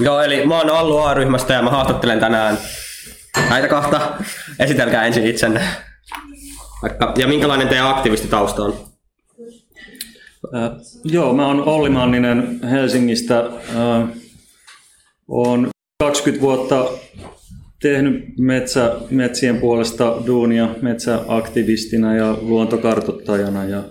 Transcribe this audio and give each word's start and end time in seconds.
Joo, 0.00 0.22
eli 0.22 0.46
mä 0.46 0.58
oon 0.58 0.70
Allu 0.70 0.98
A-ryhmästä 0.98 1.54
ja 1.54 1.62
mä 1.62 1.70
haastattelen 1.70 2.20
tänään 2.20 2.58
näitä 3.50 3.68
kahta. 3.68 4.12
Esitelkää 4.58 5.06
ensin 5.06 5.26
itsenne. 5.26 5.60
Vaikka, 6.82 7.14
ja 7.18 7.26
minkälainen 7.26 7.68
teidän 7.68 7.90
aktivistitausta 7.90 8.62
on? 8.62 8.74
Äh, 10.54 10.70
joo, 11.04 11.34
mä 11.34 11.46
oon 11.46 11.64
Olli 11.64 11.90
Manninen 11.90 12.60
Helsingistä. 12.70 13.38
Äh, 13.38 14.08
oon 15.28 15.68
20 16.00 16.42
vuotta 16.42 16.88
tehnyt 17.82 18.38
metsä, 18.38 18.96
metsien 19.10 19.60
puolesta 19.60 20.16
duunia 20.26 20.68
metsäaktivistina 20.82 22.16
ja 22.16 22.36
luontokartottajana 22.40 23.64
ja, 23.64 23.82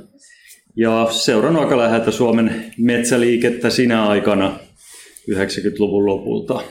ja 0.79 1.07
seurannut 1.11 1.63
aika 1.63 1.77
läheltä 1.77 2.11
Suomen 2.11 2.65
metsäliikettä 2.77 3.69
sinä 3.69 4.07
aikana 4.07 4.59
90-luvun 5.31 6.05
lopulta 6.05 6.61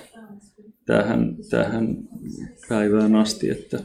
tähän, 0.87 1.37
tähän 1.51 1.97
päivään 2.69 3.17
asti. 3.17 3.51
Että 3.51 3.79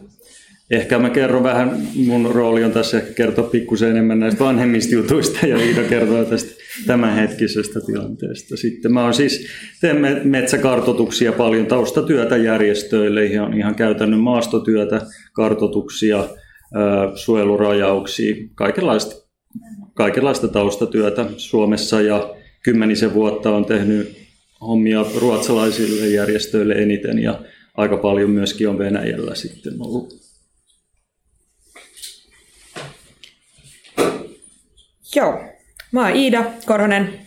ehkä 0.72 1.00
mä 1.00 1.10
kerron 1.10 1.44
vähän, 1.44 1.88
mun 1.96 2.32
rooli 2.36 2.64
on 2.64 2.72
tässä 2.72 2.98
ehkä 2.98 3.14
kertoa 3.14 3.50
pikkusen 3.50 3.90
enemmän 3.90 4.20
näistä 4.20 4.44
vanhemmista 4.44 4.96
jutuista 4.96 5.48
ja 5.48 5.58
Iida 5.58 5.84
kertoo 5.84 6.26
tästä 6.26 6.52
tämänhetkisestä 6.88 7.80
tilanteesta. 7.82 8.58
Sitten 8.58 8.94
mä 8.94 9.04
oon 9.04 9.14
siis, 9.14 9.48
teen 9.82 10.22
metsäkartotuksia 10.24 11.32
paljon, 11.32 11.66
taustatyötä 11.66 12.38
järjestöille, 12.38 13.26
ihan, 13.26 13.54
ihan 13.54 13.76
käytännön 13.76 14.20
maastotyötä, 14.20 15.02
kartotuksia, 15.34 16.28
suojelurajauksia, 17.16 18.36
kaikenlaista, 18.56 19.23
kaikenlaista 19.94 20.48
taustatyötä 20.48 21.26
Suomessa 21.38 22.02
ja 22.02 22.36
kymmenisen 22.64 23.14
vuotta 23.14 23.56
on 23.56 23.66
tehnyt 23.66 24.18
hommia 24.62 25.06
ruotsalaisille 25.16 26.08
järjestöille 26.08 26.74
eniten 26.74 27.20
ja 27.20 27.42
aika 27.78 27.98
paljon 27.98 28.30
myöskin 28.30 28.70
on 28.70 28.78
Venäjällä 28.78 29.36
sitten 29.36 29.74
ollut. 29.80 30.24
Joo, 35.16 35.44
mä 35.92 36.08
oon 36.08 36.16
Iida 36.16 36.46
Korhonen. 36.66 37.20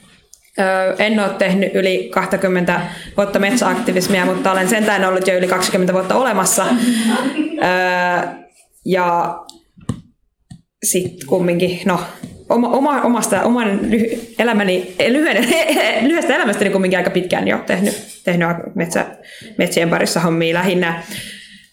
En 0.98 1.20
ole 1.20 1.28
tehnyt 1.28 1.74
yli 1.74 2.08
20 2.12 2.80
vuotta 3.16 3.38
metsäaktivismia, 3.38 4.24
mutta 4.26 4.52
olen 4.52 4.68
sentään 4.68 5.04
ollut 5.04 5.26
jo 5.26 5.38
yli 5.38 5.48
20 5.48 5.92
vuotta 5.92 6.14
olemassa. 6.14 6.66
Ja 8.84 9.38
sitten 10.84 11.26
kumminkin, 11.26 11.80
no 11.84 12.00
oma, 12.48 12.68
oma, 12.68 13.02
omasta, 13.02 13.42
oman 13.42 13.78
lyhy, 13.82 14.34
elämäni, 14.38 14.94
lyhyen, 15.08 15.36
lyhyestä 16.08 16.36
elämästäni 16.36 16.70
kumminkin 16.70 16.98
aika 16.98 17.10
pitkään 17.10 17.48
jo 17.48 17.58
tehnyt, 17.66 18.20
tehnyt 18.24 18.48
metsä, 18.74 19.06
metsien 19.58 19.90
parissa 19.90 20.20
hommia 20.20 20.54
lähinnä 20.54 21.02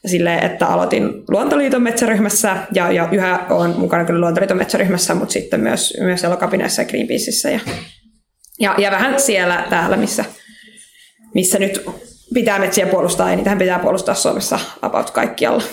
sille, 0.05 0.35
että 0.35 0.67
aloitin 0.67 1.03
Luontoliiton 1.29 1.81
metsäryhmässä 1.81 2.57
ja, 2.73 2.91
ja 2.91 3.09
yhä 3.11 3.45
olen 3.49 3.79
mukana 3.79 4.05
kyllä 4.05 4.21
Luontoliiton 4.21 4.57
metsäryhmässä, 4.57 5.15
mutta 5.15 5.33
sitten 5.33 5.59
myös, 5.59 5.97
myös 5.99 6.23
Elokapinassa 6.23 6.81
ja 6.81 6.87
Greenpeaceissa 6.87 7.49
ja, 7.49 7.59
ja, 8.59 8.75
ja 8.77 8.91
vähän 8.91 9.19
siellä 9.21 9.65
täällä, 9.69 9.97
missä, 9.97 10.25
missä 11.33 11.59
nyt 11.59 11.85
pitää 12.33 12.59
metsiä 12.59 12.85
puolustaa 12.85 13.29
ja 13.29 13.35
niitähän 13.35 13.59
pitää 13.59 13.79
puolustaa 13.79 14.15
Suomessa 14.15 14.59
about 14.81 15.11
kaikkialla. 15.11 15.63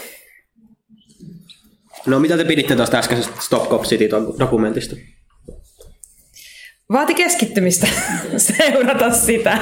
No 2.07 2.21
mitä 2.21 2.37
te 2.37 2.45
piditte 2.45 2.77
tuosta 2.77 2.99
äskeisestä 2.99 3.41
Stop 3.41 3.69
Cop 3.69 3.83
City-dokumentista? 3.83 4.97
Vaati 6.93 7.15
keskittymistä 7.15 7.87
seurata 8.37 9.11
sitä, 9.11 9.59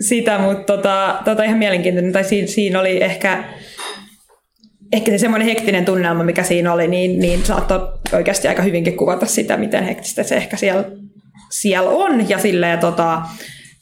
sitä 0.00 0.38
mutta 0.38 0.76
tota, 0.76 1.22
tota 1.24 1.44
ihan 1.44 1.58
mielenkiintoinen. 1.58 2.12
Tai 2.12 2.24
siinä, 2.24 2.48
siinä 2.48 2.80
oli 2.80 3.02
ehkä, 3.02 3.44
ehkä 4.92 5.10
se 5.10 5.18
semmoinen 5.18 5.48
hektinen 5.48 5.84
tunnelma, 5.84 6.24
mikä 6.24 6.42
siinä 6.42 6.72
oli, 6.72 6.88
niin, 6.88 7.18
niin 7.18 7.44
saattoi 7.44 7.80
oikeasti 8.12 8.48
aika 8.48 8.62
hyvinkin 8.62 8.96
kuvata 8.96 9.26
sitä, 9.26 9.56
miten 9.56 9.84
hektistä 9.84 10.22
se 10.22 10.36
ehkä 10.36 10.56
siellä, 10.56 10.84
siellä 11.50 11.90
on. 11.90 12.28
Ja 12.28 12.38
silleen 12.38 12.78
tota, 12.78 13.22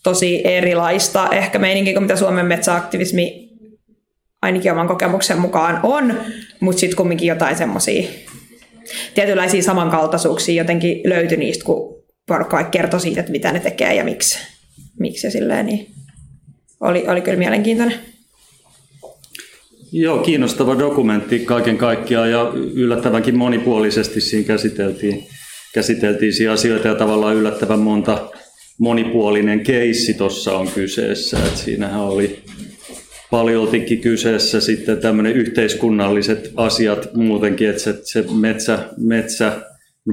tosi 0.03 0.41
erilaista 0.45 1.29
ehkä 1.33 1.59
meininkin 1.59 1.95
kuin 1.95 2.05
mitä 2.05 2.17
Suomen 2.17 2.47
metsäaktivismi 2.47 3.51
ainakin 4.43 4.73
oman 4.73 4.89
kokemuksen 4.89 5.39
mukaan 5.39 5.81
on, 5.83 6.15
mutta 6.61 6.81
sitten 6.81 6.97
kumminkin 6.97 7.29
jotain 7.29 7.57
semmoisia 7.57 8.09
tietynlaisia 9.15 9.63
samankaltaisuuksia 9.63 10.63
jotenkin 10.63 11.01
löytyi 11.05 11.39
niistä, 11.39 11.65
kun 11.65 12.05
porukka 12.27 12.65
kertoi 12.65 13.01
siitä, 13.01 13.21
että 13.21 13.33
mitä 13.33 13.53
ne 13.53 13.61
tekee 13.61 13.95
ja 13.95 14.05
miksi. 14.05 14.39
miksi 14.99 15.27
ja 15.27 15.31
silleen, 15.31 15.67
niin 15.67 15.87
oli, 16.81 17.05
oli 17.09 17.21
kyllä 17.21 17.39
mielenkiintoinen. 17.39 17.95
Joo, 19.93 20.19
kiinnostava 20.19 20.79
dokumentti 20.79 21.39
kaiken 21.39 21.79
kaikkiaan 21.79 22.31
ja 22.31 22.53
yllättävänkin 22.55 23.39
monipuolisesti 23.39 24.21
siinä 24.21 24.47
käsiteltiin, 24.47 25.27
käsiteltiin 25.75 26.33
siinä 26.33 26.53
asioita 26.53 26.89
ja 26.89 26.95
tavallaan 26.95 27.37
yllättävän 27.37 27.79
monta 27.79 28.31
monipuolinen 28.79 29.61
keissi 29.61 30.15
tuossa 30.15 30.59
on 30.59 30.69
kyseessä. 30.69 31.39
Et 31.47 31.57
siinähän 31.57 32.01
oli 32.01 32.43
paljoltikin 33.31 34.01
kyseessä 34.01 34.61
sitten 34.61 34.99
tämmöinen 34.99 35.33
yhteiskunnalliset 35.33 36.53
asiat 36.57 37.15
muutenkin, 37.15 37.71
että 37.71 37.83
se, 37.83 37.99
se 38.03 38.25
metsä, 38.41 38.79
metsä 38.97 39.53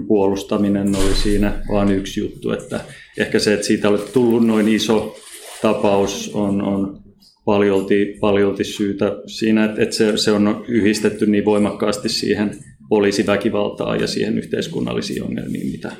puolustaminen 0.08 0.96
oli 0.96 1.16
siinä 1.16 1.64
vain 1.72 1.92
yksi 1.92 2.20
juttu, 2.20 2.52
että 2.52 2.80
ehkä 3.18 3.40
se, 3.40 3.54
että 3.54 3.66
siitä 3.66 3.90
oli 3.90 4.00
tullut 4.14 4.48
noin 4.48 4.68
iso 4.68 5.18
tapaus 5.62 6.32
on, 6.34 6.62
on 6.62 7.02
paljolti, 7.46 8.18
paljolti 8.20 8.64
syytä 8.64 9.16
siinä, 9.28 9.66
että, 9.66 9.82
että 9.82 9.96
se, 9.96 10.18
se 10.18 10.32
on 10.32 10.66
yhdistetty 10.68 11.26
niin 11.26 11.46
voimakkaasti 11.46 12.10
siihen 12.10 12.52
poliisiväkivaltaan 12.90 14.00
ja 14.00 14.08
siihen 14.08 14.38
yhteiskunnallisiin 14.38 15.24
ongelmiin, 15.24 15.72
mitä 15.72 15.92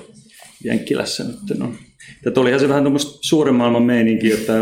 Jenkkilässä 0.64 1.24
nyt 1.24 1.62
on. 1.62 1.76
Tätä 2.24 2.40
olihan 2.40 2.60
se 2.60 2.70
vähän 2.70 2.84
tuommoista 2.84 3.20
suuren 3.22 3.56
maailman 3.56 3.84
meininki, 3.84 4.32
että 4.32 4.54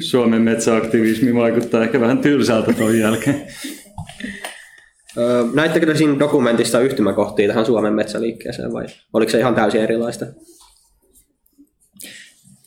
Suomen 0.00 0.42
metsäaktivismi 0.42 1.34
vaikuttaa 1.34 1.84
ehkä 1.84 2.00
vähän 2.00 2.18
tylsältä 2.18 2.72
tuon 2.72 2.98
jälkeen. 2.98 3.46
Näittekö 5.54 5.86
te 5.86 5.96
siinä 5.96 6.18
dokumentissa 6.18 6.80
yhtymäkohtia 6.80 7.48
tähän 7.48 7.66
Suomen 7.66 7.94
metsäliikkeeseen 7.94 8.72
vai 8.72 8.86
oliko 9.12 9.30
se 9.30 9.38
ihan 9.38 9.54
täysin 9.54 9.80
erilaista? 9.80 10.26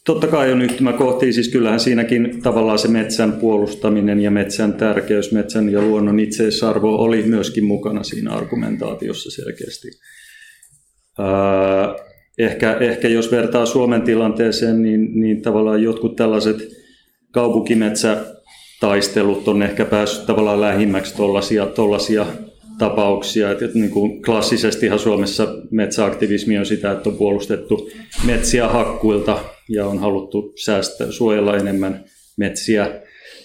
Totta 0.05 0.27
kai 0.27 0.51
on 0.51 0.61
yhtymäkohtia, 0.61 1.33
siis 1.33 1.49
kyllähän 1.49 1.79
siinäkin 1.79 2.41
tavallaan 2.41 2.79
se 2.79 2.87
metsän 2.87 3.33
puolustaminen 3.33 4.19
ja 4.19 4.31
metsän 4.31 4.73
tärkeys, 4.73 5.31
metsän 5.31 5.69
ja 5.69 5.81
luonnon 5.81 6.19
itseisarvo 6.19 6.95
oli 6.95 7.23
myöskin 7.23 7.63
mukana 7.65 8.03
siinä 8.03 8.33
argumentaatiossa 8.33 9.31
selkeästi. 9.31 9.87
Ehkä, 12.37 12.77
ehkä 12.79 13.07
jos 13.07 13.31
vertaa 13.31 13.65
Suomen 13.65 14.01
tilanteeseen, 14.01 14.81
niin, 14.81 15.21
niin 15.21 15.41
tavallaan 15.41 15.83
jotkut 15.83 16.15
tällaiset 16.15 16.57
kaupunkimetsätaistelut 17.31 19.47
on 19.47 19.63
ehkä 19.63 19.85
päässyt 19.85 20.25
tavallaan 20.25 20.61
lähimmäksi 20.61 21.15
tollaisia, 21.15 21.65
tollaisia 21.65 22.25
tapauksia. 22.77 23.51
että 23.51 23.65
niin 23.73 23.91
kuin 23.91 24.21
klassisestihan 24.21 24.99
Suomessa 24.99 25.47
metsäaktivismi 25.71 26.57
on 26.57 26.65
sitä, 26.65 26.91
että 26.91 27.09
on 27.09 27.17
puolustettu 27.17 27.89
metsiä 28.25 28.67
hakkuilta 28.67 29.39
ja 29.69 29.87
on 29.87 29.99
haluttu 29.99 30.53
säästää, 30.63 31.11
suojella 31.11 31.57
enemmän 31.57 32.03
metsiä. 32.37 33.01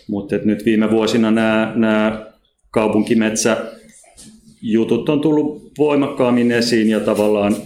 Mutta 0.08 0.36
nyt 0.44 0.64
viime 0.64 0.90
vuosina 0.90 1.30
nämä, 1.30 1.72
nämä 1.76 2.26
kaupunkimetsäjutut 2.70 5.08
on 5.08 5.20
tullut 5.20 5.72
voimakkaammin 5.78 6.52
esiin 6.52 6.88
ja 6.88 7.00
tavallaan 7.00 7.56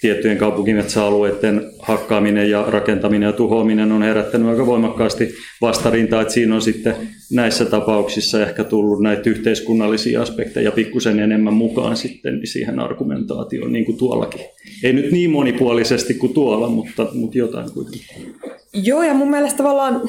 tiettyjen 0.00 0.38
kaupunkimetsäalueiden 0.38 1.72
hakkaaminen 1.78 2.50
ja 2.50 2.64
rakentaminen 2.68 3.26
ja 3.26 3.32
tuhoaminen 3.32 3.92
on 3.92 4.02
herättänyt 4.02 4.48
aika 4.48 4.66
voimakkaasti 4.66 5.34
vastarintaa, 5.60 6.22
että 6.22 6.34
siinä 6.34 6.54
on 6.54 6.62
sitten 6.62 6.96
näissä 7.32 7.64
tapauksissa 7.64 8.42
ehkä 8.42 8.64
tullut 8.64 9.02
näitä 9.02 9.30
yhteiskunnallisia 9.30 10.22
aspekteja 10.22 10.72
pikkusen 10.72 11.20
enemmän 11.20 11.54
mukaan 11.54 11.96
sitten 11.96 12.40
siihen 12.46 12.80
argumentaatioon, 12.80 13.72
niin 13.72 13.84
kuin 13.84 13.98
tuollakin. 13.98 14.40
Ei 14.82 14.92
nyt 14.92 15.12
niin 15.12 15.30
monipuolisesti 15.30 16.14
kuin 16.14 16.34
tuolla, 16.34 16.68
mutta, 16.68 17.06
mutta 17.12 17.38
jotain 17.38 17.72
kuitenkin. 17.72 18.34
Joo, 18.72 19.02
ja 19.02 19.14
mun 19.14 19.30
mielestä 19.30 19.56
tavallaan, 19.56 20.02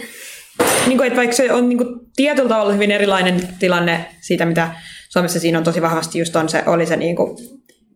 niin 0.87 0.97
kuin, 0.97 1.07
että 1.07 1.17
vaikka 1.17 1.35
se 1.35 1.53
on 1.53 1.69
niin 1.69 1.77
kuin, 1.77 1.99
tietyllä 2.15 2.49
tavalla 2.49 2.73
hyvin 2.73 2.91
erilainen 2.91 3.41
tilanne 3.59 4.05
siitä, 4.21 4.45
mitä 4.45 4.71
Suomessa 5.09 5.39
siinä 5.39 5.57
on 5.57 5.63
tosi 5.63 5.81
vahvasti 5.81 6.19
just 6.19 6.35
on 6.35 6.49
se, 6.49 6.63
oli 6.65 6.85
se 6.85 6.95
niin 6.95 7.15
kuin, 7.15 7.37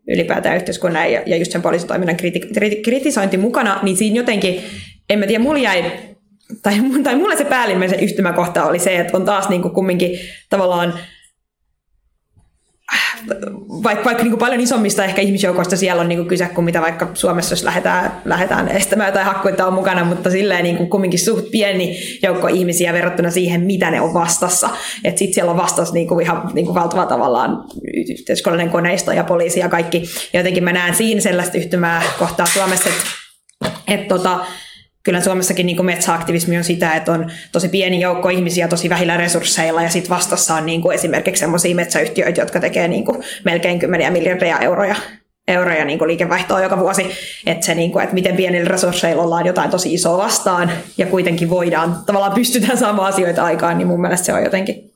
ylipäätään 0.08 0.56
yhteiskunnan 0.56 1.12
ja, 1.12 1.22
ja 1.26 1.38
just 1.38 1.52
sen 1.52 1.62
poliisitoiminnan 1.62 2.18
kriti, 2.18 2.40
kriti, 2.40 2.76
kritisointi 2.76 3.38
mukana, 3.38 3.80
niin 3.84 3.98
siinä 3.98 4.16
jotenkin, 4.16 4.62
en 5.10 5.20
mä 5.20 5.28
tiedä, 5.28 5.44
mulla 5.44 5.60
jäi, 5.60 5.92
tai, 6.62 6.74
tai 7.04 7.16
mulle 7.16 7.38
se 7.38 7.46
päällimmäisen 7.46 8.00
yhtymäkohta 8.00 8.66
oli 8.66 8.80
se, 8.80 8.96
että 8.96 9.18
on 9.18 9.26
taas 9.26 9.50
niin 9.50 9.62
kuin 9.62 9.74
kumminkin 9.74 10.20
tavallaan 10.50 10.94
vaikka, 13.84 14.06
vaikka 14.06 14.24
niin 14.24 14.38
paljon 14.38 14.62
isommista 14.62 15.06
ehkä 15.06 15.22
ihmisjoukoista 15.22 15.78
siellä 15.78 16.02
on 16.02 16.10
niin 16.10 16.20
kuin 16.20 16.28
kyse 16.28 16.46
kuin 16.46 16.66
mitä 16.66 16.82
vaikka 16.82 17.10
Suomessa, 17.14 17.54
jos 17.54 17.64
lähdetään, 17.64 18.22
lähdetään 18.26 18.68
estämään 18.68 19.14
tai 19.14 19.24
hakkuita 19.24 19.68
on 19.68 19.74
mukana, 19.74 20.04
mutta 20.04 20.30
silleen 20.30 20.64
niin 20.64 20.78
kuin 20.78 20.90
kumminkin 20.90 21.20
suht 21.20 21.52
pieni 21.52 21.98
joukko 22.24 22.48
ihmisiä 22.48 22.94
verrattuna 22.94 23.32
siihen, 23.32 23.62
mitä 23.62 23.92
ne 23.92 24.02
on 24.02 24.14
vastassa. 24.14 24.70
Että 25.04 25.20
sitten 25.20 25.34
siellä 25.34 25.52
on 25.52 25.58
vastassa 25.58 25.94
niin 25.94 26.08
kuin 26.08 26.22
ihan 26.26 26.52
niin 26.54 26.66
kuin 26.66 26.76
valtava 26.76 27.06
tavallaan 27.06 27.64
yhteiskunnallinen 28.20 28.72
koneisto 28.72 29.12
ja 29.12 29.24
poliisi 29.24 29.60
ja 29.60 29.70
kaikki. 29.70 30.04
Ja 30.34 30.40
jotenkin 30.40 30.64
mä 30.64 30.74
näen 30.74 30.96
siinä 30.96 31.22
sellaista 31.22 31.58
yhtymää 31.58 32.02
kohtaa 32.20 32.46
Suomessa, 32.46 32.90
että, 32.90 33.72
että 33.88 34.08
tota, 34.08 34.40
kyllä 35.04 35.22
Suomessakin 35.22 35.66
niin 35.66 35.86
metsäaktivismi 35.86 36.58
on 36.58 36.64
sitä, 36.64 36.96
että 36.96 37.12
on 37.12 37.32
tosi 37.52 37.70
pieni 37.70 38.02
joukko 38.02 38.30
ihmisiä 38.30 38.68
tosi 38.68 38.90
vähillä 38.90 39.18
resursseilla 39.18 39.84
ja 39.84 39.90
sitten 39.90 40.10
vastassa 40.10 40.56
on 40.56 40.66
niin 40.66 40.82
kuin 40.82 40.96
esimerkiksi 40.96 41.40
sellaisia 41.40 41.76
metsäyhtiöitä, 41.76 42.42
jotka 42.42 42.60
tekee 42.60 42.88
niin 42.88 43.06
kuin 43.06 43.24
melkein 43.46 43.80
kymmeniä 43.80 44.12
miljardia 44.12 44.60
euroja 44.60 44.96
euroja 45.48 45.86
niin 45.86 46.00
kuin 46.00 46.08
liikevaihtoa 46.08 46.62
joka 46.62 46.80
vuosi, 46.80 47.12
että, 47.46 47.66
se, 47.66 47.76
niin 47.76 47.92
kuin, 47.92 48.04
että 48.04 48.14
miten 48.14 48.36
pienillä 48.36 48.68
resursseilla 48.68 49.24
ollaan 49.24 49.46
jotain 49.46 49.72
tosi 49.72 49.94
isoa 49.94 50.18
vastaan 50.18 50.72
ja 50.98 51.06
kuitenkin 51.06 51.50
voidaan, 51.50 51.98
tavallaan 52.06 52.34
pystytään 52.34 52.78
saamaan 52.78 53.14
asioita 53.14 53.44
aikaan, 53.44 53.78
niin 53.78 53.88
mun 53.88 54.02
mielestä 54.02 54.26
se 54.26 54.34
on 54.34 54.44
jotenkin 54.44 54.92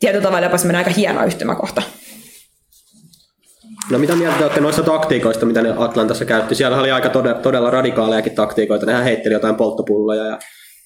tietyllä 0.00 0.22
tavalla 0.22 0.46
jopa 0.46 0.56
aika 0.76 0.90
hieno 0.90 1.24
yhtymäkohta. 1.24 1.82
No 3.90 3.98
mitä 3.98 4.16
mieltä 4.16 4.38
te 4.38 4.44
olette 4.44 4.60
noista 4.60 4.82
taktiikoista, 4.82 5.46
mitä 5.46 5.62
ne 5.62 5.74
Atlantassa 5.76 6.24
käytti? 6.24 6.54
Siellä 6.54 6.80
oli 6.80 6.90
aika 6.90 7.08
todella, 7.08 7.40
todella 7.40 7.70
radikaalejakin 7.70 8.34
taktiikoita. 8.34 8.86
Nehän 8.86 9.04
heitteli 9.04 9.34
jotain 9.34 9.56
polttopulloja 9.56 10.24
ja 10.24 10.38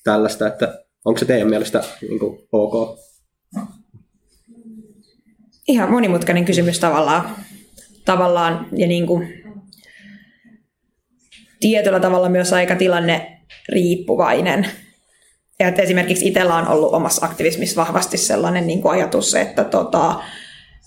tällaista, 0.05 0.47
että 0.47 0.79
onko 1.05 1.19
se 1.19 1.25
teidän 1.25 1.49
mielestä 1.49 1.85
niin 2.09 2.19
kuin, 2.19 2.39
ok? 2.53 2.99
Ihan 5.69 5.91
monimutkainen 5.91 6.45
kysymys 6.45 6.79
tavallaan. 6.79 7.37
tavallaan 8.05 8.67
ja 8.77 8.87
niin 8.87 9.07
kuin, 9.07 9.45
tietyllä 11.61 12.01
tavalla 12.01 12.29
myös 12.29 12.53
aika 12.53 12.77
tilanne 12.77 13.41
riippuvainen. 13.69 14.67
Ja 15.59 15.69
että 15.69 15.83
esimerkiksi 15.83 16.29
itsellä 16.29 16.55
on 16.55 16.69
ollut 16.69 16.93
omassa 16.93 17.27
aktivismissa 17.27 17.81
vahvasti 17.81 18.17
sellainen 18.17 18.67
niin 18.67 18.83
kuin 18.83 18.93
ajatus, 18.93 19.35
että 19.35 19.65
tota, 19.65 20.23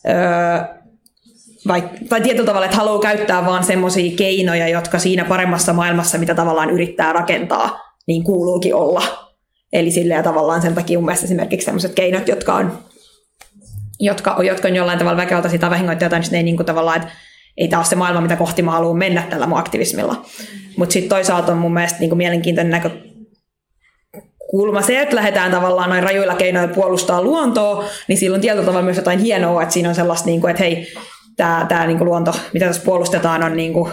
öö, 0.08 0.77
vai, 1.68 1.84
tai 2.10 2.22
tietyllä 2.22 2.46
tavalla, 2.46 2.66
että 2.66 2.78
haluaa 2.78 3.00
käyttää 3.00 3.46
vaan 3.46 3.64
semmoisia 3.64 4.16
keinoja, 4.16 4.68
jotka 4.68 5.00
siinä 5.00 5.26
paremmassa 5.26 5.74
maailmassa, 5.74 6.18
mitä 6.18 6.36
tavallaan 6.36 6.70
yrittää 6.70 7.14
rakentaa, 7.14 7.80
niin 8.08 8.24
kuuluukin 8.24 8.76
olla. 8.76 9.04
Eli 9.74 9.92
silleen 9.92 10.24
tavallaan 10.24 10.62
sen 10.62 10.76
takia 10.76 10.98
mun 10.98 11.06
mielestä 11.06 11.26
esimerkiksi 11.26 11.66
sellaiset 11.66 11.94
keinot, 11.94 12.28
jotka 12.28 12.54
on, 12.54 12.80
jotka, 14.00 14.38
jotka 14.44 14.68
on 14.68 14.76
jollain 14.76 15.00
tavalla 15.00 15.18
väkevalta 15.18 15.50
sitä 15.50 15.70
vahingoittaa 15.70 16.06
jotain, 16.06 16.22
niin 16.22 16.32
ne 16.32 16.38
ei 16.38 16.44
niin 16.44 16.56
kuin 16.56 16.66
tavallaan, 16.66 16.98
että 16.98 17.14
ei 17.58 17.68
tämä 17.68 17.80
ole 17.80 17.86
se 17.86 17.96
maailma, 17.96 18.22
mitä 18.22 18.36
kohti 18.36 18.62
mä 18.62 18.72
haluan 18.72 18.98
mennä 18.98 19.24
tällä 19.30 19.48
mun 19.48 19.60
aktivismilla. 19.60 20.26
Mutta 20.78 20.94
sitten 20.94 21.10
toisaalta 21.10 21.52
on 21.52 21.58
mun 21.58 21.74
mielestä 21.74 22.00
niin 22.00 22.10
kuin 22.10 22.18
mielenkiintoinen 22.18 22.72
näkö, 22.72 22.90
kulma 24.50 24.82
se, 24.82 25.02
että 25.02 25.16
lähdetään 25.16 25.52
tavallaan 25.52 25.90
noin 25.90 26.04
rajuilla 26.04 26.36
keinoilla 26.36 26.74
puolustaa 26.74 27.22
luontoa, 27.22 27.86
niin 28.08 28.18
silloin 28.18 28.42
tietyllä 28.42 28.66
tavalla 28.66 28.86
myös 28.86 28.98
jotain 28.98 29.20
hienoa, 29.20 29.62
että 29.62 29.74
siinä 29.74 29.90
on 29.90 29.96
sellaista, 29.96 30.26
niin 30.26 30.42
kuin, 30.42 30.52
että 30.52 30.64
hei, 30.64 30.94
tämä, 31.38 31.66
tämä 31.70 31.88
niin 31.88 31.98
kuin 31.98 32.10
luonto, 32.10 32.32
mitä 32.54 32.66
tässä 32.66 32.86
puolustetaan, 32.86 33.44
on 33.44 33.58
niin 33.58 33.74
kuin 33.74 33.92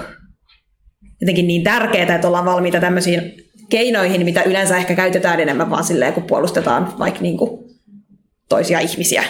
jotenkin 1.21 1.47
niin 1.47 1.63
tärkeää, 1.63 2.15
että 2.15 2.29
ollaan 2.29 2.45
valmiita 2.45 2.81
tämmöisiin 2.81 3.33
keinoihin, 3.69 4.25
mitä 4.25 4.43
yleensä 4.43 4.77
ehkä 4.77 4.95
käytetään 4.95 5.41
enemmän 5.41 5.71
vaan 5.71 5.85
silleen, 5.85 6.13
kun 6.13 6.23
puolustetaan 6.23 6.99
vaikka 6.99 7.21
niin 7.21 7.37
kuin 7.37 7.65
toisia 8.49 8.81
ihmisiä. 8.81 9.25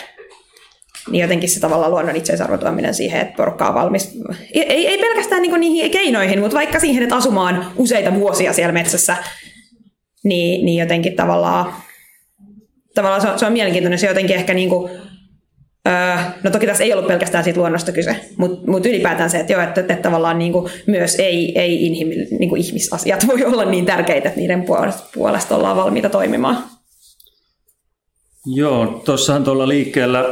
Niin 1.11 1.23
jotenkin 1.23 1.49
se 1.49 1.61
tavallaan 1.61 1.91
luonnon 1.91 2.17
itseisarvotuominen 2.17 2.95
siihen, 2.95 3.21
että 3.21 3.37
porukka 3.37 3.69
on 3.69 3.75
valmis, 3.75 4.19
ei, 4.53 4.87
ei 4.89 4.99
pelkästään 4.99 5.43
niin 5.43 5.61
niihin 5.61 5.91
keinoihin, 5.91 6.41
mutta 6.41 6.57
vaikka 6.57 6.81
siihen, 6.81 7.03
että 7.03 7.17
asumaan 7.17 7.73
useita 7.77 8.15
vuosia 8.15 8.53
siellä 8.53 8.73
metsässä, 8.73 9.17
niin, 10.25 10.65
niin 10.67 10.81
jotenkin 10.81 11.17
tavallaan, 11.17 11.75
tavallaan 12.95 13.21
se 13.21 13.29
on, 13.29 13.39
se 13.39 13.47
on 13.47 13.53
mielenkiintoinen. 13.53 13.99
Se 13.99 14.07
jotenkin 14.07 14.37
ehkä 14.37 14.55
niin 14.55 14.69
kuin 14.69 14.91
Öö, 15.89 16.17
no 16.43 16.51
toki 16.51 16.67
tässä 16.67 16.85
ei 16.85 16.93
ollut 16.93 17.07
pelkästään 17.07 17.45
siitä 17.45 17.61
luonnosta 17.61 17.93
kyse, 17.93 18.17
mutta 18.37 18.71
mut 18.71 18.87
ylipäätään 18.87 19.31
se, 19.31 19.41
että, 19.41 19.53
joo, 19.53 19.63
että, 19.63 19.81
että 19.81 19.97
tavallaan 19.97 20.39
niin 20.39 20.53
kuin 20.53 20.73
myös 20.87 21.15
ei, 21.15 21.59
ei 21.59 21.87
inhimil, 21.87 22.27
niin 22.39 22.49
kuin 22.49 22.61
ihmisasiat 22.61 23.27
voi 23.33 23.45
olla 23.45 23.65
niin 23.65 23.87
tärkeitä, 23.87 24.29
että 24.29 24.41
niiden 24.41 24.63
puolesta, 24.63 25.05
puolesta 25.15 25.57
ollaan 25.57 25.77
valmiita 25.77 26.09
toimimaan. 26.09 26.65
Joo, 28.47 29.03
tuossahan 29.05 29.45
tuolla 29.45 29.69
liikkeellä 29.69 30.25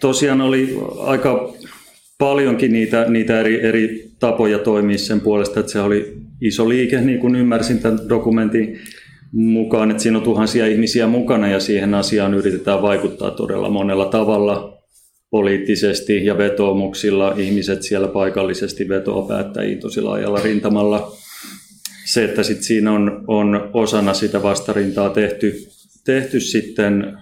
tosiaan 0.00 0.40
oli 0.40 0.78
aika 0.98 1.52
paljonkin 2.18 2.72
niitä, 2.72 3.04
niitä 3.08 3.40
eri, 3.40 3.66
eri 3.66 4.10
tapoja 4.18 4.58
toimia 4.58 4.98
sen 4.98 5.20
puolesta, 5.20 5.60
että 5.60 5.72
se 5.72 5.80
oli 5.80 6.14
iso 6.40 6.68
liike, 6.68 7.00
niin 7.00 7.18
kuin 7.18 7.36
ymmärsin 7.36 7.78
tämän 7.78 8.08
dokumentin 8.08 8.80
mukaan, 9.34 9.90
että 9.90 10.02
siinä 10.02 10.18
on 10.18 10.24
tuhansia 10.24 10.66
ihmisiä 10.66 11.06
mukana 11.06 11.48
ja 11.48 11.60
siihen 11.60 11.94
asiaan 11.94 12.34
yritetään 12.34 12.82
vaikuttaa 12.82 13.30
todella 13.30 13.70
monella 13.70 14.06
tavalla 14.06 14.78
poliittisesti 15.30 16.24
ja 16.24 16.38
vetoomuksilla. 16.38 17.34
Ihmiset 17.36 17.82
siellä 17.82 18.08
paikallisesti 18.08 18.88
vetoa 18.88 19.28
päättäjiin 19.28 19.80
tosi 19.80 20.00
laajalla 20.00 20.40
rintamalla. 20.40 21.12
Se, 22.04 22.24
että 22.24 22.42
sit 22.42 22.62
siinä 22.62 22.92
on, 22.92 23.24
on 23.26 23.70
osana 23.72 24.14
sitä 24.14 24.42
vastarintaa 24.42 25.10
tehty, 25.10 25.66
tehty 26.04 26.40
sitten 26.40 27.18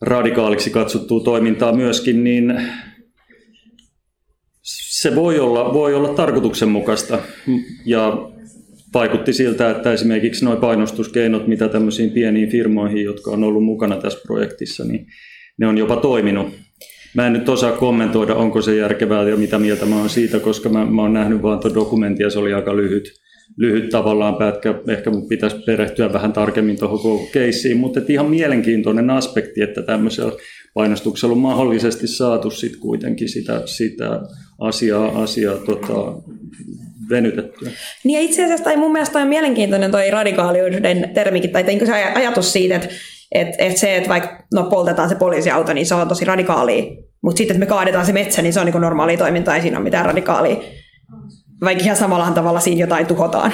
radikaaliksi 0.00 0.70
katsottua 0.70 1.20
toimintaa 1.20 1.72
myöskin, 1.72 2.24
niin 2.24 2.60
se 4.62 5.14
voi 5.14 5.38
olla, 5.38 5.74
voi 5.74 5.94
olla 5.94 6.08
tarkoituksenmukaista. 6.08 7.18
Ja 7.86 8.30
vaikutti 8.94 9.32
siltä, 9.32 9.70
että 9.70 9.92
esimerkiksi 9.92 10.44
nuo 10.44 10.56
painostuskeinot, 10.56 11.46
mitä 11.46 11.68
tämmöisiin 11.68 12.10
pieniin 12.10 12.50
firmoihin, 12.50 13.04
jotka 13.04 13.30
on 13.30 13.44
ollut 13.44 13.64
mukana 13.64 13.96
tässä 13.96 14.20
projektissa, 14.26 14.84
niin 14.84 15.06
ne 15.58 15.66
on 15.66 15.78
jopa 15.78 15.96
toiminut. 15.96 16.46
Mä 17.14 17.26
en 17.26 17.32
nyt 17.32 17.48
osaa 17.48 17.72
kommentoida, 17.72 18.34
onko 18.34 18.62
se 18.62 18.76
järkevää 18.76 19.28
ja 19.28 19.36
mitä 19.36 19.58
mieltä 19.58 19.86
mä 19.86 19.98
oon 19.98 20.10
siitä, 20.10 20.40
koska 20.40 20.68
mä, 20.68 20.86
mä 20.86 21.02
oon 21.02 21.12
nähnyt 21.12 21.42
vaan 21.42 21.60
tuon 21.60 21.74
dokumentin 21.74 22.24
ja 22.24 22.30
se 22.30 22.38
oli 22.38 22.54
aika 22.54 22.76
lyhyt, 22.76 23.12
lyhyt 23.56 23.88
tavallaan 23.88 24.34
pätkä. 24.34 24.74
Ehkä 24.88 25.10
mun 25.10 25.28
pitäisi 25.28 25.56
perehtyä 25.66 26.12
vähän 26.12 26.32
tarkemmin 26.32 26.78
tuohon 26.78 26.98
koko 26.98 27.28
keissiin, 27.32 27.76
mutta 27.76 28.00
ihan 28.08 28.30
mielenkiintoinen 28.30 29.10
aspekti, 29.10 29.62
että 29.62 29.82
tämmöisellä 29.82 30.32
painostuksella 30.74 31.32
on 31.32 31.40
mahdollisesti 31.40 32.06
saatu 32.06 32.50
sitten 32.50 32.80
kuitenkin 32.80 33.28
sitä, 33.28 33.62
sitä 33.64 34.20
asiaa, 34.58 35.22
asiaa 35.22 35.56
tota, 35.56 35.94
venytettyä. 37.10 37.70
Niin 38.04 38.14
ja 38.14 38.20
itse 38.20 38.44
asiassa 38.44 38.64
tai 38.64 38.76
mun 38.76 38.92
mielestä 38.92 39.18
on 39.18 39.28
mielenkiintoinen 39.28 39.90
toi 39.90 40.10
radikaaliuden 40.10 41.10
termikin, 41.14 41.50
tai 41.50 41.64
se 41.86 41.92
ajatus 41.92 42.52
siitä, 42.52 42.76
että 42.76 42.88
et, 43.32 43.48
et 43.58 43.76
se, 43.76 43.96
että 43.96 44.08
vaikka 44.08 44.46
no, 44.54 44.64
poltetaan 44.64 45.08
se 45.08 45.14
poliisiauto, 45.14 45.72
niin 45.72 45.86
se 45.86 45.94
on 45.94 46.08
tosi 46.08 46.24
radikaalia, 46.24 46.84
mutta 47.22 47.38
sitten, 47.38 47.54
että 47.54 47.66
me 47.66 47.68
kaadetaan 47.68 48.06
se 48.06 48.12
metsä, 48.12 48.42
niin 48.42 48.52
se 48.52 48.60
on 48.60 48.66
niin 48.66 48.80
normaalia 48.80 49.18
toimintaa, 49.18 49.56
ei 49.56 49.62
siinä 49.62 49.78
ole 49.78 49.84
mitään 49.84 50.06
radikaalia. 50.06 50.56
Vaikka 51.60 51.84
ihan 51.84 51.96
samalla 51.96 52.30
tavalla 52.30 52.60
siinä 52.60 52.80
jotain 52.80 53.06
tuhotaan. 53.06 53.52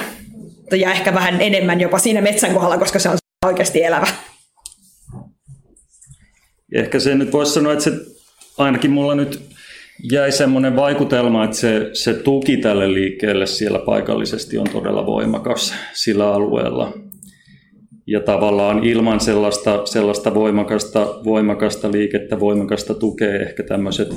Ja 0.71 0.91
ehkä 0.91 1.13
vähän 1.13 1.41
enemmän 1.41 1.81
jopa 1.81 1.99
siinä 1.99 2.21
metsän 2.21 2.53
kohdalla, 2.53 2.77
koska 2.77 2.99
se 2.99 3.09
on 3.09 3.17
oikeasti 3.45 3.83
elävä. 3.83 4.07
Ehkä 6.75 6.99
se 6.99 7.15
nyt 7.15 7.33
voisi 7.33 7.53
sanoa, 7.53 7.73
että 7.73 7.83
se 7.83 7.91
ainakin 8.57 8.91
mulla 8.91 9.15
nyt 9.15 9.51
jäi 10.11 10.31
semmoinen 10.31 10.75
vaikutelma, 10.75 11.43
että 11.43 11.57
se, 11.57 11.89
se 11.93 12.13
tuki 12.13 12.57
tälle 12.57 12.93
liikkeelle 12.93 13.45
siellä 13.45 13.79
paikallisesti 13.79 14.57
on 14.57 14.67
todella 14.69 15.05
voimakas 15.05 15.73
sillä 15.93 16.33
alueella. 16.33 16.93
Ja 18.07 18.19
tavallaan 18.19 18.83
ilman 18.83 19.19
sellaista, 19.19 19.85
sellaista 19.85 20.33
voimakasta, 20.33 20.99
voimakasta 21.23 21.91
liikettä, 21.91 22.39
voimakasta 22.39 22.93
tukea 22.93 23.39
ehkä 23.39 23.63
tämmöiset 23.63 24.09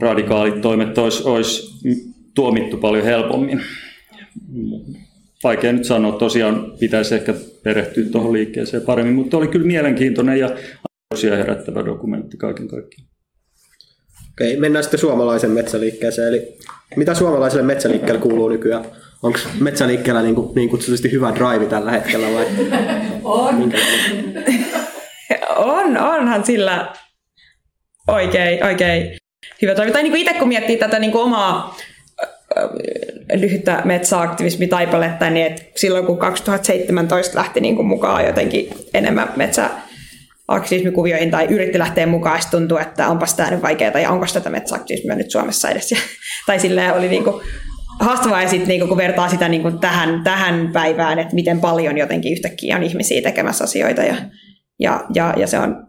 radikaalit 0.00 0.60
toimet 0.60 0.98
olisi, 0.98 1.22
olisi 1.24 1.62
tuomittu 2.34 2.76
paljon 2.76 3.04
helpommin. 3.04 3.60
Vaikea 5.44 5.72
nyt 5.72 5.84
sanoa, 5.84 6.12
tosiaan 6.12 6.72
pitäisi 6.80 7.14
ehkä 7.14 7.34
perehtyä 7.62 8.04
tuohon 8.12 8.32
liikkeeseen 8.32 8.82
paremmin, 8.82 9.14
mutta 9.14 9.36
oli 9.36 9.48
kyllä 9.48 9.66
mielenkiintoinen 9.66 10.38
ja 10.38 10.46
ajatuksia 10.46 11.36
herättävä 11.36 11.84
dokumentti 11.84 12.36
kaiken 12.36 12.68
kaikkiaan. 12.68 13.09
Okei, 14.40 14.56
mennään 14.56 14.84
sitten 14.84 15.00
suomalaisen 15.00 15.50
metsäliikkeeseen. 15.50 16.28
Eli 16.28 16.58
mitä 16.96 17.14
suomalaiselle 17.14 17.62
metsäliikkeelle 17.62 18.20
kuuluu 18.20 18.48
nykyään? 18.48 18.84
Onko 19.22 19.38
metsäliikkeellä 19.60 20.22
niin, 20.22 20.34
kuin, 20.34 20.54
niin 20.54 20.68
kutsutusti 20.68 21.12
hyvä 21.12 21.32
drive 21.34 21.66
tällä 21.66 21.90
hetkellä 21.90 22.26
vai? 22.34 22.46
On. 23.24 23.72
on, 25.56 25.96
onhan 25.96 26.44
sillä 26.44 26.92
oikein, 28.08 28.64
oikein 28.64 29.18
hyvä 29.62 29.74
drive. 29.76 29.90
Tai 29.90 30.02
niin 30.02 30.12
kuin 30.12 30.20
itse 30.20 30.34
kun 30.34 30.48
miettii 30.48 30.76
tätä 30.76 30.98
niin 30.98 31.12
kuin 31.12 31.22
omaa 31.24 31.76
lyhyttä 33.34 33.82
metsäaktivismitaipaletta, 33.84 35.30
niin 35.30 35.46
että 35.46 35.62
silloin 35.76 36.06
kun 36.06 36.18
2017 36.18 37.38
lähti 37.38 37.60
niin 37.60 37.76
kuin 37.76 37.86
mukaan 37.86 38.26
jotenkin 38.26 38.70
enemmän 38.94 39.32
metsä 39.36 39.70
aktivismikuvioihin 40.50 41.30
tai 41.30 41.46
yritti 41.46 41.78
lähteä 41.78 42.06
mukaan, 42.06 42.38
ja 42.38 42.50
tuntuu, 42.50 42.78
että 42.78 43.08
onpas 43.08 43.34
tämä 43.34 43.50
nyt 43.50 43.62
vaikeaa, 43.62 44.00
ja 44.00 44.10
onko 44.10 44.26
tätä 44.32 44.50
metsäaktivismia 44.50 45.16
nyt 45.16 45.30
Suomessa 45.30 45.70
edes. 45.70 45.94
tai 46.46 46.60
silleen 46.60 46.94
oli 46.94 47.08
niinku 47.08 47.42
haastavaa, 48.00 48.42
ja 48.42 48.48
sitten 48.48 48.68
niinku, 48.68 48.86
kun 48.86 48.96
vertaa 48.96 49.28
sitä 49.28 49.48
niinku 49.48 49.70
tähän, 49.70 50.20
tähän 50.24 50.70
päivään, 50.72 51.18
että 51.18 51.34
miten 51.34 51.60
paljon 51.60 51.98
jotenkin 51.98 52.32
yhtäkkiä 52.32 52.76
on 52.76 52.82
ihmisiä 52.82 53.22
tekemässä 53.22 53.64
asioita, 53.64 54.02
ja, 54.02 54.14
ja, 54.78 55.04
ja, 55.14 55.34
ja 55.36 55.46
se 55.46 55.58
on 55.58 55.86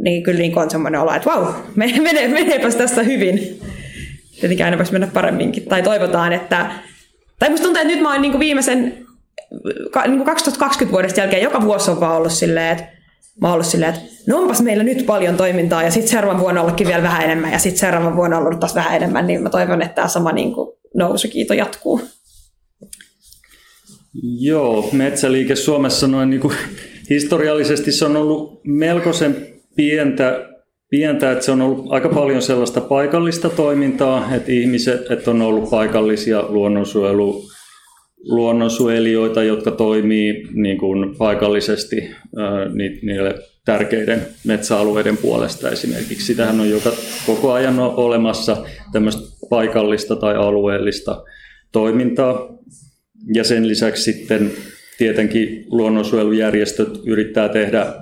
niin 0.00 0.22
kyllä 0.22 0.38
niin 0.38 0.58
on 0.58 0.70
semmoinen 0.70 1.00
olo, 1.00 1.14
että 1.14 1.30
vau, 1.30 1.52
mene, 1.76 2.28
meneepäs 2.28 2.76
tästä 2.76 3.02
hyvin. 3.02 3.60
Tietenkin 4.40 4.64
aina 4.64 4.78
voisi 4.78 4.92
mennä 4.92 5.06
paremminkin. 5.06 5.64
Tai 5.64 5.82
toivotaan, 5.82 6.32
että... 6.32 6.70
Tai 7.38 7.50
musta 7.50 7.64
tuntuu, 7.64 7.82
että 7.82 7.94
nyt 7.94 8.02
mä 8.02 8.12
oon 8.12 8.22
niin 8.22 8.38
viimeisen 8.38 9.06
niin 10.06 10.24
2020 10.24 10.92
vuodesta 10.92 11.20
jälkeen 11.20 11.42
joka 11.42 11.60
vuosi 11.60 11.90
on 11.90 12.00
vaan 12.00 12.16
ollut 12.16 12.32
silleen, 12.32 12.78
että 12.78 12.93
mä 13.40 13.48
oon 13.48 13.54
ollut 13.54 13.66
silleen, 13.66 13.94
että 13.94 14.06
no 14.26 14.38
onpas 14.38 14.62
meillä 14.62 14.84
nyt 14.84 15.06
paljon 15.06 15.36
toimintaa 15.36 15.82
ja 15.82 15.90
sitten 15.90 16.10
seuraavan 16.10 16.40
vuonna 16.40 16.62
ollakin 16.62 16.86
vielä 16.86 17.02
vähän 17.02 17.22
enemmän 17.22 17.52
ja 17.52 17.58
sitten 17.58 17.80
seuraavan 17.80 18.16
vuonna 18.16 18.38
on 18.38 18.46
ollut 18.46 18.60
taas 18.60 18.74
vähän 18.74 18.96
enemmän, 18.96 19.26
niin 19.26 19.42
mä 19.42 19.50
toivon, 19.50 19.82
että 19.82 19.94
tämä 19.94 20.08
sama 20.08 20.32
niin 20.32 20.52
kuin 20.54 20.76
nousukiito 20.94 21.54
jatkuu. 21.54 22.00
Joo, 24.40 24.88
metsäliike 24.92 25.56
Suomessa 25.56 26.06
noin 26.08 26.30
niin 26.30 26.40
kuin, 26.40 26.54
historiallisesti 27.10 27.92
se 27.92 28.04
on 28.04 28.16
ollut 28.16 28.60
melkoisen 28.64 29.46
pientä, 29.76 30.48
pientä, 30.90 31.32
että 31.32 31.44
se 31.44 31.52
on 31.52 31.62
ollut 31.62 31.92
aika 31.92 32.08
paljon 32.08 32.42
sellaista 32.42 32.80
paikallista 32.80 33.50
toimintaa, 33.50 34.34
että 34.34 34.52
ihmiset 34.52 35.10
että 35.10 35.30
on 35.30 35.42
ollut 35.42 35.70
paikallisia 35.70 36.44
luonnonsuojelu, 36.48 37.42
luonnonsuojelijoita, 38.24 39.42
jotka 39.42 39.70
toimii 39.70 40.48
niin 40.52 40.78
kuin 40.78 41.16
paikallisesti 41.16 42.10
niille 43.02 43.34
tärkeiden 43.64 44.26
metsäalueiden 44.44 45.16
puolesta 45.16 45.70
esimerkiksi. 45.70 46.26
Sitähän 46.26 46.60
on 46.60 46.70
joka, 46.70 46.92
koko 47.26 47.52
ajan 47.52 47.78
olemassa 47.78 48.56
tämmöistä 48.92 49.36
paikallista 49.50 50.16
tai 50.16 50.36
alueellista 50.36 51.24
toimintaa. 51.72 52.48
Ja 53.34 53.44
sen 53.44 53.68
lisäksi 53.68 54.12
sitten 54.12 54.50
tietenkin 54.98 55.64
luonnonsuojelujärjestöt 55.70 57.00
yrittää 57.06 57.48
tehdä, 57.48 57.94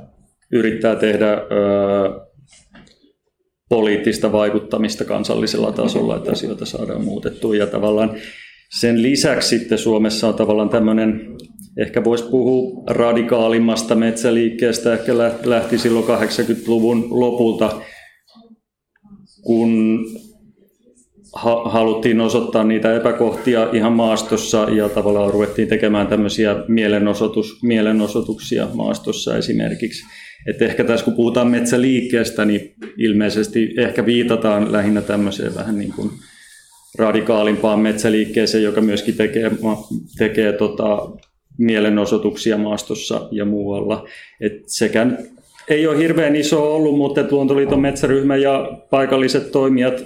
yrittää 0.52 0.96
tehdä 0.96 1.32
ö, 1.32 1.38
poliittista 3.68 4.32
vaikuttamista 4.32 5.04
kansallisella 5.04 5.72
tasolla, 5.72 6.16
että 6.16 6.32
asioita 6.32 6.66
saadaan 6.66 7.04
muutettua. 7.04 7.56
Ja 7.56 7.66
tavallaan 7.66 8.16
sen 8.80 9.02
lisäksi 9.02 9.48
sitten 9.48 9.78
Suomessa 9.78 10.28
on 10.28 10.34
tavallaan 10.34 10.68
tämmöinen, 10.68 11.20
ehkä 11.78 12.04
voisi 12.04 12.24
puhua 12.30 12.84
radikaalimmasta 12.86 13.94
metsäliikkeestä, 13.94 14.92
ehkä 14.92 15.12
lähti 15.44 15.78
silloin 15.78 16.04
80-luvun 16.06 17.06
lopulta, 17.10 17.80
kun 19.42 20.00
haluttiin 21.64 22.20
osoittaa 22.20 22.64
niitä 22.64 22.96
epäkohtia 22.96 23.68
ihan 23.72 23.92
maastossa 23.92 24.66
ja 24.70 24.88
tavallaan 24.88 25.32
ruvettiin 25.32 25.68
tekemään 25.68 26.06
tämmöisiä 26.06 26.56
mielenosoitus, 26.68 27.62
mielenosoituksia 27.62 28.68
maastossa 28.74 29.36
esimerkiksi. 29.36 30.04
Et 30.46 30.62
ehkä 30.62 30.84
tässä 30.84 31.04
kun 31.04 31.14
puhutaan 31.14 31.48
metsäliikkeestä, 31.48 32.44
niin 32.44 32.74
ilmeisesti 32.98 33.74
ehkä 33.78 34.06
viitataan 34.06 34.72
lähinnä 34.72 35.00
tämmöiseen 35.02 35.54
vähän 35.54 35.78
niin 35.78 35.92
kuin 35.92 36.10
radikaalimpaan 36.98 37.80
metsäliikkeeseen, 37.80 38.64
joka 38.64 38.80
myöskin 38.80 39.16
tekee, 39.16 39.50
tekee 40.18 40.52
tota, 40.52 41.10
mielenosoituksia 41.58 42.58
maastossa 42.58 43.28
ja 43.30 43.44
muualla. 43.44 44.08
Et 44.40 44.62
sekä 44.66 45.06
ei 45.68 45.86
ole 45.86 45.98
hirveän 45.98 46.36
iso 46.36 46.74
ollut, 46.74 46.96
mutta 46.96 47.24
Luontoliiton 47.30 47.80
metsäryhmä 47.80 48.36
ja 48.36 48.78
paikalliset 48.90 49.52
toimijat 49.52 50.04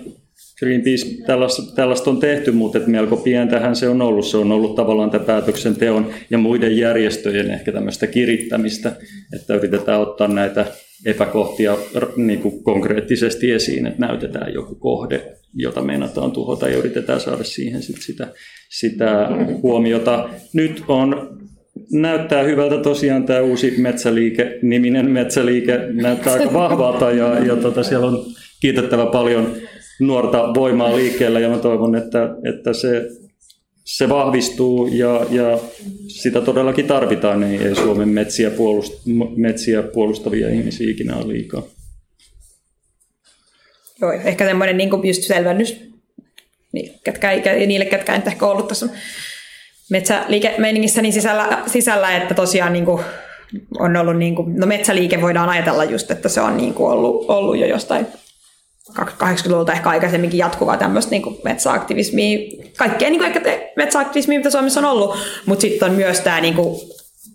Greenpeace 0.58 1.06
tällaista, 1.26 1.74
tällaista 1.74 2.10
on 2.10 2.20
tehty, 2.20 2.50
mutta 2.50 2.78
että 2.78 2.90
melko 2.90 3.16
pientähän 3.16 3.76
se 3.76 3.88
on 3.88 4.02
ollut. 4.02 4.26
Se 4.26 4.36
on 4.36 4.52
ollut 4.52 4.74
tavallaan 4.74 5.10
tämän 5.10 5.26
päätöksenteon 5.26 6.10
ja 6.30 6.38
muiden 6.38 6.76
järjestöjen 6.76 7.50
ehkä 7.50 7.72
tämmöistä 7.72 8.06
kirittämistä, 8.06 8.92
että 9.34 9.54
yritetään 9.54 10.00
ottaa 10.00 10.28
näitä 10.28 10.66
epäkohtia 11.04 11.76
niin 12.16 12.38
kuin 12.38 12.62
konkreettisesti 12.62 13.52
esiin, 13.52 13.86
että 13.86 14.06
näytetään 14.06 14.54
joku 14.54 14.74
kohde, 14.74 15.32
jota 15.54 15.82
meinataan 15.82 16.32
tuhota 16.32 16.68
ja 16.68 16.76
yritetään 16.76 17.20
saada 17.20 17.44
siihen 17.44 17.82
sit 17.82 17.96
sitä, 18.02 18.32
sitä 18.70 19.28
huomiota. 19.62 20.28
Nyt 20.52 20.84
on 20.88 21.38
näyttää 21.92 22.42
hyvältä 22.42 22.78
tosiaan 22.78 23.24
tämä 23.24 23.40
uusi 23.40 23.74
metsäliike, 23.78 24.58
niminen 24.62 25.10
metsäliike 25.10 25.78
näyttää 25.92 26.32
aika 26.32 26.52
vahvalta 26.52 27.10
ja, 27.10 27.38
ja 27.38 27.56
tota, 27.56 27.82
siellä 27.82 28.06
on 28.06 28.24
kiitettävä 28.60 29.06
paljon 29.06 29.52
nuorta 30.00 30.54
voimaa 30.54 30.96
liikkeellä 30.96 31.40
ja 31.40 31.48
mä 31.48 31.58
toivon, 31.58 31.96
että, 31.96 32.36
että 32.44 32.72
se, 32.72 33.08
se 33.86 34.08
vahvistuu 34.08 34.86
ja, 34.86 35.26
ja 35.30 35.58
sitä 36.08 36.40
todellakin 36.40 36.86
tarvitaan, 36.86 37.40
niin 37.40 37.62
ei 37.62 37.74
Suomen 37.74 38.08
metsiä, 38.08 38.50
puolust, 38.50 39.02
metsiä 39.36 39.82
puolustavia 39.82 40.48
ihmisiä 40.48 40.90
ikinä 40.90 41.16
ole 41.16 41.28
liikaa. 41.28 41.62
Joo, 44.00 44.12
ehkä 44.12 44.46
semmoinen 44.46 44.76
niin 44.76 44.90
just 45.06 45.22
selvennys 45.22 45.80
niille, 46.72 46.98
ketkä, 47.04 47.30
niille, 47.66 47.84
ketkä 47.84 48.14
ei 48.14 48.22
ehkä 48.26 48.46
ollut 48.46 48.68
tässä 48.68 48.88
metsäliikemeiningissä 49.90 51.02
niin 51.02 51.12
sisällä, 51.12 51.62
sisällä, 51.66 52.16
että 52.16 52.34
tosiaan 52.34 52.72
niin 52.72 52.84
kuin 52.84 53.02
on 53.78 53.96
ollut, 53.96 54.16
niin 54.16 54.34
kuin, 54.34 54.56
no 54.56 54.66
metsäliike 54.66 55.20
voidaan 55.20 55.48
ajatella 55.48 55.84
just, 55.84 56.10
että 56.10 56.28
se 56.28 56.40
on 56.40 56.56
niin 56.56 56.74
kuin 56.74 56.92
ollut, 56.92 57.30
ollut 57.30 57.58
jo 57.58 57.66
jostain 57.66 58.06
80-luvulta 59.02 59.72
ehkä 59.72 59.88
aikaisemminkin 59.88 60.38
jatkuvaa 60.38 60.76
tämmöistä 60.76 61.10
niin 61.10 61.22
metsäaktivismia, 61.44 62.38
kaikkea 62.76 63.10
niin 63.10 63.18
kuin 63.20 63.26
ehkä 63.26 63.40
metsäaktivismia, 63.76 64.38
mitä 64.38 64.50
Suomessa 64.50 64.80
on 64.80 64.86
ollut, 64.86 65.16
mutta 65.46 65.62
sitten 65.62 65.90
on 65.90 65.94
myös 65.94 66.20
tämä 66.20 66.40
niin 66.40 66.54
kuin 66.54 66.80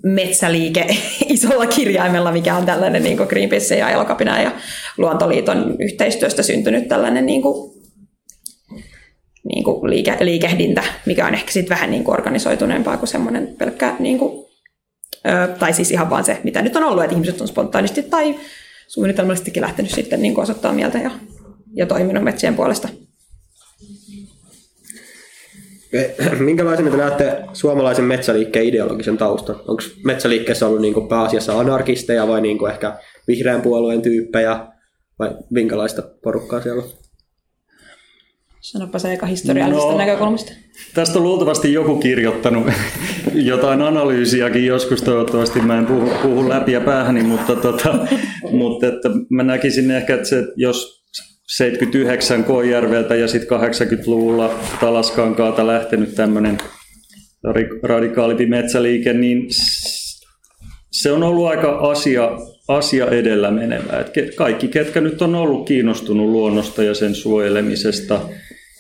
metsäliike 0.04 0.88
isolla 1.30 1.68
kirjaimella, 1.68 2.32
mikä 2.32 2.56
on 2.56 2.66
tällainen 2.66 3.04
niin 3.04 3.18
Greenpeace 3.18 3.78
ja 3.78 3.90
Elokapina 3.90 4.42
ja 4.42 4.52
Luontoliiton 4.98 5.76
yhteistyöstä 5.80 6.44
syntynyt 6.44 6.88
tällainen 6.88 7.26
niin 7.26 7.42
kuin, 7.42 7.72
niin 9.44 9.64
kuin 9.64 9.90
liike, 9.90 10.18
liikehdintä, 10.20 10.84
mikä 11.06 11.28
on 11.28 11.34
ehkä 11.34 11.52
sitten 11.52 11.76
vähän 11.76 11.92
niin 11.92 12.04
kuin 12.04 12.14
organisoituneempaa 12.14 12.98
kuin 12.98 13.08
semmoinen 13.08 13.56
pelkkä, 13.58 13.96
niin 14.00 14.20
kuin, 14.20 14.46
ö, 15.28 15.48
tai 15.48 15.74
siis 15.74 15.92
ihan 15.92 16.10
vaan 16.10 16.24
se, 16.24 16.38
mitä 16.44 16.62
nyt 16.62 16.76
on 16.76 16.84
ollut, 16.84 17.04
että 17.04 17.16
ihmiset 17.16 17.42
on 17.42 17.48
spontaanisti 17.48 18.04
tai 18.04 18.36
suunnitelmallisestikin 18.88 19.62
lähtenyt 19.62 19.92
sitten 19.92 20.22
niin 20.22 20.40
osoittaa 20.40 20.74
mieltä 20.74 20.98
ja 20.98 21.12
ja 21.76 21.86
toiminut 21.86 22.24
metsien 22.24 22.56
puolesta. 22.56 22.90
Minkälaisena 26.40 26.92
te 26.92 26.98
näette 26.98 27.44
suomalaisen 27.54 28.06
metsäliikkeen 28.06 28.66
ideologisen 28.66 29.18
taustan? 29.18 29.56
Onko 29.56 29.84
metsäliikkeessä 30.04 30.68
ollut 30.68 30.82
niin 30.82 31.08
pääasiassa 31.10 31.60
anarkisteja 31.60 32.28
vai 32.28 32.42
niin 32.42 32.70
ehkä 32.70 32.98
vihreän 33.28 33.62
puolueen 33.62 34.02
tyyppejä 34.02 34.68
vai 35.20 35.36
minkälaista 35.50 36.02
porukkaa 36.24 36.62
siellä 36.62 36.84
on? 36.84 36.90
Sanopa 38.62 39.00
se 39.00 39.14
eka 39.14 39.26
historiallisesta 39.26 39.92
no, 39.92 39.98
näkökulmasta. 39.98 40.52
Tästä 40.94 41.20
on 41.20 41.24
luultavasti 41.24 41.74
joku 41.74 41.96
kirjoittanut 41.96 42.68
jotain 43.34 43.82
analyysiäkin 43.82 44.66
joskus, 44.66 45.02
toivottavasti 45.02 45.62
mä 45.62 45.78
en 45.78 45.86
puhu, 45.86 46.10
puhu 46.22 46.50
läpi 46.50 46.72
ja 46.72 46.82
päähäni, 46.82 47.24
mutta, 47.24 47.56
tota, 47.56 47.96
mutta 48.52 48.88
että 48.88 49.10
mä 49.30 49.44
näkisin 49.44 49.92
ehkä, 49.92 50.16
että 50.16 50.28
se, 50.28 50.44
jos 50.56 51.01
79 51.58 52.44
Koijärveltä 52.44 53.16
ja 53.16 53.28
sitten 53.28 53.60
80-luvulla 53.60 54.60
Talaskankaalta 54.80 55.68
lähtenyt 55.68 56.16
tämmöinen 56.16 56.58
radikaalimpi 57.84 58.46
metsäliike, 58.46 59.14
niin 59.14 59.48
se 60.92 61.12
on 61.12 61.24
ollut 61.24 61.48
aika 61.48 61.72
asia, 61.72 62.32
asia 62.68 63.08
edellä 63.08 63.52
menevä. 63.52 64.00
Et 64.00 64.36
kaikki, 64.36 64.68
ketkä 64.68 65.02
nyt 65.02 65.22
on 65.22 65.36
ollut 65.36 65.68
kiinnostunut 65.68 66.30
luonnosta 66.30 66.84
ja 66.84 66.94
sen 66.94 67.16
suojelemisesta 67.16 68.22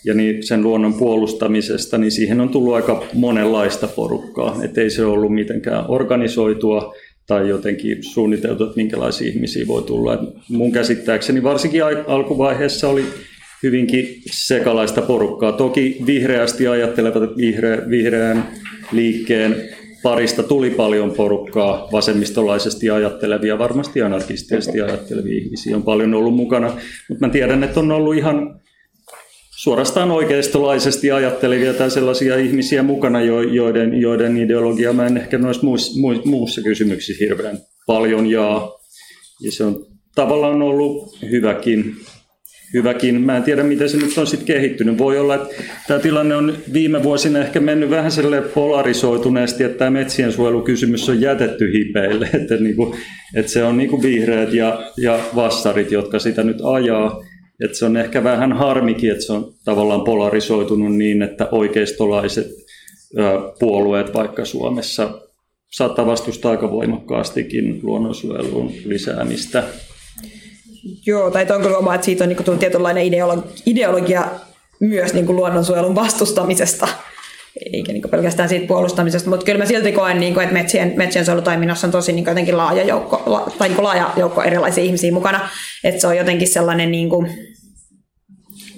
ja 0.05 0.13
niin 0.13 0.43
sen 0.43 0.63
luonnon 0.63 0.93
puolustamisesta, 0.93 1.97
niin 1.97 2.11
siihen 2.11 2.41
on 2.41 2.49
tullut 2.49 2.75
aika 2.75 3.03
monenlaista 3.13 3.87
porukkaa. 3.87 4.57
Et 4.63 4.77
ei 4.77 4.89
se 4.89 5.05
ollut 5.05 5.33
mitenkään 5.33 5.85
organisoitua 5.87 6.95
tai 7.27 7.49
jotenkin 7.49 8.03
suunniteltu, 8.03 8.63
että 8.63 8.75
minkälaisia 8.75 9.27
ihmisiä 9.27 9.67
voi 9.67 9.83
tulla. 9.83 10.13
Et 10.13 10.19
mun 10.49 10.71
käsittääkseni 10.71 11.43
varsinkin 11.43 11.81
alkuvaiheessa 12.07 12.89
oli 12.89 13.05
hyvinkin 13.63 14.21
sekalaista 14.31 15.01
porukkaa. 15.01 15.51
Toki 15.51 15.97
vihreästi 16.05 16.67
ajattelevat 16.67 17.37
vihreä, 17.37 17.89
vihreän 17.89 18.47
liikkeen 18.91 19.55
parista 20.03 20.43
tuli 20.43 20.69
paljon 20.69 21.11
porukkaa, 21.11 21.89
vasemmistolaisesti 21.91 22.89
ajattelevia, 22.89 23.59
varmasti 23.59 24.01
anarkistisesti 24.01 24.81
ajattelevia 24.81 25.37
ihmisiä 25.37 25.75
on 25.75 25.83
paljon 25.83 26.13
ollut 26.13 26.35
mukana, 26.35 26.67
mutta 27.09 27.27
mä 27.27 27.31
tiedän, 27.31 27.63
että 27.63 27.79
on 27.79 27.91
ollut 27.91 28.15
ihan 28.15 28.61
suorastaan 29.63 30.11
oikeistolaisesti 30.11 31.11
ajattelevia 31.11 31.73
tai 31.73 31.91
sellaisia 31.91 32.37
ihmisiä 32.37 32.83
mukana, 32.83 33.21
joiden, 33.21 34.01
joiden 34.01 34.37
ideologia 34.37 34.93
mä 34.93 35.07
en 35.07 35.17
ehkä 35.17 35.37
noissa 35.37 35.63
muussa, 35.63 36.01
muussa 36.25 36.61
kysymyksissä 36.61 37.25
hirveän 37.25 37.57
paljon 37.87 38.27
jaa. 38.27 38.79
ja 39.41 39.51
se 39.51 39.63
on 39.63 39.85
tavallaan 40.15 40.61
ollut 40.61 41.17
hyväkin, 41.31 41.95
hyväkin. 42.73 43.21
Mä 43.21 43.37
en 43.37 43.43
tiedä, 43.43 43.63
miten 43.63 43.89
se 43.89 43.97
nyt 43.97 44.17
on 44.17 44.27
sitten 44.27 44.47
kehittynyt. 44.47 44.97
Voi 44.97 45.19
olla, 45.19 45.35
että 45.35 45.55
tämä 45.87 45.99
tilanne 45.99 46.35
on 46.35 46.57
viime 46.73 47.03
vuosina 47.03 47.39
ehkä 47.39 47.59
mennyt 47.59 47.89
vähän 47.89 48.11
sille 48.11 48.41
polarisoituneesti, 48.41 49.63
että 49.63 49.77
tämä 49.77 49.91
metsien 49.91 50.31
suojelukysymys 50.31 51.09
on 51.09 51.21
jätetty 51.21 51.71
hipeille. 51.73 52.29
Että, 52.41 52.55
niin 52.55 52.75
kuin, 52.75 52.97
että 53.35 53.51
se 53.51 53.63
on 53.63 53.77
niin 53.77 53.89
kuin 53.89 54.01
vihreät 54.01 54.53
ja, 54.53 54.91
ja 54.97 55.19
vassarit, 55.35 55.91
jotka 55.91 56.19
sitä 56.19 56.43
nyt 56.43 56.57
ajaa. 56.63 57.30
Että 57.65 57.77
se 57.77 57.85
on 57.85 57.97
ehkä 57.97 58.23
vähän 58.23 58.53
harmikin, 58.53 59.11
että 59.11 59.25
se 59.25 59.33
on 59.33 59.53
tavallaan 59.65 60.03
polarisoitunut 60.03 60.95
niin, 60.95 61.21
että 61.21 61.47
oikeistolaiset 61.51 62.47
puolueet 63.59 64.13
vaikka 64.13 64.45
Suomessa 64.45 65.21
saattaa 65.71 66.05
vastustaa 66.05 66.51
aika 66.51 66.71
voimakkaastikin 66.71 67.79
luonnonsuojelun 67.83 68.71
lisäämistä. 68.85 69.63
Joo, 71.05 71.31
tai 71.31 71.47
on 71.55 71.61
kyllä 71.61 71.77
oma, 71.77 71.95
että 71.95 72.05
siitä 72.05 72.23
on 72.23 72.29
niin 72.29 72.43
kuin, 72.43 72.59
tietynlainen 72.59 73.05
ideologia, 73.05 73.51
ideologia 73.65 74.25
myös 74.79 75.13
niin 75.13 75.25
kuin 75.25 75.35
luonnonsuojelun 75.35 75.95
vastustamisesta, 75.95 76.87
eikä 77.73 77.93
niin 77.93 78.09
pelkästään 78.11 78.49
siitä 78.49 78.67
puolustamisesta, 78.67 79.29
mutta 79.29 79.45
kyllä 79.45 79.57
mä 79.57 79.65
silti 79.65 79.91
koen, 79.91 80.19
niin 80.19 80.33
kuin, 80.33 80.43
että 80.43 80.53
metsien, 80.53 80.93
metsien 80.95 81.25
suojelutoiminnassa 81.25 81.87
on 81.87 81.91
tosi 81.91 82.11
niin 82.11 82.23
kuin, 82.23 82.31
jotenkin 82.31 82.57
laaja 82.57 82.83
joukko, 82.83 83.23
la, 83.25 83.51
tai 83.57 83.67
niin 83.67 83.75
kuin 83.75 83.85
laaja 83.85 84.13
joukko 84.17 84.43
erilaisia 84.43 84.83
ihmisiä 84.83 85.11
mukana, 85.11 85.49
että 85.83 86.01
se 86.01 86.07
on 86.07 86.17
jotenkin 86.17 86.47
sellainen 86.47 86.91
niin 86.91 87.09
kuin, 87.09 87.50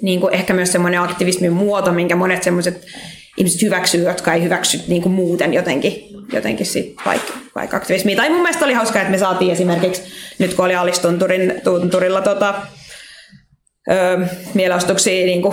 niin 0.04 0.20
kuin 0.20 0.34
ehkä 0.34 0.54
myös 0.54 0.72
semmoinen 0.72 1.02
aktivismin 1.02 1.54
muoto, 1.54 1.92
minkä 1.92 2.16
monet 2.16 2.44
semmoiset 2.44 2.86
ihmiset 3.38 3.62
hyväksyy, 3.62 4.04
jotka 4.04 4.34
ei 4.34 4.44
hyväksy 4.44 4.80
niin 4.88 5.02
kuin 5.02 5.14
muuten 5.14 5.54
jotenkin, 5.54 5.94
jotenkin 6.34 6.66
sit 6.66 6.96
vaikka, 7.06 7.34
vaikka 7.56 7.78
aktivismia. 7.78 8.16
Tai 8.16 8.30
mun 8.30 8.42
mielestä 8.42 8.66
oli 8.66 8.74
hauskaa, 8.74 9.02
että 9.02 9.12
me 9.12 9.18
saatiin 9.18 9.52
esimerkiksi, 9.52 10.04
nyt 10.40 10.54
kun 10.54 10.66
oli 10.66 10.76
Alistunturin, 10.76 11.62
tunturilla 11.64 12.22
tota, 12.22 12.56
öö, 13.92 14.18
niin 14.54 14.72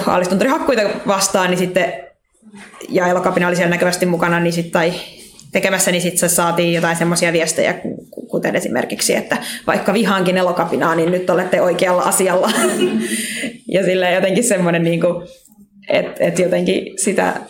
Alistunturin 0.07 0.51
hakkuita 0.51 0.83
vastaan, 1.07 1.51
niin 1.51 1.59
sitten, 1.59 1.93
ja 2.89 3.07
elokapina 3.07 3.49
oli 3.49 3.57
siellä 3.57 3.71
näkyvästi 3.71 4.07
mukana, 4.07 4.41
niin 4.41 4.53
sitten, 4.53 4.73
tai 4.73 4.93
tekemässä, 5.53 5.91
niin 5.91 6.03
sitten 6.03 6.29
saatiin 6.29 6.73
jotain 6.73 6.97
semmoisia 6.97 7.33
viestejä, 7.33 7.75
kuten 8.31 8.57
esimerkiksi, 8.57 9.17
että 9.17 9.37
vaikka 9.67 9.95
vihaankin 9.95 10.37
elokapinaa, 10.37 10.95
niin 10.95 11.11
nyt 11.11 11.31
olette 11.31 11.61
oikealla 11.63 12.03
asialla. 12.03 12.51
ja 13.75 13.85
sillä 13.85 14.11
jotenkin 14.11 14.45
semmoinen, 14.45 14.83
niin 14.83 15.01
että 15.89 16.25
et 16.25 16.39
jotenkin 16.39 16.99
sitä 16.99 17.41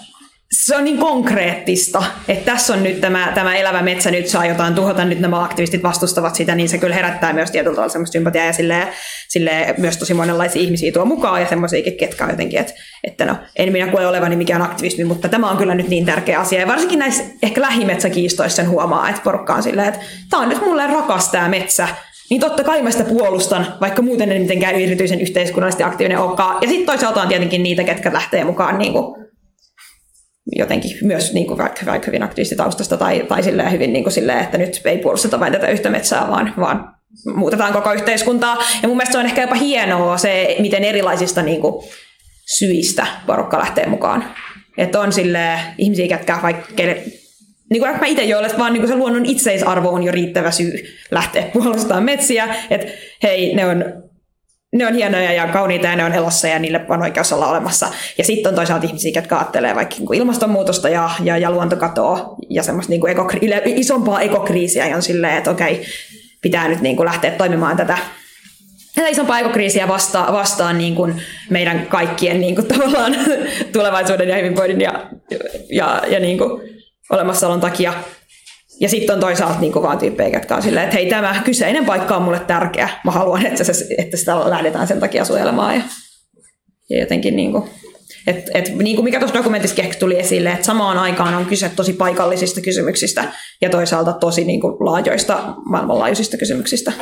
se 0.53 0.77
on 0.77 0.85
niin 0.85 0.99
konkreettista, 0.99 2.03
että 2.29 2.53
tässä 2.53 2.75
on 2.75 2.83
nyt 2.83 3.01
tämä, 3.01 3.33
tämä 3.35 3.57
elävä 3.57 3.83
metsä, 3.83 4.11
nyt 4.11 4.27
saa 4.27 4.47
jotain 4.47 4.75
tuhota, 4.75 5.05
nyt 5.05 5.21
nämä 5.21 5.45
aktivistit 5.45 5.83
vastustavat 5.83 6.35
sitä, 6.35 6.55
niin 6.55 6.69
se 6.69 6.79
kyllä 6.79 6.95
herättää 6.95 7.33
myös 7.33 7.51
tietyllä 7.51 7.75
tavalla 7.75 7.93
semmoista 7.93 8.13
sympatiaa 8.13 8.47
ja 8.47 8.53
silleen, 8.53 8.89
silleen 9.29 9.75
myös 9.79 9.97
tosi 9.97 10.15
monenlaisia 10.15 10.63
ihmisiä 10.63 10.93
tuo 10.93 11.05
mukaan 11.05 11.41
ja 11.41 11.49
semmoisia, 11.49 11.91
ketkä 11.99 12.25
on 12.25 12.31
jotenkin, 12.31 12.61
että, 12.61 12.73
että 13.05 13.25
no, 13.25 13.37
en 13.57 13.73
minä 13.73 13.87
koe 13.87 14.07
olevani 14.07 14.37
mikään 14.37 14.63
aktivismi, 14.63 15.05
mutta 15.05 15.29
tämä 15.29 15.51
on 15.51 15.57
kyllä 15.57 15.75
nyt 15.75 15.89
niin 15.89 16.07
tärkeä 16.07 16.41
asia. 16.41 16.61
Ja 16.61 16.67
varsinkin 16.67 16.99
näissä 16.99 17.25
ehkä 17.43 17.61
lähimetsäkiistoissa 17.61 18.57
sen 18.57 18.71
huomaa, 18.71 19.09
että 19.09 19.23
porukka 19.25 19.55
on 19.55 19.63
silleen, 19.63 19.89
että 19.89 20.01
tämä 20.31 20.43
on 20.43 20.49
nyt 20.49 20.61
mulle 20.61 20.87
rakas 20.87 21.29
tämä 21.29 21.49
metsä, 21.49 21.89
niin 22.31 22.41
totta 22.41 22.65
kai 22.65 22.83
mä 22.83 22.91
sitä 22.91 23.05
puolustan, 23.05 23.67
vaikka 23.81 24.03
muuten 24.03 24.33
en 24.33 24.43
mitenkään 24.43 24.75
erityisen 24.75 25.21
yhteiskunnallisesti 25.21 25.83
aktiivinen 25.83 26.19
olekaan. 26.19 26.59
Ja 26.63 26.69
sitten 26.69 26.87
toisaalta 26.87 27.23
on 27.23 27.29
tietenkin 27.29 27.63
niitä, 27.63 27.85
ketkä 27.85 28.13
lähtee 28.13 28.45
mukaan 28.45 28.79
niin 28.79 28.93
kuin 28.93 29.30
jotenkin 30.57 30.91
myös 31.03 31.33
niin 31.33 31.47
kuin 31.47 31.59
vaikka, 31.59 31.87
vaikka 31.87 32.07
hyvin 32.07 32.23
aktiivistitaustasta 32.23 32.97
tai, 32.97 33.25
tai 33.29 33.43
silleen 33.43 33.73
hyvin 33.73 33.93
niin 33.93 34.05
kuin 34.05 34.13
silleen, 34.13 34.41
että 34.41 34.59
nyt 34.59 34.81
ei 34.85 34.99
puolusteta 34.99 35.41
vain 35.41 35.53
tätä 35.53 35.69
yhtä 35.69 35.91
metsää, 35.91 36.29
vaan, 36.31 36.55
vaan 36.61 36.95
muutetaan 37.35 37.73
koko 37.73 37.93
yhteiskuntaa. 37.93 38.59
Ja 38.83 38.89
mun 38.89 38.97
mielestä 38.97 39.13
se 39.13 39.19
on 39.19 39.27
ehkä 39.27 39.43
jopa 39.43 39.55
hienoa 39.55 40.19
se, 40.19 40.57
miten 40.59 40.85
erilaisista 40.85 41.43
niin 41.43 41.61
kuin, 41.61 41.85
syistä 42.57 43.07
porukka 43.27 43.59
lähtee 43.59 43.87
mukaan. 43.87 44.25
Että 44.79 45.01
on 45.01 45.13
sille 45.13 45.59
ihmisiä, 45.79 46.09
ketkä 46.09 46.39
vaikka 46.43 46.83
niin 47.71 47.81
kuin 47.81 48.01
mä 48.01 48.07
itse 48.07 48.23
joille, 48.23 48.51
vaan 48.59 48.73
niin 48.73 48.81
kuin 48.81 48.89
se 48.89 48.97
luonnon 48.97 49.27
itseisarvo 49.27 49.89
on 49.89 50.03
jo 50.03 50.13
riittävä 50.13 50.51
syy 50.51 50.73
lähteä 51.11 51.43
puolustamaan 51.53 52.05
metsiä. 52.05 52.55
Että 52.71 52.87
hei, 53.23 53.55
ne 53.55 53.67
on 53.67 53.85
ne 54.73 54.87
on 54.87 54.95
hienoja 54.95 55.33
ja 55.33 55.47
kauniita 55.47 55.87
ja 55.87 55.97
ne 55.97 56.05
on 56.05 56.13
elossa 56.13 56.49
ja 56.49 56.59
niille 56.59 56.81
on 56.89 57.03
oikeus 57.03 57.33
olla 57.33 57.47
olemassa. 57.47 57.89
Ja 58.19 58.25
sitten 58.25 58.51
on 58.51 58.55
toisaalta 58.55 58.87
ihmisiä, 58.87 59.13
jotka 59.15 59.39
ajattelee 59.39 59.75
vaikka 59.75 59.95
niin 59.97 60.07
kuin 60.07 60.19
ilmastonmuutosta 60.19 60.89
ja, 60.89 61.11
ja, 61.25 61.39
ja 61.39 61.51
luontokatoa 61.51 62.35
ja 62.51 62.63
semmoista 62.63 62.91
niin 62.91 63.01
kuin 63.01 63.17
ekokri- 63.17 63.63
isompaa 63.65 64.21
ekokriisiä 64.21 64.87
ja 64.87 64.97
on 64.97 65.03
silleen, 65.03 65.39
että 65.39 65.51
okei, 65.51 65.87
pitää 66.43 66.69
nyt 66.69 66.81
niin 66.81 66.97
kuin 66.97 67.07
lähteä 67.07 67.31
toimimaan 67.31 67.77
tätä, 67.77 67.99
tätä 68.95 69.09
isompaa 69.09 69.39
ekokriisiä 69.39 69.89
vasta, 69.89 70.27
vastaan 70.33 70.79
niin 70.79 70.95
kuin 70.95 71.23
meidän 71.51 71.87
kaikkien 71.87 72.41
niin 72.41 72.55
kuin 72.55 72.67
tavallaan 72.75 73.17
tulevaisuuden 73.73 74.29
ja 74.29 74.37
hyvinvoinnin 74.37 74.81
ja, 74.81 75.07
ja, 75.71 76.03
ja 76.09 76.21
niin 76.21 76.39
kuin 76.39 76.63
olemassaolon 77.11 77.61
takia. 77.61 77.95
Ja 78.81 78.89
sitten 78.89 79.15
on 79.15 79.21
toisaalta 79.21 79.61
niin 79.61 79.75
vaan 79.75 79.99
tyyppejä, 79.99 80.39
jotka 80.39 80.57
on 80.57 80.63
silleen, 80.63 80.85
että 80.85 80.97
hei 80.97 81.09
tämä 81.09 81.43
kyseinen 81.45 81.85
paikka 81.85 82.17
on 82.17 82.23
mulle 82.23 82.41
tärkeä. 82.41 82.89
Mä 83.05 83.11
haluan, 83.11 83.47
että, 83.47 83.65
se, 83.65 83.87
että 83.99 84.17
sitä 84.17 84.51
lähdetään 84.51 84.87
sen 84.87 85.01
takia 85.01 85.25
suojelemaan. 85.25 85.75
Ja, 85.75 85.83
ja 86.91 87.01
jotenkin 87.01 87.37
niin 87.37 87.53
kuin, 87.53 87.65
et, 88.27 88.51
et, 88.55 88.75
niin 88.77 88.97
kuin 88.97 89.05
mikä 89.05 89.19
tuossa 89.19 89.39
dokumentissa 89.39 89.83
tuli 89.99 90.19
esille, 90.19 90.51
että 90.51 90.67
samaan 90.67 90.99
aikaan 90.99 91.35
on 91.35 91.47
kyse 91.47 91.71
tosi 91.77 91.93
paikallisista 91.93 92.61
kysymyksistä 92.61 93.25
ja 93.61 93.71
toisaalta 93.71 94.13
tosi 94.13 94.45
niin 94.45 94.61
kuin 94.61 94.75
laajoista 94.81 95.55
maailmanlaajuisista 95.65 96.37
kysymyksistä. 96.37 96.93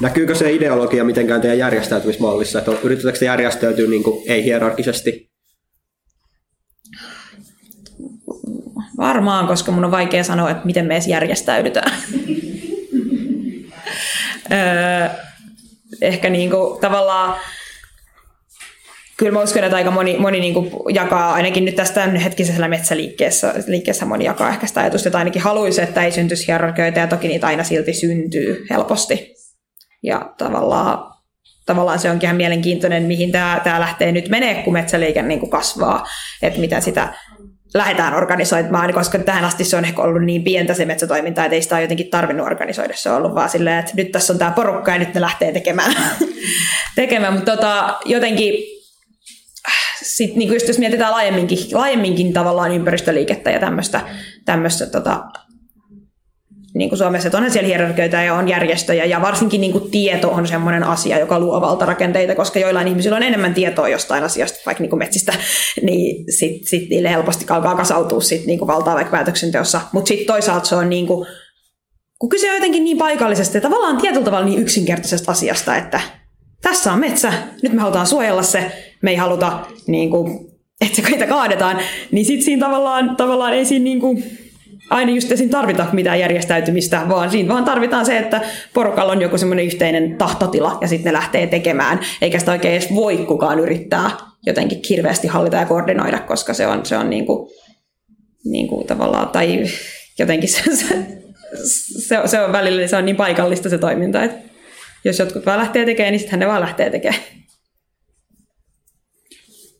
Näkyykö 0.00 0.34
se 0.34 0.52
ideologia 0.52 1.04
mitenkään 1.04 1.40
teidän 1.40 1.58
järjestäytymismallissa, 1.58 2.58
että 2.58 2.72
yritetäänkö 2.82 3.18
te 3.18 3.24
järjestäytyä 3.24 3.88
niin 3.88 4.02
kuin 4.02 4.22
ei-hierarkisesti 4.26 5.33
Varmaan, 8.96 9.46
koska 9.46 9.72
mun 9.72 9.84
on 9.84 9.90
vaikea 9.90 10.24
sanoa, 10.24 10.50
että 10.50 10.66
miten 10.66 10.86
me 10.86 10.94
edes 10.94 11.08
järjestäydytään. 11.08 11.92
ehkä 16.02 16.30
niinku, 16.30 16.78
tavallaan 16.80 17.34
kyllä 19.16 19.32
mä 19.32 19.42
uskon, 19.42 19.64
että 19.64 19.76
aika 19.76 19.90
moni, 19.90 20.18
moni 20.18 20.40
niin 20.40 20.54
jakaa, 20.94 21.32
ainakin 21.32 21.64
nyt 21.64 21.76
tästä 21.76 22.06
hetkisessä 22.06 22.68
metsäliikkeessä 22.68 23.54
liikkeessä 23.66 24.06
moni 24.06 24.24
jakaa 24.24 24.48
ehkä 24.48 24.66
sitä 24.66 24.80
ajatusta, 24.80 25.08
että 25.08 25.18
ainakin 25.18 25.42
haluaisi, 25.42 25.82
että 25.82 26.04
ei 26.04 26.12
syntyisi 26.12 26.46
hierarkioita 26.46 26.98
ja 26.98 27.06
toki 27.06 27.28
niitä 27.28 27.46
aina 27.46 27.64
silti 27.64 27.92
syntyy 27.92 28.66
helposti. 28.70 29.34
Ja 30.02 30.32
tavallaan, 30.38 31.14
tavallaan 31.66 31.98
se 31.98 32.10
onkin 32.10 32.26
ihan 32.26 32.36
mielenkiintoinen, 32.36 33.02
mihin 33.02 33.32
tämä, 33.32 33.60
tämä 33.64 33.80
lähtee 33.80 34.12
nyt 34.12 34.28
menee, 34.28 34.62
kun 34.62 34.72
metsäliike 34.72 35.22
niin 35.22 35.50
kasvaa, 35.50 36.06
että 36.42 36.60
mitä 36.60 36.80
sitä 36.80 37.14
lähdetään 37.74 38.14
organisoimaan, 38.14 38.94
koska 38.94 39.18
tähän 39.18 39.44
asti 39.44 39.64
se 39.64 39.76
on 39.76 39.84
ehkä 39.84 40.02
ollut 40.02 40.22
niin 40.22 40.44
pientä 40.44 40.74
se 40.74 40.84
metsätoiminta, 40.84 41.44
että 41.44 41.54
ei 41.54 41.62
sitä 41.62 41.74
ole 41.74 41.82
jotenkin 41.82 42.10
tarvinnut 42.10 42.46
organisoida. 42.46 42.94
Se 42.96 43.10
on 43.10 43.16
ollut 43.16 43.34
vaan 43.34 43.50
silleen, 43.50 43.78
että 43.78 43.92
nyt 43.94 44.12
tässä 44.12 44.32
on 44.32 44.38
tämä 44.38 44.50
porukka 44.50 44.90
ja 44.90 44.98
nyt 44.98 45.14
ne 45.14 45.20
lähtee 45.20 45.52
tekemään. 45.52 45.94
tekemään. 46.96 47.32
Mutta 47.32 47.56
tota, 47.56 47.98
jotenkin 48.04 48.54
sit, 50.02 50.36
niin 50.36 50.52
just 50.52 50.68
jos 50.68 50.78
mietitään 50.78 51.12
laajemminkin, 51.12 51.58
laajemminkin 51.72 52.32
tavallaan 52.32 52.72
ympäristöliikettä 52.72 53.50
ja 53.50 53.60
tämmöistä, 53.60 54.00
tämmöistä 54.44 54.86
tota, 54.86 55.24
niin 56.74 56.88
kuin 56.88 56.98
Suomessa, 56.98 57.28
että 57.28 57.38
onhan 57.38 57.52
siellä 57.52 57.66
hierarkioita 57.66 58.16
ja 58.16 58.34
on 58.34 58.48
järjestöjä 58.48 59.04
ja 59.04 59.22
varsinkin 59.22 59.60
niin 59.60 59.72
kuin 59.72 59.90
tieto 59.90 60.30
on 60.30 60.48
semmoinen 60.48 60.84
asia, 60.84 61.18
joka 61.18 61.38
luo 61.38 61.60
valtarakenteita, 61.60 62.34
koska 62.34 62.58
joillain 62.58 62.88
ihmisillä 62.88 63.16
on 63.16 63.22
enemmän 63.22 63.54
tietoa 63.54 63.88
jostain 63.88 64.24
asiasta, 64.24 64.58
vaikka 64.66 64.82
niin 64.82 64.90
kuin 64.90 64.98
metsistä, 64.98 65.32
niin 65.82 66.24
sitten 66.32 66.68
sit 66.68 66.88
niille 66.90 67.10
helposti 67.10 67.46
alkaa 67.48 67.74
kasautua 67.74 68.20
sit 68.20 68.46
niin 68.46 68.58
kuin 68.58 68.68
valtaa 68.68 68.94
vaikka 68.94 69.10
päätöksenteossa. 69.10 69.80
Mutta 69.92 70.08
sitten 70.08 70.26
toisaalta 70.26 70.66
se 70.66 70.76
on 70.76 70.90
niin 70.90 71.06
kuin, 71.06 71.26
kun 72.18 72.28
kyse 72.28 72.48
on 72.48 72.54
jotenkin 72.54 72.84
niin 72.84 72.98
paikallisesti 72.98 73.56
ja 73.56 73.62
tavallaan 73.62 73.96
tietyllä 73.96 74.24
tavalla 74.24 74.46
niin 74.46 74.62
yksinkertaisesta 74.62 75.32
asiasta, 75.32 75.76
että 75.76 76.00
tässä 76.62 76.92
on 76.92 77.00
metsä, 77.00 77.32
nyt 77.62 77.72
me 77.72 77.80
halutaan 77.80 78.06
suojella 78.06 78.42
se, 78.42 78.72
me 79.02 79.10
ei 79.10 79.16
haluta, 79.16 79.66
niin 79.86 80.10
kuin, 80.10 80.46
että 80.80 81.02
se 81.18 81.26
kaadetaan, 81.26 81.78
niin 82.12 82.26
sitten 82.26 82.44
siinä 82.44 82.66
tavallaan, 82.66 83.16
tavallaan 83.16 83.54
ei 83.54 83.64
siinä 83.64 83.84
niin 83.84 84.00
kuin, 84.00 84.24
aina 84.90 85.12
just 85.12 85.36
siinä 85.36 85.50
tarvita 85.50 85.86
mitään 85.92 86.20
järjestäytymistä, 86.20 87.02
vaan 87.08 87.30
siinä 87.30 87.48
vaan 87.48 87.64
tarvitaan 87.64 88.06
se, 88.06 88.18
että 88.18 88.40
porukalla 88.74 89.12
on 89.12 89.22
joku 89.22 89.38
semmoinen 89.38 89.64
yhteinen 89.64 90.16
tahtotila 90.16 90.78
ja 90.80 90.88
sitten 90.88 91.12
ne 91.12 91.18
lähtee 91.18 91.46
tekemään, 91.46 92.00
eikä 92.22 92.38
sitä 92.38 92.52
oikein 92.52 92.74
edes 92.74 92.94
voi 92.94 93.16
kukaan 93.16 93.58
yrittää 93.58 94.10
jotenkin 94.46 94.80
hirveästi 94.90 95.28
hallita 95.28 95.56
ja 95.56 95.66
koordinoida, 95.66 96.18
koska 96.18 96.54
se 96.54 96.66
on, 96.66 96.86
se 96.86 96.96
on 96.96 97.10
niin 97.10 97.26
kuin, 97.26 97.50
niin 98.44 98.68
kuin 98.68 98.86
tavallaan, 98.86 99.28
tai 99.28 99.64
jotenkin 100.18 100.48
se, 100.48 100.76
se, 100.76 101.06
se, 101.98 102.20
se 102.26 102.40
on 102.40 102.52
välillä 102.52 102.86
se 102.86 102.96
on 102.96 103.06
niin 103.06 103.16
paikallista 103.16 103.68
se 103.68 103.78
toiminta, 103.78 104.22
että 104.22 104.38
jos 105.04 105.18
jotkut 105.18 105.46
vaan 105.46 105.58
lähtee 105.58 105.84
tekemään, 105.84 106.12
niin 106.12 106.20
sitten 106.20 106.38
ne 106.38 106.46
vaan 106.46 106.60
lähtee 106.60 106.90
tekemään. 106.90 107.22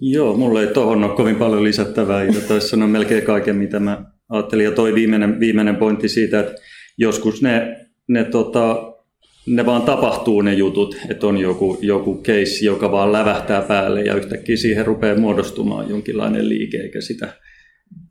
Joo, 0.01 0.37
mulla 0.37 0.61
ei 0.61 0.67
tuohon 0.67 1.05
ole 1.05 1.17
kovin 1.17 1.37
paljon 1.37 1.65
lisättävää. 1.65 2.21
Taisi 2.49 2.69
sanoa 2.69 2.89
melkein 2.89 3.23
kaiken, 3.23 3.57
mitä 3.57 3.81
mä 3.81 4.14
ajattelin. 4.29 4.65
Ja 4.65 4.73
toi 4.73 4.95
viimeinen, 4.95 5.41
viimeinen 5.41 5.77
pointti 5.77 6.09
siitä, 6.09 6.41
että 6.41 6.55
joskus 6.99 7.43
ne, 7.43 7.87
ne 8.09 8.25
tota, 8.25 8.95
ne 9.47 9.67
vaan 9.67 9.83
tapahtuu 9.83 10.43
ne 10.43 10.55
jutut, 10.55 10.97
että 11.09 11.27
on 11.27 11.39
joku, 11.39 11.79
joku 11.81 12.23
case, 12.23 12.65
joka 12.65 12.93
vaan 12.93 13.13
lävähtää 13.13 13.63
päälle 13.63 14.03
ja 14.03 14.15
yhtäkkiä 14.15 14.57
siihen 14.57 14.87
rupeaa 14.87 15.19
muodostumaan 15.19 15.91
jonkinlainen 15.91 16.49
liike, 16.49 16.79
eikä 16.79 17.01
sitä 17.01 17.33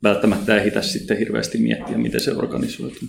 välttämättä 0.03 0.55
ehditä 0.57 0.81
sitten 0.81 1.17
hirveästi 1.17 1.57
miettiä, 1.57 1.97
miten 1.97 2.19
se 2.19 2.31
organisoituu. 2.31 3.07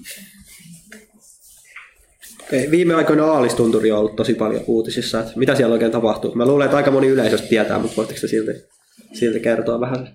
Okei, 2.43 2.71
viime 2.71 2.95
aikoina 2.95 3.25
Aalistunturi 3.25 3.93
on 3.93 3.99
ollut 3.99 4.17
tosi 4.17 4.35
paljon 4.35 4.65
uutisissa, 4.67 5.21
että 5.21 5.33
mitä 5.37 5.55
siellä 5.55 5.73
oikein 5.73 5.93
tapahtuu. 5.93 6.35
Mä 6.35 6.47
luulen, 6.47 6.65
että 6.65 6.77
aika 6.77 6.91
moni 6.91 7.07
yleisöstä 7.07 7.49
tietää, 7.49 7.79
mutta 7.79 7.97
voitteko 7.97 8.21
silti, 8.27 8.74
silti 9.15 9.41
kertoa 9.41 9.81
vähän? 9.81 10.09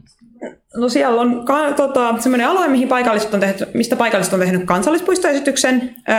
No 0.76 0.90
siellä 0.90 1.22
on 1.22 1.46
ka- 1.46 1.74
tota, 1.74 2.16
semmoinen 2.20 2.48
alue, 2.48 2.68
mihin 2.68 2.88
paikalliset 2.88 3.34
on 3.34 3.40
tehty, 3.40 3.68
mistä 3.74 3.96
paikalliset 3.96 4.34
on 4.34 4.40
tehnyt 4.40 4.66
kansallispuistoesityksen, 4.66 5.96
öö, 6.10 6.16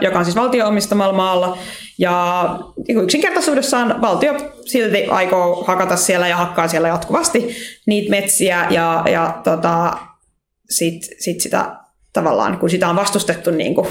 joka 0.00 0.18
on 0.18 0.24
siis 0.24 0.36
valtio 0.36 0.68
omistamalla 0.68 1.16
maalla. 1.16 1.58
Ja 1.98 2.58
niin 2.88 3.04
yksinkertaisuudessaan 3.04 4.00
valtio 4.00 4.34
silti 4.64 5.04
aikoo 5.04 5.64
hakata 5.66 5.96
siellä 5.96 6.28
ja 6.28 6.36
hakkaa 6.36 6.68
siellä 6.68 6.88
jatkuvasti 6.88 7.56
niitä 7.86 8.10
metsiä 8.10 8.66
ja, 8.70 9.04
ja 9.10 9.40
tota, 9.44 9.92
sit, 10.70 11.02
sit 11.18 11.40
sitä 11.40 11.76
tavallaan, 12.12 12.58
kun 12.58 12.70
sitä 12.70 12.88
on 12.88 12.96
vastustettu 12.96 13.50
niin 13.50 13.74
kuin 13.74 13.86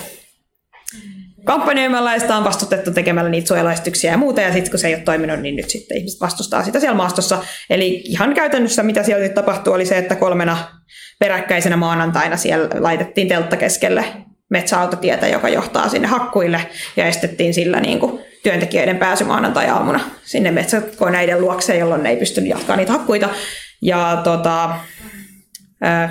kampanjoimalla 1.46 2.14
ja 2.14 2.20
sitä 2.20 2.38
on 2.38 2.44
vastustettu 2.44 2.92
tekemällä 2.92 3.30
niitä 3.30 3.48
suojeluesityksiä 3.48 4.12
ja 4.12 4.18
muuta, 4.18 4.42
ja 4.42 4.54
sitten 4.54 4.72
kun 4.72 4.80
se 4.80 4.88
ei 4.88 4.94
ole 4.96 5.04
toiminut, 5.04 5.40
niin 5.40 5.56
nyt 5.56 5.70
sitten 5.70 5.98
ihmiset 5.98 6.22
vastustaa 6.22 6.64
sitä 6.64 6.80
siellä 6.80 6.98
maastossa. 6.98 7.44
Eli 7.70 8.02
ihan 8.06 8.34
käytännössä 8.34 8.84
mitä 8.84 9.04
siellä 9.04 9.30
tapahtui 9.30 9.74
oli 9.74 9.86
se, 9.86 9.98
että 9.98 10.16
kolmena 10.16 10.58
peräkkäisenä 11.20 11.78
maanantaina 11.78 12.38
siellä 12.38 12.70
laitettiin 12.80 13.28
teltta 13.28 13.58
keskelle 13.58 14.06
metsäautotietä, 14.50 15.28
joka 15.28 15.50
johtaa 15.50 15.90
sinne 15.90 16.08
hakkuille, 16.08 16.62
ja 16.98 17.06
estettiin 17.06 17.54
sillä 17.54 17.80
niin 17.80 18.00
kuin 18.00 18.22
työntekijöiden 18.44 18.98
pääsy 18.98 19.24
maanantai-aamuna 19.24 20.00
sinne 20.24 20.52
metsäkoneiden 20.52 21.42
luokseen, 21.42 21.80
jolloin 21.80 22.04
ne 22.04 22.10
ei 22.10 22.18
pystynyt 22.18 22.50
jatkaa 22.50 22.76
niitä 22.76 22.92
hakkuita. 22.92 23.30
Ja 23.82 24.22
tota, 24.24 24.76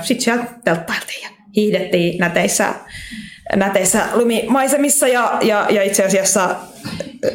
sitten 0.02 0.24
siellä 0.24 0.44
telttailtiin 0.64 1.22
ja 1.22 1.28
hiihdettiin 1.56 2.18
näteissä 2.18 2.74
näteissä 3.56 4.06
lumimaisemissa 4.14 5.08
ja, 5.08 5.38
ja, 5.42 5.66
ja 5.70 5.82
itse 5.82 6.04
asiassa 6.04 6.56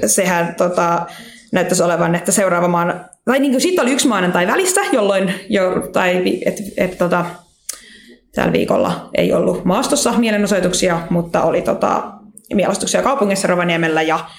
sehän 0.06 0.56
tota, 0.56 1.06
näyttäisi 1.52 1.84
olevan, 1.84 2.16
että 2.16 2.32
seuraava 2.32 2.68
maan, 2.68 3.06
tai 3.26 3.40
niin 3.40 3.52
kuin 3.52 3.62
sitten 3.62 3.84
oli 3.84 3.92
yksi 3.92 4.08
maanantai 4.08 4.48
välissä, 4.48 4.82
jolloin 4.92 5.34
jo, 5.50 5.90
tai 5.94 6.40
et, 6.46 6.56
et, 6.78 6.98
tota, 6.98 7.26
tällä 8.36 8.54
viikolla 8.54 9.10
ei 9.18 9.34
ollut 9.34 9.66
maastossa 9.66 10.12
mielenosoituksia, 10.12 11.02
mutta 11.10 11.44
oli 11.44 11.62
tota, 11.62 12.12
mielenosoituksia 12.54 13.02
kaupungissa 13.02 13.48
Rovaniemellä 13.48 14.02
ja 14.02 14.30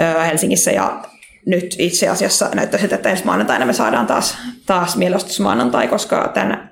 ö, 0.00 0.20
Helsingissä. 0.20 0.70
Ja 0.70 1.02
nyt 1.46 1.76
itse 1.78 2.08
asiassa 2.08 2.48
näyttäisi, 2.54 2.94
että 2.94 3.10
ensi 3.10 3.24
maanantaina 3.24 3.66
me 3.66 3.72
saadaan 3.72 4.06
taas, 4.06 4.38
taas 4.66 4.96
mielenosoitusmaanantai, 4.96 5.88
koska 5.88 6.30
tänä, 6.34 6.68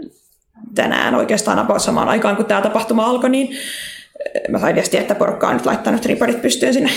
tänään 0.75 1.15
oikeastaan 1.15 1.81
samaan 1.81 2.09
aikaan, 2.09 2.37
kun 2.37 2.45
tämä 2.45 2.63
tapahtuma 2.63 3.07
alkoi, 3.07 3.31
niin 3.31 3.57
mä 4.49 4.59
sain 4.59 4.75
viestiä, 4.75 5.01
että 5.01 5.15
porukka 5.15 5.49
on 5.49 5.57
nyt 5.57 5.67
laittanut 5.67 6.05
riparit 6.07 6.43
pystyyn 6.43 6.75
sinne 6.75 6.91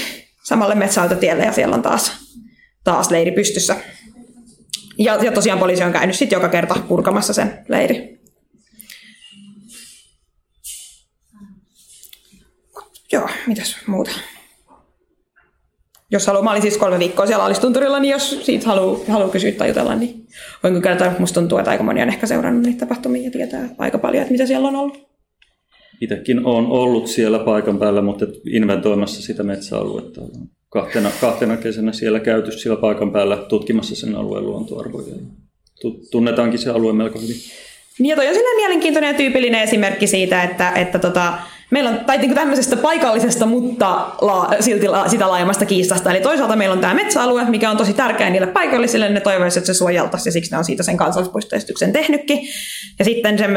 samalle 0.44 0.76
metsäautotielle 0.76 1.44
ja 1.44 1.52
siellä 1.52 1.76
on 1.76 1.82
taas, 1.82 2.12
taas 2.84 3.12
leiri 3.12 3.32
pystyssä. 3.32 3.76
Ja, 4.98 5.16
ja 5.16 5.32
tosiaan 5.32 5.60
poliisi 5.60 5.84
on 5.84 5.92
käynyt 5.92 6.16
sitten 6.16 6.36
joka 6.36 6.50
kerta 6.50 6.76
purkamassa 6.88 7.34
sen 7.34 7.60
leiri. 7.68 8.22
Joo, 13.12 13.30
mitäs 13.48 13.78
muuta? 13.88 14.12
Jos 16.12 16.28
haluaa, 16.28 16.44
mä 16.44 16.52
olin 16.52 16.62
siis 16.62 16.78
kolme 16.78 17.00
viikkoa 17.00 17.28
siellä 17.28 17.46
alistunturilla, 17.46 18.00
niin 18.00 18.12
jos 18.12 18.46
siitä 18.46 18.66
haluaa, 18.68 19.00
haluaa 19.08 19.30
kysyä 19.30 19.52
tai 19.52 19.68
jutella, 19.68 19.96
niin 19.96 20.28
voin 20.64 20.82
kyllä 20.82 21.16
musta 21.20 21.40
tuntuu, 21.40 21.58
että 21.58 21.72
aika 21.72 21.84
moni 21.84 22.02
on 22.02 22.10
ehkä 22.10 22.28
seurannut 22.28 22.64
niitä 22.64 22.80
tapahtumia 22.80 23.24
ja 23.24 23.32
tietää 23.32 23.70
aika 23.78 23.98
paljon, 23.98 24.22
että 24.22 24.32
mitä 24.32 24.46
siellä 24.46 24.68
on 24.68 24.76
ollut 24.76 25.11
itsekin 26.02 26.46
olen 26.46 26.66
ollut 26.66 27.08
siellä 27.08 27.40
paikan 27.40 27.80
päällä, 27.80 28.02
mutta 28.02 28.26
inventoimassa 28.54 29.22
sitä 29.22 29.44
metsäaluetta. 29.44 30.22
Kahtena, 30.70 31.12
kahtena 31.22 31.58
kesänä 31.58 31.94
siellä 31.94 32.20
käyty 32.20 32.52
siellä 32.52 32.82
paikan 32.82 33.12
päällä 33.12 33.38
tutkimassa 33.38 33.96
sen 33.96 34.16
alueen 34.16 34.46
luontoarvoja. 34.46 35.16
Tunnetaankin 36.12 36.60
se 36.60 36.70
alue 36.70 36.94
melko 36.94 37.20
hyvin. 37.20 37.36
Niin 38.00 38.10
ja 38.10 38.16
toi 38.16 38.28
on 38.28 38.36
mielenkiintoinen 38.56 39.08
ja 39.08 39.14
tyypillinen 39.14 39.62
esimerkki 39.62 40.08
siitä, 40.08 40.44
että, 40.44 40.72
että 40.72 41.00
tota, 41.00 41.34
meillä 41.72 41.90
on, 41.90 42.00
tai 42.06 42.18
niin 42.18 42.36
tämmöisestä 42.36 42.78
paikallisesta, 42.78 43.46
mutta 43.46 44.08
la, 44.22 44.50
silti 44.60 44.88
la, 44.88 45.08
sitä 45.08 45.28
laajemmasta 45.28 45.66
kiistasta. 45.66 46.12
Eli 46.12 46.22
toisaalta 46.22 46.56
meillä 46.56 46.74
on 46.74 46.80
tämä 46.80 46.94
metsäalue, 46.94 47.46
mikä 47.46 47.72
on 47.72 47.78
tosi 47.78 47.94
tärkeä 47.94 48.30
niille 48.30 48.48
paikallisille, 48.48 49.10
ne 49.10 49.20
toivoisivat, 49.20 49.64
että 49.64 49.74
se 49.74 49.78
suojeltaisiin, 49.78 50.30
ja 50.30 50.34
siksi 50.34 50.52
ne 50.52 50.58
on 50.58 50.66
siitä 50.66 50.84
sen 50.84 50.98
kansallispuistoesityksen 50.98 51.94
tehnytkin. 51.94 52.40
Ja 53.00 53.06
sitten 53.06 53.38
se 53.38 53.48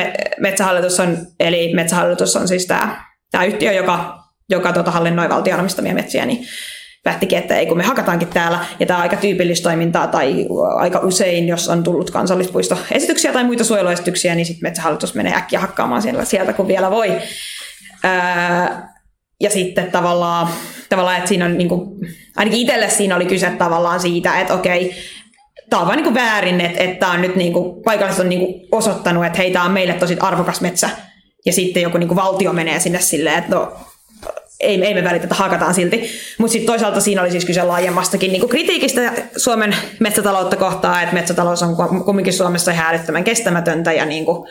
metsähallitus 0.41 1.01
on, 1.01 1.19
eli 1.41 1.75
metsähallitus 1.75 2.37
on 2.37 2.49
siis 2.49 2.67
tämä, 2.67 3.05
tämä 3.31 3.45
yhtiö, 3.45 3.73
joka, 3.73 4.19
joka 4.51 4.73
tota, 4.73 4.91
hallinnoi 4.91 5.29
valtion 5.29 5.61
omistamia 5.61 5.95
metsiä, 5.95 6.27
niin 6.27 6.47
päättikin, 7.05 7.39
että 7.39 7.57
ei 7.57 7.67
kun 7.67 7.77
me 7.77 7.83
hakataankin 7.83 8.29
täällä, 8.29 8.59
ja 8.81 8.87
tämä 8.87 8.97
on 8.97 9.03
aika 9.03 9.17
tyypillistä 9.17 9.63
toimintaa, 9.63 10.07
tai 10.07 10.47
aika 10.77 10.99
usein, 10.99 11.49
jos 11.49 11.69
on 11.69 11.83
tullut 11.83 12.11
kansallispuistoesityksiä 12.11 13.33
tai 13.33 13.45
muita 13.45 13.65
suojeluesityksiä, 13.65 14.35
niin 14.35 14.47
sitten 14.47 14.63
metsähallitus 14.63 15.15
menee 15.15 15.35
äkkiä 15.35 15.61
hakkaamaan 15.61 16.03
sieltä, 16.03 16.25
sieltä 16.25 16.53
kun 16.53 16.69
vielä 16.69 16.91
voi 16.91 17.13
ja 19.41 19.51
sitten 19.51 19.93
tavallaan, 19.93 20.49
tavallaan 20.89 21.17
että 21.17 21.29
siinä 21.29 21.45
on, 21.45 21.59
niin 21.59 21.69
kuin, 21.69 21.99
ainakin 22.37 22.61
itselle 22.61 22.91
siinä 22.91 23.17
oli 23.17 23.27
kyse 23.27 23.51
tavallaan 23.51 24.01
siitä, 24.01 24.41
että 24.41 24.55
okei, 24.55 24.95
tämä 25.71 25.83
on 25.83 25.89
vaan 25.89 26.03
niin 26.03 26.15
väärin, 26.15 26.61
että, 26.61 26.83
että 26.83 27.09
on 27.09 27.23
nyt 27.23 27.37
niin 27.37 27.53
kuin, 27.53 27.83
paikalliset 27.83 28.21
on 28.21 28.29
niin 28.29 28.41
kuin 28.41 28.69
osoittanut, 28.73 29.27
että 29.27 29.39
hei, 29.39 29.51
tämä 29.51 29.65
on 29.65 29.73
meille 29.73 29.95
tosi 29.95 30.17
arvokas 30.21 30.61
metsä. 30.61 30.91
Ja 31.47 31.53
sitten 31.53 31.83
joku 31.83 31.99
niin 31.99 32.09
kuin 32.09 32.17
valtio 32.17 32.53
menee 32.53 32.81
sinne 32.81 33.01
silleen, 33.01 33.39
että 33.39 33.57
no, 33.57 33.73
ei, 34.61 34.85
ei 34.85 34.95
me 34.95 35.05
välitetä, 35.05 35.35
hakataan 35.35 35.75
silti. 35.75 36.11
Mutta 36.39 36.53
sitten 36.53 36.67
toisaalta 36.67 37.01
siinä 37.01 37.23
oli 37.23 37.31
siis 37.31 37.45
kyse 37.45 37.63
laajemmastakin 37.63 38.33
niin 38.33 38.49
kritiikistä 38.49 39.13
Suomen 39.37 39.77
metsätaloutta 40.01 40.57
kohtaan, 40.57 41.03
että 41.03 41.15
metsätalous 41.15 41.63
on 41.63 41.77
kumminkin 42.05 42.33
Suomessa 42.33 42.73
ihan 42.73 42.95
älyttömän 42.95 43.25
kestämätöntä 43.25 43.93
ja 43.93 44.05
niin 44.05 44.25
kuin, 44.25 44.49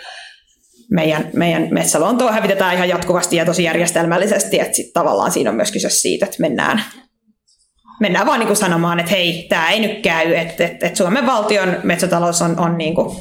meidän, 0.91 1.29
meidän 1.33 1.67
metsäluontoa 1.71 2.31
hävitetään 2.31 2.75
ihan 2.75 2.89
jatkuvasti 2.89 3.35
ja 3.35 3.45
tosi 3.45 3.63
järjestelmällisesti, 3.63 4.59
että 4.59 4.75
sitten 4.75 4.93
tavallaan 4.93 5.31
siinä 5.31 5.49
on 5.49 5.55
myös 5.55 5.71
kyse 5.71 5.89
siitä, 5.89 6.25
että 6.25 6.37
mennään, 6.39 6.83
mennään 7.99 8.25
vaan 8.25 8.39
niin 8.39 8.55
sanomaan, 8.55 8.99
että 8.99 9.11
hei, 9.11 9.45
tämä 9.49 9.69
ei 9.69 9.79
nyt 9.79 10.01
käy, 10.01 10.33
että, 10.33 10.65
että, 10.65 10.85
että 10.85 10.97
Suomen 10.97 11.25
valtion 11.25 11.77
metsätalous 11.83 12.41
on, 12.41 12.59
on 12.59 12.77
niin 12.77 12.95
kuin 12.95 13.17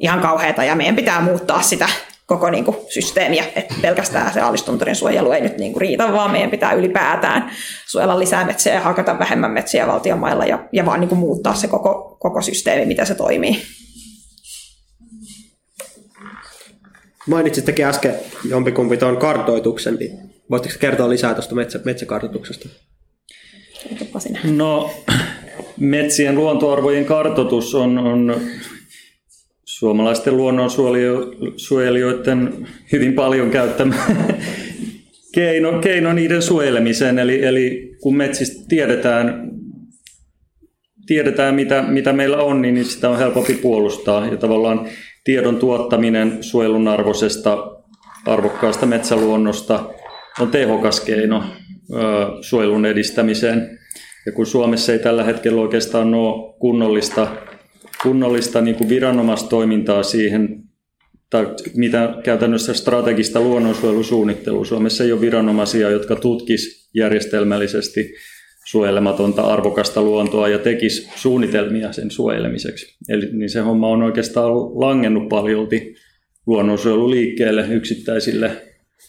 ihan 0.00 0.20
kauheata 0.20 0.64
ja 0.64 0.74
meidän 0.74 0.96
pitää 0.96 1.20
muuttaa 1.20 1.62
sitä 1.62 1.88
koko 2.26 2.50
niin 2.50 2.64
kuin 2.64 2.76
systeemiä, 2.88 3.44
että 3.56 3.74
pelkästään 3.82 4.32
se 4.32 4.40
alistunturin 4.40 4.96
suojelu 4.96 5.32
ei 5.32 5.40
nyt 5.40 5.58
niin 5.58 5.72
kuin 5.72 5.80
riitä, 5.80 6.12
vaan 6.12 6.30
meidän 6.30 6.50
pitää 6.50 6.72
ylipäätään 6.72 7.50
suojella 7.86 8.18
lisää 8.18 8.44
metsiä 8.44 8.74
ja 8.74 8.80
hakata 8.80 9.18
vähemmän 9.18 9.50
metsiä 9.50 9.86
valtion 9.86 10.18
mailla 10.18 10.44
ja, 10.44 10.68
ja 10.72 10.86
vaan 10.86 11.00
niin 11.00 11.08
kuin 11.08 11.18
muuttaa 11.18 11.54
se 11.54 11.68
koko, 11.68 12.16
koko 12.20 12.42
systeemi, 12.42 12.86
mitä 12.86 13.04
se 13.04 13.14
toimii. 13.14 13.62
Mainitsittekin 17.26 17.84
äsken 17.84 18.14
jompikumpi 18.48 18.96
tuon 18.96 19.16
kartoituksen, 19.16 19.94
niin 19.94 20.18
voitteko 20.50 20.74
kertoa 20.80 21.08
lisää 21.08 21.34
tuosta 21.34 21.54
metsä, 21.54 21.80
metsäkartoituksesta? 21.84 22.68
No, 24.44 24.90
metsien 25.76 26.34
luontoarvojen 26.34 27.04
kartoitus 27.04 27.74
on, 27.74 27.98
on 27.98 28.40
suomalaisten 29.64 30.36
luonnonsuojelijoiden 30.36 32.68
hyvin 32.92 33.12
paljon 33.12 33.50
käyttämä 33.50 33.94
keino, 35.34 35.78
keino 35.78 36.12
niiden 36.12 36.42
suojelemiseen. 36.42 37.18
Eli, 37.18 37.44
eli 37.44 37.96
kun 38.00 38.16
metsistä 38.16 38.64
tiedetään, 38.68 39.50
tiedetään 41.06 41.54
mitä, 41.54 41.82
mitä 41.82 42.12
meillä 42.12 42.36
on, 42.36 42.62
niin 42.62 42.84
sitä 42.84 43.10
on 43.10 43.18
helpompi 43.18 43.54
puolustaa. 43.54 44.26
Ja 44.26 44.36
tavallaan 44.36 44.88
tiedon 45.24 45.56
tuottaminen 45.56 46.38
suojelun 46.40 46.88
arvoisesta 46.88 47.76
arvokkaasta 48.26 48.86
metsäluonnosta 48.86 49.90
on 50.40 50.50
tehokas 50.50 51.00
keino 51.00 51.44
suojelun 52.40 52.86
edistämiseen. 52.86 53.78
Ja 54.26 54.32
kun 54.32 54.46
Suomessa 54.46 54.92
ei 54.92 54.98
tällä 54.98 55.24
hetkellä 55.24 55.60
oikeastaan 55.60 56.14
ole 56.14 56.54
kunnollista, 56.58 57.28
kunnollista 58.02 58.60
niin 58.60 58.76
kuin 58.76 58.88
viranomaistoimintaa 58.88 60.02
siihen, 60.02 60.62
tai 61.30 61.46
mitä 61.76 62.14
käytännössä 62.24 62.74
strategista 62.74 63.40
luonnonsuojelusuunnittelua. 63.40 64.64
Suomessa 64.64 65.04
ei 65.04 65.12
ole 65.12 65.20
viranomaisia, 65.20 65.90
jotka 65.90 66.16
tutkis 66.16 66.90
järjestelmällisesti 66.94 68.14
suojelematonta 68.64 69.42
arvokasta 69.42 70.02
luontoa 70.02 70.48
ja 70.48 70.58
tekisi 70.58 71.08
suunnitelmia 71.16 71.92
sen 71.92 72.10
suojelemiseksi. 72.10 72.96
Eli 73.08 73.28
niin 73.32 73.50
se 73.50 73.60
homma 73.60 73.88
on 73.88 74.02
oikeastaan 74.02 74.52
langennut 74.80 75.28
paljolti 75.28 75.94
luonnonsuojeluliikkeelle, 76.46 77.66
yksittäisille 77.70 78.50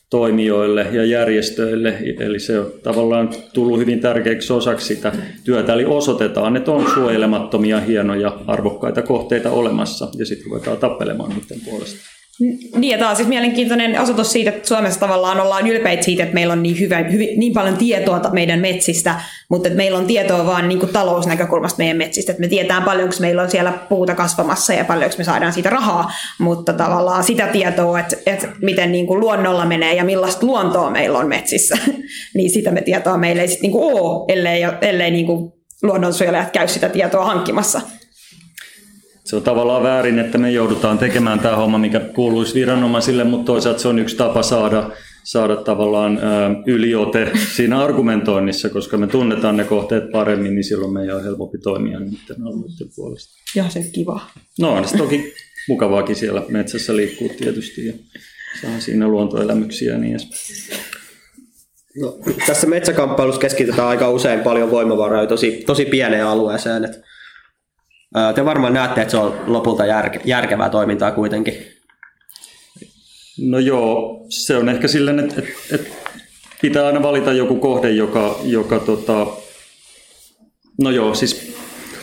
toimijoille 0.10 0.88
ja 0.92 1.06
järjestöille, 1.06 1.98
eli 2.20 2.40
se 2.40 2.60
on 2.60 2.72
tavallaan 2.84 3.30
tullut 3.54 3.80
hyvin 3.80 4.00
tärkeäksi 4.00 4.54
osaksi 4.54 4.96
sitä 4.96 5.12
työtä, 5.44 5.74
eli 5.74 5.86
osoitetaan, 5.86 6.58
että 6.58 6.72
on 6.72 6.92
suojelemattomia, 6.94 7.80
hienoja, 7.80 8.40
arvokkaita 8.48 9.02
kohteita 9.02 9.52
olemassa, 9.52 10.08
ja 10.18 10.26
sitten 10.26 10.46
ruvetaan 10.46 10.78
tappelemaan 10.78 11.30
niiden 11.30 11.60
puolesta. 11.66 12.15
Niin, 12.40 12.92
ja 12.92 12.98
tämä 12.98 13.10
on 13.10 13.16
siis 13.16 13.28
mielenkiintoinen 13.28 14.02
osoitus 14.02 14.32
siitä, 14.32 14.50
että 14.50 14.68
Suomessa 14.68 15.00
tavallaan 15.00 15.40
ollaan 15.40 15.68
ylpeitä 15.68 16.04
siitä, 16.04 16.24
että 16.24 16.34
meillä 16.34 16.52
on 16.52 16.64
niin, 16.64 16.80
hyvä, 16.80 16.98
hyvin, 16.98 17.40
niin 17.40 17.54
paljon 17.54 17.78
tietoa 17.78 18.22
meidän 18.32 18.60
metsistä, 18.60 19.16
mutta 19.50 19.68
että 19.68 19.78
meillä 19.78 19.98
on 19.98 20.06
tietoa 20.06 20.46
vaan 20.46 20.68
niin 20.68 20.80
kuin 20.80 20.94
talousnäkökulmasta 20.94 21.78
meidän 21.78 21.98
metsistä, 21.98 22.32
että 22.32 22.42
me 22.42 22.48
tiedetään 22.48 22.84
paljonko 22.84 23.16
meillä 23.20 23.42
on 23.42 23.52
siellä 23.52 23.72
puuta 23.90 24.16
kasvamassa 24.16 24.74
ja 24.74 24.86
paljonko 24.86 25.16
me 25.18 25.24
saadaan 25.24 25.54
siitä 25.54 25.70
rahaa, 25.70 26.12
mutta 26.40 26.74
tavallaan 26.74 27.24
sitä 27.24 27.48
tietoa, 27.48 28.00
että, 28.00 28.16
että 28.26 28.48
miten 28.62 28.92
niin 28.92 29.08
kuin 29.08 29.20
luonnolla 29.20 29.66
menee 29.66 29.94
ja 29.94 30.04
millaista 30.04 30.46
luontoa 30.46 30.90
meillä 30.90 31.20
on 31.20 31.28
metsissä, 31.28 31.78
niin 32.36 32.50
sitä 32.50 32.72
me 32.72 32.82
tietoa 32.82 33.18
meillä 33.18 33.42
ei 33.42 33.48
sitten 33.48 33.72
niin 33.72 33.82
ole, 33.82 34.26
ellei, 34.28 34.64
ellei 34.82 35.12
niin 35.12 35.26
kuin 35.26 35.54
luonnonsuojelijat 35.84 36.52
käy 36.52 36.68
sitä 36.68 36.90
tietoa 36.90 37.26
hankkimassa 37.26 37.82
se 39.26 39.36
on 39.36 39.42
tavallaan 39.42 39.84
väärin, 39.84 40.20
että 40.20 40.38
me 40.38 40.52
joudutaan 40.52 40.98
tekemään 40.98 41.40
tämä 41.40 41.56
homma, 41.56 41.78
mikä 41.78 42.00
kuuluisi 42.00 42.54
viranomaisille, 42.54 43.24
mutta 43.24 43.46
toisaalta 43.46 43.80
se 43.80 43.88
on 43.88 44.00
yksi 44.00 44.16
tapa 44.16 44.44
saada, 44.44 44.90
saada 45.24 45.56
tavallaan 45.56 46.20
yliote 46.66 47.32
siinä 47.56 47.84
argumentoinnissa, 47.84 48.70
koska 48.70 48.98
me 48.98 49.08
tunnetaan 49.08 49.58
ne 49.58 49.64
kohteet 49.64 50.12
paremmin, 50.12 50.56
niin 50.56 50.64
silloin 50.64 50.94
meidän 50.94 51.16
on 51.16 51.24
helpompi 51.24 51.58
toimia 51.58 52.00
niiden 52.00 52.44
alueiden 52.46 52.88
puolesta. 52.96 53.34
Ja 53.56 53.70
se 53.70 53.84
kiva. 53.94 54.22
No 54.60 54.74
on 54.74 54.88
se 54.88 54.98
toki 54.98 55.34
mukavaakin 55.68 56.16
siellä 56.16 56.44
metsässä 56.50 56.96
liikkuu 56.96 57.30
tietysti 57.30 57.88
ja 57.88 57.94
saa 58.62 58.80
siinä 58.80 59.08
luontoelämyksiä 59.08 59.92
ja 59.94 59.98
niin 59.98 60.12
edespäin. 60.12 60.82
No, 62.02 62.18
tässä 62.48 62.68
metsäkamppailussa 62.68 63.42
keskitytään 63.42 63.88
aika 63.88 64.10
usein 64.10 64.40
paljon 64.40 64.72
voimavaroja 64.72 65.28
tosi, 65.28 65.64
tosi 65.66 65.86
pieneen 65.86 66.26
alueeseen. 66.26 66.86
Että 66.86 67.15
te 68.36 68.46
varmaan 68.46 68.74
näette, 68.74 69.02
että 69.02 69.12
se 69.12 69.18
on 69.18 69.34
lopulta 69.48 69.86
järke, 69.86 70.20
järkevää 70.26 70.70
toimintaa 70.70 71.12
kuitenkin. 71.12 71.54
No 73.42 73.60
joo, 73.60 74.26
se 74.30 74.58
on 74.58 74.70
ehkä 74.70 74.88
silleen, 74.88 75.20
että, 75.20 75.42
että, 75.42 75.76
että 75.76 75.90
pitää 76.62 76.86
aina 76.86 77.04
valita 77.04 77.34
joku 77.34 77.56
kohde, 77.56 77.92
joka, 77.92 78.40
joka 78.44 78.80
tota, 78.80 79.28
no 80.82 80.90
joo, 80.90 81.14
siis 81.14 81.56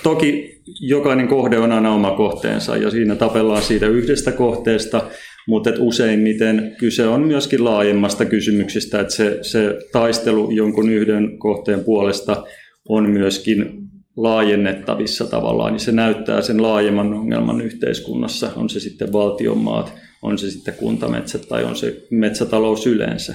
toki 0.03 0.53
jokainen 0.81 1.29
kohde 1.29 1.59
on 1.59 1.73
aina 1.73 1.95
oma 1.95 2.11
kohteensa 2.11 2.77
ja 2.77 2.91
siinä 2.91 3.15
tapellaan 3.15 3.63
siitä 3.63 3.87
yhdestä 3.87 4.33
kohteesta, 4.33 5.11
mutta 5.49 5.71
et 5.71 5.77
useimmiten 5.79 6.77
kyse 6.79 7.07
on 7.07 7.23
myöskin 7.23 7.65
laajemmasta 7.65 8.25
kysymyksistä, 8.25 9.01
että 9.01 9.15
se, 9.15 9.39
se 9.43 9.79
taistelu 9.93 10.51
jonkun 10.51 10.91
yhden 10.91 11.39
kohteen 11.39 11.85
puolesta 11.85 12.45
on 12.89 13.11
myöskin 13.11 13.82
laajennettavissa 14.17 15.25
tavallaan, 15.27 15.73
niin 15.73 15.81
se 15.81 15.93
näyttää 15.93 16.43
sen 16.43 16.63
laajemman 16.63 17.15
ongelman 17.15 17.61
yhteiskunnassa, 17.61 18.51
on 18.57 18.71
se 18.71 18.81
sitten 18.81 19.13
valtionmaat, 19.13 19.93
on 20.23 20.39
se 20.39 20.51
sitten 20.51 20.75
kuntametsät 20.75 21.49
tai 21.49 21.65
on 21.65 21.77
se 21.77 22.07
metsätalous 22.11 22.87
yleensä. 22.87 23.35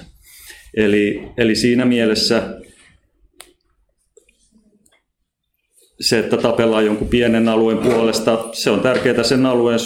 Eli, 0.78 1.22
eli 1.38 1.56
siinä 1.56 1.86
mielessä 1.86 2.60
se, 6.00 6.20
että 6.20 6.38
tapellaan 6.38 6.86
jonkun 6.86 7.08
pienen 7.08 7.50
alueen 7.50 7.78
puolesta, 7.78 8.50
se 8.54 8.70
on 8.70 8.80
tärkeää 8.80 9.24
sen 9.24 9.46
alueen 9.46 9.80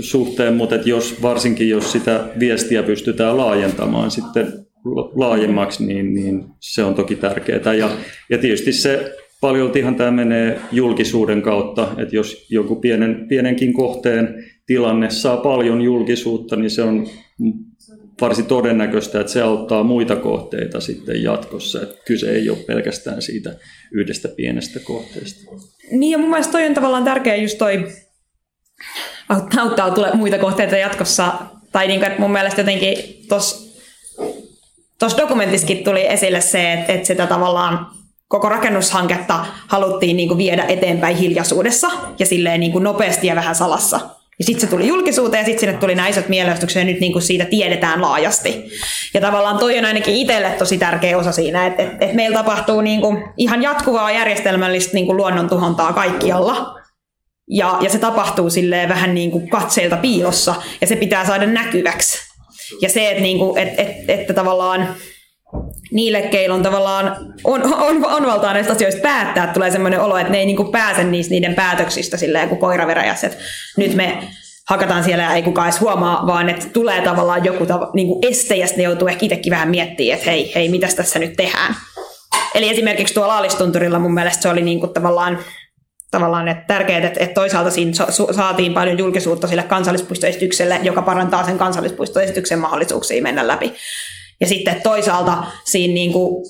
suhteen, 0.00 0.54
mutta 0.54 0.74
jos, 0.74 1.22
varsinkin 1.22 1.68
jos 1.68 1.92
sitä 1.92 2.28
viestiä 2.38 2.82
pystytään 2.82 3.36
laajentamaan 3.36 4.10
sitten 4.10 4.66
laajemmaksi, 5.14 5.86
niin, 5.86 6.14
niin 6.14 6.44
se 6.60 6.84
on 6.84 6.94
toki 6.94 7.16
tärkeää. 7.16 7.74
Ja, 7.74 7.90
ja 8.30 8.38
tietysti 8.38 8.72
se 8.72 9.16
paljoltihan 9.46 9.94
tämä 9.94 10.10
menee 10.10 10.60
julkisuuden 10.72 11.42
kautta, 11.42 11.88
että 11.98 12.16
jos 12.16 12.46
joku 12.50 12.76
pienen, 12.76 13.26
pienenkin 13.28 13.74
kohteen 13.74 14.44
tilanne 14.66 15.10
saa 15.10 15.36
paljon 15.36 15.82
julkisuutta, 15.82 16.56
niin 16.56 16.70
se 16.70 16.82
on 16.82 17.06
varsin 18.20 18.46
todennäköistä, 18.46 19.20
että 19.20 19.32
se 19.32 19.42
auttaa 19.42 19.82
muita 19.82 20.16
kohteita 20.16 20.80
sitten 20.80 21.22
jatkossa. 21.22 21.82
Että 21.82 21.96
kyse 22.04 22.30
ei 22.30 22.50
ole 22.50 22.58
pelkästään 22.58 23.22
siitä 23.22 23.54
yhdestä 23.92 24.28
pienestä 24.28 24.80
kohteesta. 24.80 25.50
Niin 25.90 26.10
ja 26.10 26.18
mun 26.18 26.30
mielestä 26.30 26.52
toi 26.52 26.66
on 26.66 26.74
tavallaan 26.74 27.04
tärkeä 27.04 27.36
just 27.36 27.58
toi 27.58 27.86
auttaa, 29.28 29.62
auttaa 29.62 29.90
tule 29.90 30.10
muita 30.14 30.38
kohteita 30.38 30.76
jatkossa. 30.76 31.32
Tai 31.72 31.86
niin 31.86 32.00
kuin, 32.00 32.10
että 32.10 32.20
mun 32.20 32.32
mielestä 32.32 32.60
jotenkin 32.60 32.96
tuossa 33.28 35.18
dokumentissakin 35.18 35.84
tuli 35.84 36.06
esille 36.06 36.40
se, 36.40 36.72
että, 36.72 36.92
että 36.92 37.06
sitä 37.06 37.26
tavallaan 37.26 37.86
koko 38.28 38.48
rakennushanketta 38.48 39.46
haluttiin 39.66 40.16
niin 40.16 40.28
kuin 40.28 40.38
viedä 40.38 40.64
eteenpäin 40.68 41.16
hiljaisuudessa 41.16 41.88
ja 42.18 42.26
silleen 42.26 42.60
niin 42.60 42.72
kuin 42.72 42.84
nopeasti 42.84 43.26
ja 43.26 43.34
vähän 43.34 43.54
salassa. 43.54 44.00
Ja 44.38 44.44
sitten 44.44 44.60
se 44.60 44.66
tuli 44.66 44.88
julkisuuteen 44.88 45.40
ja 45.40 45.44
sitten 45.44 45.60
sinne 45.60 45.80
tuli 45.80 45.94
nämä 45.94 46.08
isot 46.08 46.28
mielenosoitukset 46.28 46.80
ja 46.80 46.84
nyt 46.84 47.00
niin 47.00 47.12
kuin 47.12 47.22
siitä 47.22 47.44
tiedetään 47.44 48.02
laajasti. 48.02 48.64
Ja 49.14 49.20
tavallaan 49.20 49.58
toi 49.58 49.78
on 49.78 49.84
ainakin 49.84 50.14
itselle 50.14 50.50
tosi 50.50 50.78
tärkeä 50.78 51.18
osa 51.18 51.32
siinä, 51.32 51.66
että, 51.66 51.82
että, 51.82 51.96
että 52.00 52.16
meillä 52.16 52.36
tapahtuu 52.38 52.80
niin 52.80 53.00
kuin 53.00 53.24
ihan 53.36 53.62
jatkuvaa 53.62 54.10
järjestelmällistä 54.10 54.94
niin 54.94 55.06
kuin 55.06 55.16
luonnon 55.16 55.48
tuhontaa 55.48 55.92
kaikkialla. 55.92 56.80
Ja, 57.50 57.78
ja 57.80 57.90
se 57.90 57.98
tapahtuu 57.98 58.50
silleen 58.50 58.88
vähän 58.88 59.14
niin 59.14 59.30
kuin 59.30 59.48
katseilta 59.48 59.96
piilossa 59.96 60.54
ja 60.80 60.86
se 60.86 60.96
pitää 60.96 61.26
saada 61.26 61.46
näkyväksi. 61.46 62.18
Ja 62.82 62.88
se, 62.88 63.10
että, 63.10 63.22
niin 63.22 63.38
kuin, 63.38 63.58
että, 63.58 63.82
että, 63.82 64.12
että 64.12 64.34
tavallaan 64.34 64.88
niille, 65.90 66.22
keillä 66.22 66.54
on 66.54 66.62
tavallaan 66.62 67.16
on, 67.44 67.74
on, 67.74 68.06
on 68.06 68.26
valtaa 68.26 68.52
näistä 68.52 68.72
asioista 68.72 69.00
päättää, 69.00 69.46
tulee 69.46 69.70
sellainen 69.70 70.00
olo, 70.00 70.16
että 70.16 70.32
ne 70.32 70.38
ei 70.38 70.46
niinku 70.46 70.64
pääse 70.64 71.04
niistä 71.04 71.30
niiden 71.30 71.54
päätöksistä 71.54 72.16
silleen 72.16 72.48
kuin 72.48 72.58
koiraveräjäs, 72.58 73.24
että 73.24 73.38
nyt 73.76 73.94
me 73.94 74.18
hakataan 74.68 75.04
siellä 75.04 75.24
ja 75.24 75.34
ei 75.34 75.42
kukaan 75.42 75.68
edes 75.68 75.80
huomaa, 75.80 76.26
vaan 76.26 76.48
että 76.48 76.66
tulee 76.72 77.00
tavallaan 77.00 77.44
joku 77.44 77.64
tav- 77.64 77.90
niinku 77.94 78.18
este 78.22 78.54
ja 78.54 78.66
sitten 78.66 78.84
joutuu 78.84 79.08
ehkä 79.08 79.26
itsekin 79.26 79.50
vähän 79.50 79.68
miettimään, 79.68 80.18
että 80.18 80.30
hei, 80.30 80.54
hei, 80.54 80.68
mitäs 80.68 80.94
tässä 80.94 81.18
nyt 81.18 81.36
tehdään. 81.36 81.74
Eli 82.54 82.68
esimerkiksi 82.68 83.14
tuolla 83.14 83.34
Laalistunturilla 83.34 83.98
mun 83.98 84.14
mielestä 84.14 84.42
se 84.42 84.48
oli 84.48 84.62
niinku 84.62 84.86
tavallaan 84.86 85.38
tavallaan 86.10 86.48
että 86.48 86.64
tärkeää, 86.66 87.06
että, 87.06 87.24
että 87.24 87.34
toisaalta 87.34 87.70
siinä 87.70 87.92
saatiin 88.36 88.74
paljon 88.74 88.98
julkisuutta 88.98 89.46
sille 89.46 89.62
kansallispuistoesitykselle, 89.62 90.80
joka 90.82 91.02
parantaa 91.02 91.44
sen 91.44 91.58
kansallispuistoesityksen 91.58 92.58
mahdollisuuksia 92.58 93.22
mennä 93.22 93.46
läpi. 93.46 93.74
Ja 94.40 94.46
sitten 94.46 94.82
toisaalta 94.82 95.44
siinä 95.64 95.94
niin 95.94 96.12
kuin, 96.12 96.44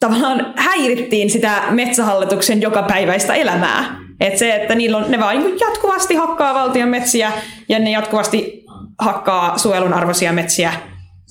tavallaan 0.00 0.54
häirittiin 0.56 1.30
sitä 1.30 1.62
metsähallituksen 1.70 2.62
jokapäiväistä 2.62 3.34
elämää. 3.34 4.00
Et 4.20 4.38
se, 4.38 4.54
että 4.54 4.74
niillä 4.74 4.96
on, 4.96 5.10
ne 5.10 5.18
vaan 5.18 5.38
niin 5.38 5.58
jatkuvasti 5.60 6.14
hakkaa 6.14 6.54
valtion 6.54 6.88
metsiä 6.88 7.32
ja 7.68 7.78
ne 7.78 7.90
jatkuvasti 7.90 8.64
hakkaa 8.98 9.58
suojelun 9.58 9.94
arvoisia 9.94 10.32
metsiä. 10.32 10.72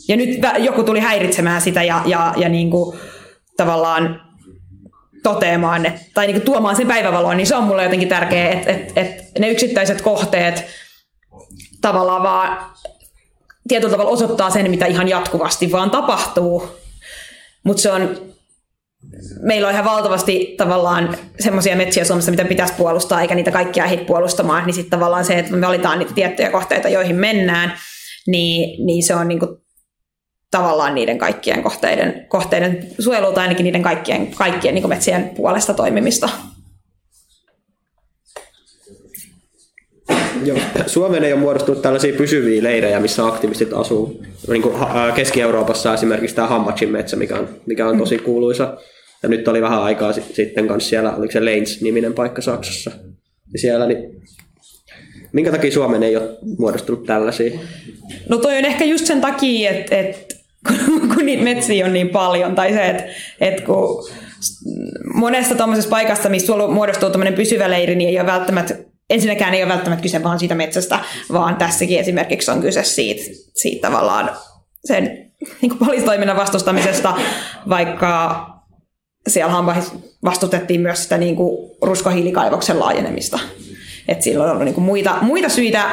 Ja 0.08 0.18
nyt 0.18 0.30
joku 0.60 0.84
tuli 0.84 1.00
häiritsemään 1.00 1.62
sitä 1.62 1.84
ja, 1.84 2.02
ja, 2.06 2.34
ja 2.38 2.50
niin 2.50 2.72
kuin, 2.72 3.00
tavallaan 3.58 4.22
toteamaan, 5.24 5.86
että, 5.86 6.02
tai 6.14 6.26
niin 6.28 6.36
kuin 6.36 6.46
tuomaan 6.46 6.76
sen 6.76 6.88
päivävaloon, 6.88 7.38
niin 7.38 7.48
se 7.48 7.56
on 7.56 7.64
mulle 7.64 7.84
jotenkin 7.84 8.10
tärkeää, 8.10 8.52
että, 8.52 8.72
että, 8.72 9.02
että 9.02 9.40
ne 9.40 9.50
yksittäiset 9.50 10.02
kohteet 10.02 10.66
tavallaan 11.82 12.24
vaan 12.24 12.58
tietyllä 13.70 13.92
tavalla 13.92 14.12
osoittaa 14.12 14.50
sen, 14.50 14.72
mitä 14.72 14.86
ihan 14.86 15.08
jatkuvasti 15.08 15.72
vaan 15.72 15.92
tapahtuu. 15.92 16.68
Mutta 17.64 17.82
se 17.82 17.92
on, 17.92 18.18
meillä 19.42 19.68
on 19.68 19.74
ihan 19.74 19.86
valtavasti 19.86 20.56
tavallaan 20.58 21.18
semmoisia 21.40 21.76
metsiä 21.76 22.06
Suomessa, 22.06 22.32
mitä 22.32 22.46
pitäisi 22.46 22.74
puolustaa, 22.74 23.22
eikä 23.22 23.36
niitä 23.36 23.52
kaikkia 23.52 23.86
ehditä 23.86 24.06
puolustamaan, 24.06 24.66
niin 24.66 24.74
sitten 24.74 25.00
tavallaan 25.00 25.26
se, 25.26 25.40
että 25.40 25.52
me 25.54 25.68
valitaan 25.68 26.00
niitä 26.00 26.14
tiettyjä 26.14 26.52
kohteita, 26.52 26.90
joihin 26.90 27.16
mennään, 27.16 27.74
niin, 28.28 28.86
niin 28.86 29.04
se 29.04 29.16
on 29.16 29.28
niinku 29.28 29.62
tavallaan 30.52 30.96
niiden 30.96 31.18
kaikkien 31.18 31.64
kohteiden, 31.64 32.26
kohteiden 32.30 32.88
suojelua 33.00 33.32
tai 33.32 33.44
ainakin 33.44 33.64
niiden 33.64 33.84
kaikkien, 33.84 34.28
kaikkien 34.28 34.76
niin 34.76 34.90
metsien 34.90 35.30
puolesta 35.30 35.74
toimimista. 35.74 36.30
Suomeen 40.88 41.24
ei 41.24 41.34
ole 41.34 41.42
muodostunut 41.42 41.82
tällaisia 41.82 42.14
pysyviä 42.14 42.64
leirejä, 42.64 43.00
missä 43.00 43.26
aktivistit 43.26 43.74
asuu. 43.74 44.24
Niin 44.48 44.62
kuin 44.62 44.76
Keski-Euroopassa 45.16 45.94
esimerkiksi 45.94 46.36
tämä 46.36 46.48
Hammachin 46.48 46.92
metsä, 46.92 47.16
mikä 47.16 47.36
on, 47.36 47.50
mikä 47.66 47.88
on 47.88 47.98
tosi 47.98 48.18
kuuluisa. 48.18 48.78
Ja 49.24 49.30
nyt 49.30 49.48
oli 49.48 49.62
vähän 49.62 49.84
aikaa 49.84 50.14
sitten 50.14 50.68
kanssa 50.68 50.90
siellä, 50.90 51.16
oliko 51.16 51.32
se 51.32 51.46
Leins-niminen 51.46 52.14
paikka 52.14 52.42
Saksassa. 52.42 52.92
Ja 53.54 53.60
siellä, 53.60 53.88
niin 53.88 54.22
minkä 55.34 55.52
takia 55.52 55.72
Suomeen 55.72 56.04
ei 56.04 56.18
ole 56.18 56.38
muodostunut 56.58 57.06
tällaisia? 57.06 57.60
No 58.30 58.38
toi 58.38 58.58
on 58.58 58.66
ehkä 58.66 58.86
just 58.86 59.06
sen 59.06 59.22
takia, 59.22 59.70
että, 59.70 59.96
että 59.96 60.36
kun 61.16 61.26
niitä 61.26 61.44
metsiä 61.44 61.86
on 61.86 61.94
niin 61.94 62.10
paljon, 62.10 62.56
tai 62.56 62.74
se, 62.74 62.86
että, 62.90 63.04
että 63.42 63.62
kun 63.64 64.10
monesta 65.14 65.56
tuommoisessa 65.56 65.90
paikassa, 65.90 66.30
missä 66.30 66.54
muodostuu 66.74 67.10
tämmöinen 67.10 67.34
pysyvä 67.34 67.70
leiri, 67.70 67.96
niin 67.96 68.10
ei 68.10 68.20
ole 68.20 68.26
välttämättä 68.26 68.76
ensinnäkään 69.10 69.54
ei 69.54 69.64
ole 69.64 69.72
välttämättä 69.72 70.04
kyse 70.04 70.24
vaan 70.24 70.40
siitä 70.40 70.56
metsästä, 70.56 71.00
vaan 71.32 71.56
tässäkin 71.56 72.00
esimerkiksi 72.00 72.52
on 72.52 72.62
kyse 72.62 72.84
siitä, 72.84 73.22
siitä 73.56 73.88
tavallaan 73.88 74.30
sen 74.86 75.32
niin 75.62 75.78
poliisitoiminnan 75.78 76.38
vastustamisesta, 76.38 77.18
vaikka 77.70 78.46
siellä 79.28 79.54
vastustettiin 80.24 80.82
myös 80.82 81.04
sitä 81.04 81.18
niin 81.18 81.36
kuin 81.36 81.72
ruskohiilikaivoksen 81.82 82.80
laajenemista. 82.80 83.40
Et 84.08 84.22
silloin 84.22 84.50
on 84.50 84.52
ollut 84.52 84.66
niin 84.66 84.76
kuin 84.76 84.86
muita, 84.86 85.18
muita 85.22 85.50
syitä 85.50 85.90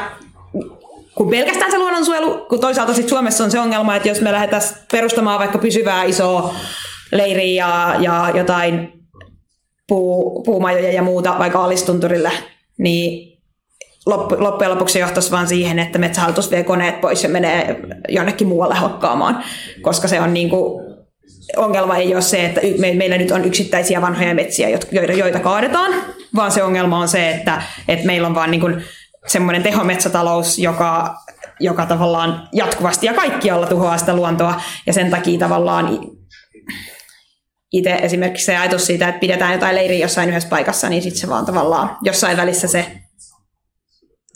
kuin 1.15 1.31
pelkästään 1.31 1.71
se 1.71 1.79
luonnonsuojelu, 1.79 2.47
kun 2.49 2.61
toisaalta 2.61 2.95
sit 2.95 3.09
Suomessa 3.09 3.45
on 3.45 3.51
se 3.51 3.61
ongelma, 3.61 3.97
että 3.97 4.09
jos 4.09 4.21
me 4.21 4.33
lähdetään 4.33 4.63
perustamaan 4.93 5.39
vaikka 5.39 5.59
pysyvää 5.59 6.05
isoa 6.05 6.55
leiriä 7.13 7.67
ja, 7.67 7.95
ja 8.01 8.31
jotain 8.35 8.93
puu, 9.89 10.43
puumajoja 10.43 10.93
ja 10.93 11.03
muuta 11.03 11.35
vaikka 11.39 11.65
alistunturille, 11.65 12.33
niin 12.79 13.37
loppujen 14.07 14.71
lopuksi 14.71 14.99
johtaisi 14.99 15.31
vain 15.31 15.49
siihen, 15.49 15.79
että 15.79 15.99
metsähallitus 15.99 16.51
vie 16.51 16.65
koneet 16.65 17.01
pois 17.01 17.23
ja 17.23 17.29
menee 17.29 17.81
jonnekin 18.09 18.49
muualle 18.49 18.75
hokkaamaan, 18.75 19.45
koska 19.83 20.09
se 20.09 20.21
on 20.21 20.35
niin 20.35 20.51
kuin, 20.51 20.87
ongelma 21.57 21.97
ei 21.97 22.15
ole 22.15 22.23
se, 22.23 22.45
että 22.45 22.61
meillä 22.95 23.19
nyt 23.19 23.31
on 23.31 23.45
yksittäisiä 23.45 24.03
vanhoja 24.03 24.35
metsiä, 24.35 24.69
joita, 24.69 25.13
joita 25.13 25.41
kaadetaan, 25.41 25.95
vaan 26.37 26.53
se 26.53 26.63
ongelma 26.63 26.99
on 26.99 27.09
se, 27.09 27.31
että, 27.31 27.63
että 27.89 28.07
meillä 28.07 28.29
on 28.29 28.35
vaan 28.35 28.51
niin 28.51 28.85
semmoinen 29.27 29.63
tehometsätalous, 29.63 30.59
joka, 30.59 31.17
joka 31.61 31.87
tavallaan 31.87 32.49
jatkuvasti 32.53 33.07
ja 33.07 33.15
kaikkialla 33.15 33.67
tuhoaa 33.67 33.99
sitä 33.99 34.17
luontoa, 34.17 34.61
ja 34.87 34.93
sen 34.93 35.11
takia 35.11 35.39
tavallaan 35.39 36.01
itse 37.73 37.95
esimerkiksi 37.95 38.45
se 38.45 38.57
ajatus 38.57 38.87
siitä, 38.87 39.09
että 39.09 39.21
pidetään 39.21 39.53
jotain 39.53 39.77
leiriä 39.77 39.99
jossain 39.99 40.29
yhdessä 40.29 40.49
paikassa, 40.49 40.89
niin 40.89 41.03
sitten 41.03 41.21
se 41.21 41.29
vaan 41.29 41.47
tavallaan 41.47 41.97
jossain 42.03 42.37
välissä 42.37 42.69
se 42.69 42.87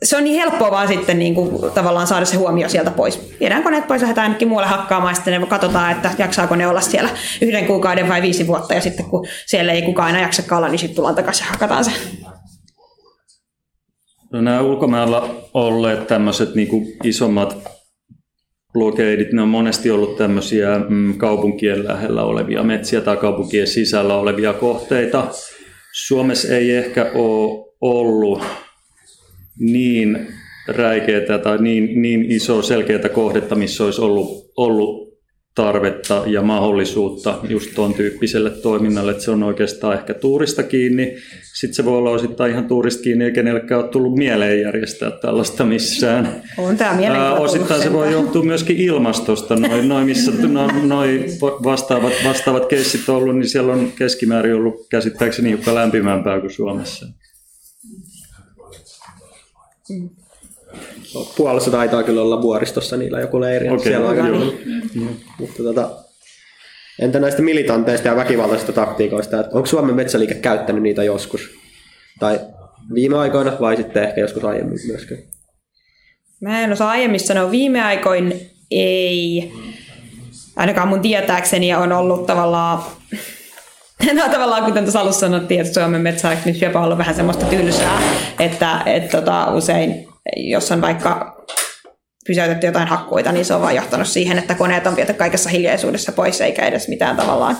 se 0.02 0.16
on 0.16 0.24
niin 0.24 0.40
helppoa 0.40 0.70
vaan 0.70 0.88
sitten 0.88 1.18
niin 1.18 1.34
kuin, 1.34 1.72
tavallaan 1.72 2.06
saada 2.06 2.24
se 2.24 2.36
huomio 2.36 2.68
sieltä 2.68 2.90
pois. 2.90 3.36
Viedään 3.40 3.62
koneet 3.62 3.86
pois, 3.86 4.02
lähdetään 4.02 4.24
ainakin 4.24 4.48
muualle 4.48 4.68
hakkaamaan, 4.68 5.14
sitten 5.14 5.46
katsotaan, 5.46 5.92
että 5.92 6.10
jaksaako 6.18 6.56
ne 6.56 6.66
olla 6.66 6.80
siellä 6.80 7.10
yhden 7.40 7.66
kuukauden 7.66 8.08
vai 8.08 8.22
viisi 8.22 8.46
vuotta, 8.46 8.74
ja 8.74 8.80
sitten 8.80 9.06
kun 9.06 9.26
siellä 9.46 9.72
ei 9.72 9.82
kukaan 9.82 10.10
enää 10.10 10.22
jaksa 10.22 10.56
olla, 10.56 10.68
niin 10.68 10.78
sitten 10.78 10.96
tullaan 10.96 11.14
takaisin 11.14 11.44
ja 11.44 11.50
hakataan 11.50 11.84
se. 11.84 11.90
No, 14.32 14.40
nämä 14.40 14.60
ulkomailla 14.60 15.34
olleet 15.54 16.06
tämmöiset 16.06 16.54
niin 16.54 16.68
isommat 17.04 17.56
blokeidit, 18.72 19.33
ne 19.33 19.42
on 19.42 19.48
monesti 19.48 19.90
ollut 19.90 20.16
tämmöisiä 20.16 20.80
mm, 20.88 21.18
kaupunkien 21.18 21.88
lähellä 21.88 22.24
olevia 22.24 22.62
metsiä 22.62 23.00
tai 23.00 23.16
kaupunkien 23.16 23.66
sisällä 23.66 24.14
olevia 24.14 24.52
kohteita. 24.52 25.28
Suomessa 25.92 26.56
ei 26.56 26.70
ehkä 26.70 27.11
ole 27.14 27.74
ollut 27.80 28.42
niin 29.59 30.28
räikeää 30.68 31.38
tai 31.42 31.59
niin, 31.59 32.02
niin 32.02 32.33
iso 32.33 32.62
selkeää 32.62 33.09
kohdetta, 33.09 33.54
missä 33.54 33.85
olisi 33.85 34.00
ollut, 34.00 34.52
ollut 34.56 35.10
tarvetta 35.61 36.23
ja 36.27 36.42
mahdollisuutta 36.42 37.38
just 37.49 37.70
tuon 37.75 37.94
tyyppiselle 37.94 38.51
toiminnalle, 38.51 39.11
että 39.11 39.25
se 39.25 39.31
on 39.31 39.42
oikeastaan 39.42 39.94
ehkä 39.94 40.14
tuurista 40.14 40.62
kiinni. 40.62 41.16
Sitten 41.55 41.75
se 41.75 41.85
voi 41.85 41.99
olla 41.99 42.11
osittain 42.11 42.53
ihan 42.53 42.68
tuurista 42.68 43.03
kiinni, 43.03 43.25
eikä 43.25 43.35
kenellekään 43.35 43.81
ole 43.81 43.90
tullut 43.90 44.14
mieleen 44.14 44.61
järjestää 44.61 45.11
tällaista 45.11 45.64
missään. 45.64 46.42
On 46.59 46.77
tämä 46.77 47.35
Osittain 47.35 47.83
se 47.83 47.92
voi 47.92 48.12
johtua 48.12 48.42
myöskin 48.42 48.77
ilmastosta. 48.77 49.57
Noin, 49.57 49.88
noi, 49.88 50.05
missä 50.05 50.33
noin 50.33 50.88
noi 50.88 51.25
vastaavat, 51.40 52.12
vastaavat 52.25 52.66
keissit 52.66 53.09
on 53.09 53.16
ollut, 53.16 53.37
niin 53.37 53.49
siellä 53.49 53.73
on 53.73 53.92
keskimäärin 53.99 54.55
ollut 54.55 54.87
käsittääkseni 54.90 55.49
hiukan 55.49 55.75
lämpimämpää 55.75 56.40
kuin 56.40 56.51
Suomessa. 56.51 57.07
Mm. 59.90 60.11
Puolessa 61.37 61.70
taitaa 61.70 62.02
kyllä 62.02 62.22
olla 62.22 62.42
vuoristossa 62.42 62.96
niillä 62.96 63.20
joku 63.20 63.40
leiri. 63.40 63.68
Okay, 63.68 63.78
siellä 63.78 64.09
on 64.09 64.16
joo. 64.16 64.54
Mm. 64.94 65.09
Mutta 65.38 65.62
tota, 65.62 65.90
entä 66.98 67.20
näistä 67.20 67.42
militanteista 67.42 68.09
ja 68.09 68.16
väkivaltaisista 68.16 68.72
taktiikoista, 68.72 69.40
että 69.40 69.56
onko 69.56 69.66
Suomen 69.66 69.94
metsäliike 69.94 70.35
käyttänyt 70.35 70.83
niitä 70.83 71.04
joskus? 71.04 71.50
Tai 72.18 72.40
viime 72.94 73.18
aikoina 73.18 73.52
vai 73.61 73.76
sitten 73.76 74.02
ehkä 74.02 74.20
joskus 74.20 74.44
aiemmin 74.44 74.78
myöskin? 74.87 75.24
Mä 76.40 76.61
en 76.61 76.72
osaa 76.72 76.90
aiemmin 76.90 77.20
sanoa. 77.20 77.50
Viime 77.50 77.85
aikoin 77.85 78.50
ei. 78.70 79.52
Ainakaan 80.56 80.88
mun 80.88 81.00
tietääkseni 81.00 81.74
on 81.74 81.92
ollut 81.92 82.26
tavallaan 82.26 82.83
No 84.14 84.28
tavallaan 84.28 84.64
kuten 84.64 84.85
tuossa 84.85 85.00
alussa 85.00 85.20
sanottiin, 85.20 85.61
että 85.61 85.74
Suomen 85.74 86.00
metsäaktivismi 86.00 86.66
jopa 86.66 86.80
ollut 86.80 86.98
vähän 86.98 87.14
semmoista 87.14 87.46
tylsää, 87.46 88.02
että, 88.38 88.83
että 88.87 89.18
tota, 89.20 89.52
usein 89.52 90.10
jos 90.37 90.72
on 90.72 90.80
vaikka 90.80 91.44
pysäytetty 92.26 92.66
jotain 92.66 92.88
hakkuita, 92.88 93.33
niin 93.33 93.44
se 93.44 93.54
on 93.54 93.62
vaan 93.62 93.74
johtanut 93.74 94.09
siihen, 94.09 94.38
että 94.38 94.54
koneet 94.54 94.87
on 94.87 94.96
viety 94.96 95.14
kaikessa 95.14 95.50
hiljaisuudessa 95.50 96.12
pois, 96.12 96.40
eikä 96.40 96.66
edes 96.66 96.88
mitään 96.88 97.16
tavallaan 97.16 97.56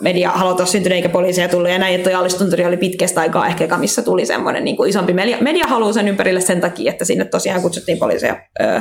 media 0.00 0.30
haluta 0.30 0.66
syntynyt 0.66 0.96
eikä 0.96 1.08
poliiseja 1.08 1.48
tullut. 1.48 1.70
Ja 1.70 1.78
näin, 1.78 1.94
että 1.94 2.18
Alistunturi 2.18 2.64
oli 2.66 2.76
pitkästä 2.76 3.20
aikaa 3.20 3.46
ehkä, 3.46 3.76
missä 3.76 4.02
tuli 4.02 4.26
semmoinen 4.26 4.64
niin 4.64 4.76
kuin 4.76 4.90
isompi 4.90 5.12
media, 5.12 5.36
media 5.40 5.66
halu 5.66 5.92
sen 5.92 6.08
ympärille 6.08 6.40
sen 6.40 6.60
takia, 6.60 6.92
että 6.92 7.04
sinne 7.04 7.24
tosiaan 7.24 7.62
kutsuttiin 7.62 7.98
poliiseja 7.98 8.36
ö, 8.60 8.80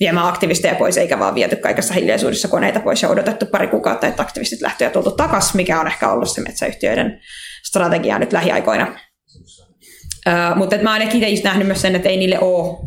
viemään 0.00 0.26
aktivisteja 0.26 0.74
pois, 0.74 0.98
eikä 0.98 1.18
vaan 1.18 1.34
viety 1.34 1.56
kaikessa 1.56 1.94
hiljaisuudessa 1.94 2.48
koneita 2.48 2.80
pois 2.80 3.02
ja 3.02 3.08
odotettu 3.08 3.46
pari 3.46 3.66
kuukautta, 3.66 4.06
että 4.06 4.22
aktivistit 4.22 4.60
lähtee 4.60 4.86
ja 4.86 4.90
tultu 4.90 5.10
takaisin, 5.10 5.56
mikä 5.56 5.80
on 5.80 5.86
ehkä 5.86 6.12
ollut 6.12 6.30
se 6.30 6.40
metsäyhtiöiden 6.40 7.20
strategia 7.64 8.18
nyt 8.18 8.32
lähiaikoina. 8.32 8.86
Mutta 10.56 10.76
mä 10.82 10.92
oon 10.92 11.02
itse 11.02 11.44
nähnyt 11.44 11.66
myös 11.66 11.82
sen, 11.82 11.96
että 11.96 12.08
ei 12.08 12.16
niille 12.16 12.38
ole 12.40 12.78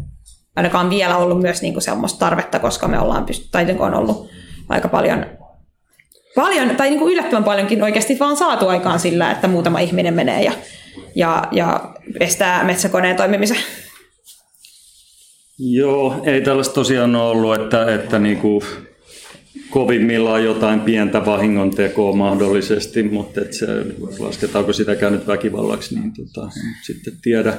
ainakaan 0.56 0.90
vielä 0.90 1.18
ollut 1.18 1.42
myös 1.42 1.62
niinku 1.62 1.82
semmoista 1.82 2.20
tarvetta, 2.20 2.60
koska 2.60 2.88
me 2.88 3.00
ollaan 3.00 3.26
pystytty, 3.26 3.52
tai 3.52 3.76
on 3.80 3.94
ollut 3.94 4.30
aika 4.70 4.88
paljon 4.88 5.26
paljon, 6.36 6.76
tai 6.76 6.90
niin 6.90 7.00
kuin 7.00 7.14
yllättävän 7.14 7.44
paljonkin 7.44 7.84
oikeasti 7.84 8.20
vaan 8.20 8.38
saatu 8.38 8.68
aikaan 8.68 9.00
sillä, 9.00 9.32
että 9.32 9.48
muutama 9.48 9.80
ihminen 9.80 10.14
menee 10.14 10.44
ja, 10.44 10.52
ja, 11.16 11.48
ja 11.52 11.94
estää 12.20 12.64
metsäkoneen 12.64 13.16
toimimisen. 13.16 13.58
Joo, 15.60 16.16
ei 16.26 16.42
tällaista 16.42 16.74
tosiaan 16.74 17.16
ole 17.16 17.30
ollut, 17.30 17.62
että, 17.62 17.94
että 17.94 18.20
niin 18.20 18.38
kuin 18.38 18.62
kovimmillaan 19.76 20.44
jotain 20.44 20.80
pientä 20.80 21.26
vahingontekoa 21.26 22.14
mahdollisesti, 22.14 23.04
mutta 23.04 23.42
että 23.42 23.56
se, 23.56 23.68
lasketaanko 24.20 24.74
sitäkään 24.74 25.14
nyt 25.14 25.28
väkivallaksi, 25.28 25.96
niin 25.96 26.14
tota, 26.14 26.46
en 26.46 26.74
sitten 26.86 27.14
tiedä. 27.22 27.58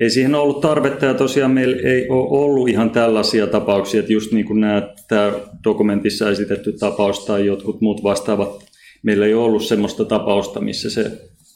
Ei 0.00 0.10
siihen 0.10 0.34
ollut 0.34 0.60
tarvetta 0.60 1.06
ja 1.06 1.14
tosiaan 1.14 1.50
meillä 1.50 1.76
ei 1.88 2.08
ole 2.08 2.28
ollut 2.28 2.68
ihan 2.68 2.90
tällaisia 2.90 3.46
tapauksia, 3.46 4.00
että 4.00 4.12
just 4.12 4.32
niin 4.32 4.46
kuin 4.46 4.60
nämä, 4.60 4.82
tämä 5.08 5.32
dokumentissa 5.64 6.30
esitetty 6.30 6.72
tapaus 6.72 7.24
tai 7.24 7.46
jotkut 7.46 7.80
muut 7.80 8.02
vastaavat, 8.02 8.64
meillä 9.02 9.26
ei 9.26 9.34
ollut 9.34 9.64
semmoista 9.64 10.04
tapausta, 10.04 10.60
missä 10.60 10.90
se 10.90 11.10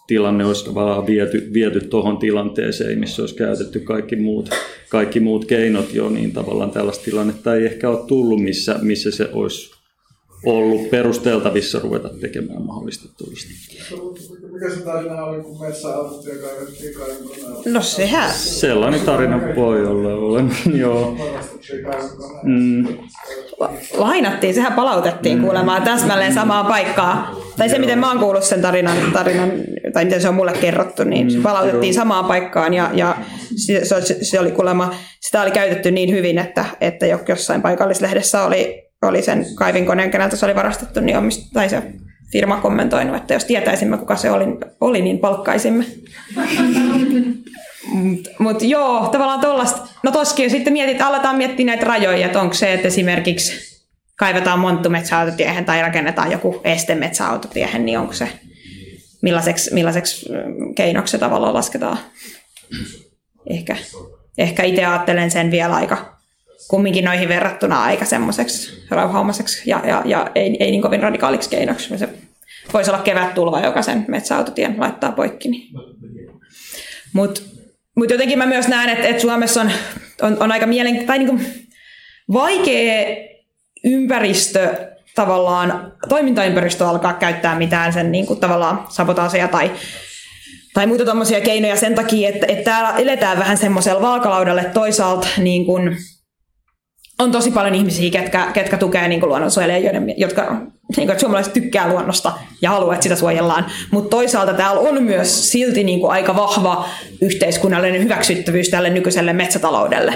tilanne 0.06 0.44
olisi 0.44 0.74
vaan 0.74 1.06
viety, 1.06 1.50
viety 1.52 1.80
tuohon 1.80 2.18
tilanteeseen, 2.18 2.98
missä 2.98 3.22
olisi 3.22 3.34
käytetty 3.34 3.80
kaikki 3.80 4.16
muut, 4.16 4.50
kaikki 4.88 5.20
muut 5.20 5.44
keinot 5.44 5.94
jo, 5.94 6.08
niin 6.08 6.32
tavallaan 6.32 6.70
tällaista 6.70 7.04
tilannetta 7.04 7.54
ei 7.54 7.66
ehkä 7.66 7.90
ole 7.90 8.06
tullut, 8.06 8.42
missä, 8.42 8.78
missä 8.82 9.10
se 9.10 9.28
olisi 9.32 9.77
ollut 10.46 10.90
perusteltavissa 10.90 11.78
ruveta 11.78 12.08
tekemään 12.20 12.62
mahdollistetuista. 12.62 13.50
Mikä 14.52 14.70
se 14.70 14.80
tarina 14.80 15.24
oli, 15.24 15.42
kun 15.42 15.60
metsäautotia 15.60 16.34
kaivettiin 16.42 16.94
No 17.72 17.82
sehän. 17.82 18.32
Sellainen 18.32 19.00
tarina 19.00 19.40
voi 19.56 19.86
olla, 19.86 20.08
olen, 20.08 20.50
joo. 20.80 21.16
Mm. 22.42 22.86
Lainattiin, 23.96 24.54
sehän 24.54 24.72
palautettiin 24.72 25.38
mm. 25.38 25.44
kuulemaan 25.44 25.82
täsmälleen 25.82 26.34
samaan 26.34 26.66
paikkaan. 26.66 27.36
Tai 27.56 27.68
se, 27.68 27.78
miten 27.78 27.98
mä 27.98 28.08
oon 28.08 28.18
kuullut 28.18 28.44
sen 28.44 28.62
tarinan, 28.62 28.96
tarinan 29.12 29.52
tai 29.92 30.04
miten 30.04 30.20
se 30.20 30.28
on 30.28 30.34
mulle 30.34 30.52
kerrottu, 30.52 31.04
niin 31.04 31.30
se 31.30 31.36
mm, 31.36 31.42
palautettiin 31.42 31.94
samaan 31.94 32.24
paikkaan 32.24 32.74
ja, 32.74 32.90
ja 32.94 33.16
se, 33.56 33.84
se, 33.84 34.24
se, 34.24 34.40
oli 34.40 34.50
kuulemma, 34.50 34.94
sitä 35.20 35.42
oli 35.42 35.50
käytetty 35.50 35.90
niin 35.90 36.14
hyvin, 36.14 36.38
että, 36.38 36.64
että 36.80 37.06
jossain 37.06 37.62
paikallislehdessä 37.62 38.42
oli 38.42 38.87
oli 39.02 39.22
sen 39.22 39.46
kaivinkoneen, 39.54 40.10
keneltä 40.10 40.36
se 40.36 40.46
oli 40.46 40.54
varastettu, 40.54 41.00
niin 41.00 41.18
omist, 41.18 41.52
tai 41.52 41.68
se 41.68 41.82
firma 42.32 42.56
kommentoinut, 42.56 43.16
että 43.16 43.34
jos 43.34 43.44
tietäisimme, 43.44 43.98
kuka 43.98 44.16
se 44.16 44.30
oli, 44.30 44.44
oli 44.80 45.02
niin 45.02 45.18
palkkaisimme. 45.18 45.84
Mutta 47.92 48.30
mut 48.38 48.62
joo, 48.62 49.08
tavallaan 49.12 49.40
tuollaista, 49.40 49.88
no 50.02 50.10
toskin 50.10 50.50
sitten 50.50 50.72
mietit, 50.72 51.00
aletaan 51.00 51.36
miettiä 51.36 51.66
näitä 51.66 51.86
rajoja, 51.86 52.26
että 52.26 52.40
onko 52.40 52.54
se, 52.54 52.72
että 52.72 52.88
esimerkiksi 52.88 53.78
kaivetaan 54.18 54.58
monttu 54.58 54.90
metsäautotiehen 54.90 55.64
tai 55.64 55.82
rakennetaan 55.82 56.32
joku 56.32 56.60
este 56.64 56.94
metsäautotiehen, 56.94 57.84
niin 57.84 57.98
onko 57.98 58.12
se, 58.12 58.28
millaiseksi, 59.22 59.74
millaiseksi 59.74 60.32
mm, 60.32 60.74
keinoksi 60.74 61.10
se 61.10 61.18
tavallaan 61.18 61.54
lasketaan. 61.54 61.98
Ehkä, 63.50 63.76
ehkä 64.38 64.62
itse 64.62 64.84
ajattelen 64.84 65.30
sen 65.30 65.50
vielä 65.50 65.74
aika 65.74 66.17
kumminkin 66.68 67.04
noihin 67.04 67.28
verrattuna 67.28 67.82
aika 67.82 68.04
semmoiseksi 68.04 68.86
rauhaumaiseksi 68.90 69.62
ja, 69.70 69.82
ja, 69.86 70.02
ja 70.04 70.30
ei, 70.34 70.56
ei 70.60 70.70
niin 70.70 70.82
kovin 70.82 71.02
radikaaliksi 71.02 71.50
keinoksi. 71.50 71.98
Se 71.98 72.08
voisi 72.72 72.90
olla 72.90 73.02
kevät-tulva, 73.02 73.60
joka 73.60 73.82
sen 73.82 74.04
metsäautotien 74.08 74.74
laittaa 74.78 75.12
poikki. 75.12 75.48
Niin. 75.48 75.68
Mutta 77.12 77.40
mut 77.96 78.10
jotenkin 78.10 78.38
mä 78.38 78.46
myös 78.46 78.68
näen, 78.68 78.88
että, 78.88 79.08
että 79.08 79.22
Suomessa 79.22 79.60
on, 79.60 79.70
on, 80.22 80.36
on 80.40 80.52
aika 80.52 80.66
mielen, 80.66 81.06
tai 81.06 81.18
niin 81.18 81.68
vaikea 82.32 83.16
ympäristö 83.84 84.74
tavallaan, 85.14 85.92
toimintaympäristö 86.08 86.88
alkaa 86.88 87.14
käyttää 87.14 87.58
mitään 87.58 87.92
sen 87.92 88.12
niin 88.12 88.26
kuin, 88.26 88.40
tavallaan 88.40 88.86
sabotaaseja 88.88 89.48
tai 89.48 89.70
tai 90.74 90.86
muita 90.86 91.04
tuommoisia 91.04 91.40
keinoja 91.40 91.76
sen 91.76 91.94
takia, 91.94 92.28
että, 92.28 92.46
että 92.48 92.64
täällä 92.64 92.98
eletään 92.98 93.38
vähän 93.38 93.56
semmoisella 93.56 94.00
vaakalaudalle 94.00 94.64
toisaalta 94.64 95.28
niin 95.38 95.66
kuin, 95.66 95.96
on 97.18 97.32
tosi 97.32 97.50
paljon 97.50 97.74
ihmisiä, 97.74 98.10
ketkä, 98.10 98.46
ketkä 98.52 98.76
tukee 98.76 99.08
niin 99.08 99.28
luonnonsuojelijoiden, 99.28 100.14
jotka 100.16 100.60
niin 100.96 101.08
kuin, 101.08 101.20
suomalaiset 101.20 101.52
tykkää 101.52 101.88
luonnosta 101.88 102.32
ja 102.62 102.70
haluaa, 102.70 102.94
että 102.94 103.02
sitä 103.02 103.16
suojellaan. 103.16 103.66
Mutta 103.90 104.10
toisaalta 104.10 104.54
täällä 104.54 104.80
on 104.80 105.02
myös 105.02 105.52
silti 105.52 105.84
niin 105.84 106.00
kuin, 106.00 106.12
aika 106.12 106.36
vahva 106.36 106.88
yhteiskunnallinen 107.22 108.02
hyväksyttävyys 108.02 108.68
tälle 108.68 108.90
nykyiselle 108.90 109.32
metsätaloudelle. 109.32 110.14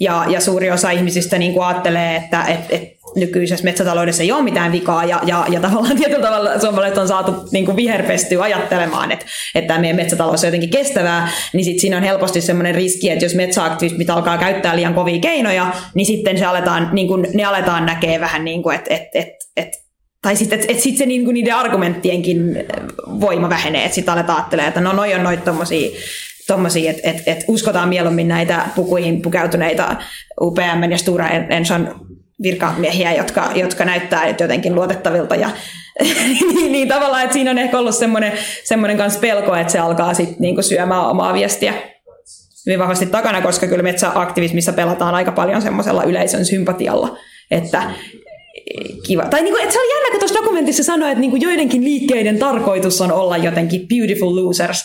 Ja, 0.00 0.24
ja 0.28 0.40
suuri 0.40 0.70
osa 0.70 0.90
ihmisistä 0.90 1.38
niin 1.38 1.52
kuin 1.52 1.64
ajattelee, 1.64 2.16
että 2.16 2.44
et, 2.44 2.60
et 2.70 2.91
nykyisessä 3.16 3.64
metsätaloudessa 3.64 4.22
ei 4.22 4.32
ole 4.32 4.42
mitään 4.42 4.72
vikaa, 4.72 5.04
ja, 5.04 5.20
ja, 5.26 5.46
ja 5.50 5.60
tavallaan 5.60 5.96
tietyllä 6.02 6.22
tavalla 6.22 6.58
suomalaiset 6.58 6.98
on 6.98 7.08
saatu 7.08 7.34
niin 7.50 7.64
kuin 7.64 7.76
viherpestyä 7.76 8.42
ajattelemaan, 8.42 9.12
että, 9.12 9.26
että 9.54 9.78
meidän 9.78 9.96
metsätalous 9.96 10.42
on 10.42 10.48
jotenkin 10.48 10.70
kestävää, 10.70 11.28
niin 11.52 11.64
sitten 11.64 11.80
siinä 11.80 11.96
on 11.96 12.02
helposti 12.02 12.40
sellainen 12.40 12.74
riski, 12.74 13.10
että 13.10 13.24
jos 13.24 13.34
metsäaktivismit 13.34 14.10
alkaa 14.10 14.38
käyttää 14.38 14.76
liian 14.76 14.94
kovia 14.94 15.20
keinoja, 15.20 15.72
niin 15.94 16.06
sitten 16.06 16.38
se 16.38 16.44
aletaan, 16.44 16.88
niin 16.92 17.08
kuin, 17.08 17.26
ne 17.34 17.44
aletaan 17.44 17.86
näkee 17.86 18.20
vähän 18.20 18.44
niin 18.44 18.62
kuin, 18.62 18.76
että, 18.76 18.94
että, 18.94 19.18
että, 19.18 19.34
että 19.56 19.78
tai 20.22 20.36
sitten, 20.36 20.60
että, 20.60 20.72
että 20.72 20.82
sit 20.82 20.96
se 20.96 21.06
niin 21.06 21.24
kuin 21.24 21.34
niiden 21.34 21.54
argumenttienkin 21.54 22.38
voima 23.20 23.48
vähenee, 23.48 23.84
että 23.84 23.94
sitten 23.94 24.14
aletaan 24.14 24.38
ajattelemaan, 24.38 24.68
että 24.68 24.80
no 24.80 24.92
noi 24.92 25.14
on 25.14 25.22
noita 25.22 25.44
tommosia 25.44 25.90
tommosia, 26.46 26.90
että 26.90 27.10
et, 27.10 27.22
et 27.26 27.44
uskotaan 27.48 27.88
mieluummin 27.88 28.28
näitä 28.28 28.66
pukuihin 28.74 29.22
pukeutuneita 29.22 29.96
UPM 30.40 30.90
ja 30.90 30.98
Stura 30.98 31.28
Enson 31.28 31.94
virkamiehiä, 32.42 33.12
jotka, 33.12 33.50
jotka 33.54 33.84
näyttää 33.84 34.28
jotenkin 34.28 34.74
luotettavilta. 34.74 35.34
Ja, 35.34 35.50
niin, 36.54 36.72
niin 36.72 36.88
tavallaan, 36.88 37.22
että 37.22 37.32
siinä 37.32 37.50
on 37.50 37.58
ehkä 37.58 37.78
ollut 37.78 37.94
semmoinen, 37.94 38.32
semmoinen 38.64 38.96
kanssa 38.96 39.20
pelko, 39.20 39.56
että 39.56 39.72
se 39.72 39.78
alkaa 39.78 40.14
sitten 40.14 40.36
niinku 40.38 40.62
syömään 40.62 41.06
omaa 41.06 41.34
viestiä 41.34 41.74
hyvin 42.66 42.78
vahvasti 42.78 43.06
takana, 43.06 43.42
koska 43.42 43.66
kyllä 43.66 43.82
metsäaktivismissa 43.82 44.72
pelataan 44.72 45.14
aika 45.14 45.32
paljon 45.32 45.62
semmoisella 45.62 46.04
yleisön 46.04 46.44
sympatialla, 46.44 47.18
että 47.50 47.82
kiva. 49.06 49.22
Tai 49.22 49.42
niin 49.42 49.54
kuin, 49.54 49.62
että 49.62 49.72
se 49.72 49.80
oli 49.80 49.94
jännä, 49.94 50.10
kun 50.10 50.20
tuossa 50.20 50.38
dokumentissa 50.38 50.84
sanoi, 50.84 51.08
että 51.08 51.20
niin 51.20 51.30
kuin 51.30 51.42
joidenkin 51.42 51.84
liikkeiden 51.84 52.38
tarkoitus 52.38 53.00
on 53.00 53.12
olla 53.12 53.36
jotenkin 53.36 53.88
beautiful 53.88 54.36
losers. 54.36 54.84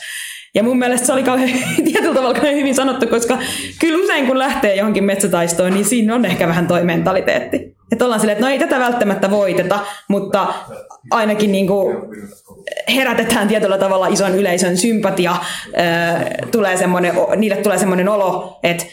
Ja 0.58 0.64
mun 0.64 0.78
mielestä 0.78 1.08
se 1.08 1.14
oli 1.14 1.24
kauhean, 1.24 1.50
tietyllä 1.86 2.14
tavalla 2.14 2.34
kauhean 2.34 2.56
hyvin 2.56 2.76
sanottu, 2.76 3.08
koska 3.08 3.38
kyllä 3.80 4.04
usein 4.04 4.28
kun 4.28 4.40
lähtee 4.40 4.76
johonkin 4.76 5.04
metsätaistoon, 5.04 5.74
niin 5.74 5.86
siinä 5.86 6.16
on 6.16 6.26
ehkä 6.26 6.48
vähän 6.48 6.68
toi 6.68 6.84
mentaliteetti. 6.84 7.76
Että 7.92 8.06
ollaan 8.06 8.20
silleen, 8.20 8.38
että 8.38 8.46
no 8.46 8.52
ei 8.52 8.60
tätä 8.60 8.80
välttämättä 8.80 9.32
voiteta, 9.32 9.80
mutta 10.08 10.54
ainakin 11.12 11.52
niin 11.52 11.68
kuin 11.68 11.98
herätetään 12.96 13.48
tietyllä 13.48 13.78
tavalla 13.78 14.08
ison 14.08 14.36
yleisön 14.36 14.78
sympatia. 14.78 15.36
tulee 16.52 16.78
semmoinen, 16.78 17.14
niille 17.36 17.58
tulee 17.58 17.78
semmoinen 17.78 18.10
olo, 18.10 18.60
että 18.64 18.86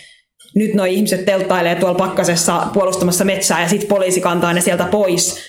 nyt 0.55 0.75
nuo 0.75 0.85
ihmiset 0.85 1.25
telttailee 1.25 1.75
tuolla 1.75 1.99
pakkasessa 1.99 2.67
puolustamassa 2.73 3.25
metsää 3.25 3.63
ja 3.63 3.69
sitten 3.69 3.89
poliisi 3.89 4.21
kantaa 4.21 4.53
ne 4.53 4.61
sieltä 4.61 4.85
pois 4.85 5.41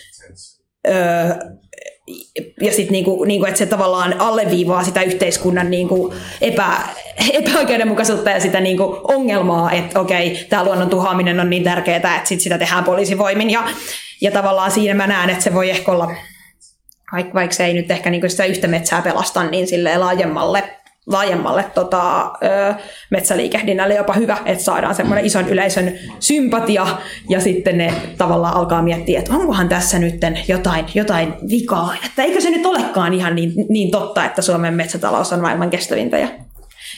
ja 2.62 2.72
sitten 2.72 2.92
niinku, 2.92 3.24
niinku, 3.24 3.46
että 3.46 3.58
se 3.58 3.66
tavallaan 3.66 4.22
alleviivaa 4.22 4.84
sitä 4.84 5.02
yhteiskunnan 5.02 5.72
niinku 5.72 6.14
epä, 6.42 6.78
epäoikeudenmukaisuutta 7.34 8.30
ja 8.30 8.40
sitä 8.40 8.62
niinku 8.62 9.00
ongelmaa, 9.04 9.72
että 9.72 10.00
okei, 10.00 10.46
tämä 10.50 10.64
luonnon 10.64 10.90
tuhoaminen 10.90 11.40
on 11.40 11.50
niin 11.50 11.64
tärkeää, 11.64 11.96
että 11.96 12.22
sit 12.24 12.42
sitä 12.42 12.58
tehdään 12.58 12.84
poliisivoimin. 12.84 13.50
Ja, 13.50 13.64
ja 14.22 14.32
tavallaan 14.32 14.72
siinä 14.72 14.94
mä 14.94 15.08
näen, 15.08 15.30
että 15.30 15.44
se 15.44 15.54
voi 15.54 15.70
ehkä 15.70 15.92
olla, 15.92 16.12
vaikka 17.34 17.56
se 17.56 17.66
ei 17.66 17.74
nyt 17.74 17.92
ehkä 17.92 18.10
niinku 18.10 18.30
sitä 18.30 18.46
yhtä 18.46 18.68
metsää 18.68 19.02
pelasta, 19.02 19.44
niin 19.44 19.68
sille 19.68 19.98
laajemmalle 19.98 20.64
laajemmalle 21.08 21.66
tota, 21.74 22.22
ö, 22.22 22.74
metsäliikehdinnälle 23.12 23.96
jopa 23.96 24.14
hyvä, 24.14 24.38
että 24.46 24.64
saadaan 24.64 24.96
semmoinen 24.96 25.26
ison 25.26 25.50
yleisön 25.50 25.94
sympatia 26.20 26.88
ja 27.30 27.40
sitten 27.40 27.78
ne 27.78 27.94
tavallaan 28.18 28.56
alkaa 28.56 28.82
miettiä, 28.82 29.20
että 29.20 29.34
onkohan 29.34 29.70
tässä 29.70 30.00
nyt 30.00 30.16
jotain, 30.48 30.86
jotain 30.94 31.34
vikaa, 31.50 31.96
että 32.06 32.24
eikö 32.24 32.42
se 32.42 32.50
nyt 32.50 32.66
olekaan 32.66 33.14
ihan 33.14 33.36
niin, 33.36 33.52
niin 33.70 33.92
totta, 33.92 34.26
että 34.26 34.42
Suomen 34.42 34.74
metsätalous 34.74 35.34
on 35.34 35.42
maailman 35.42 35.70
kestävintä 35.70 36.18
ja 36.18 36.28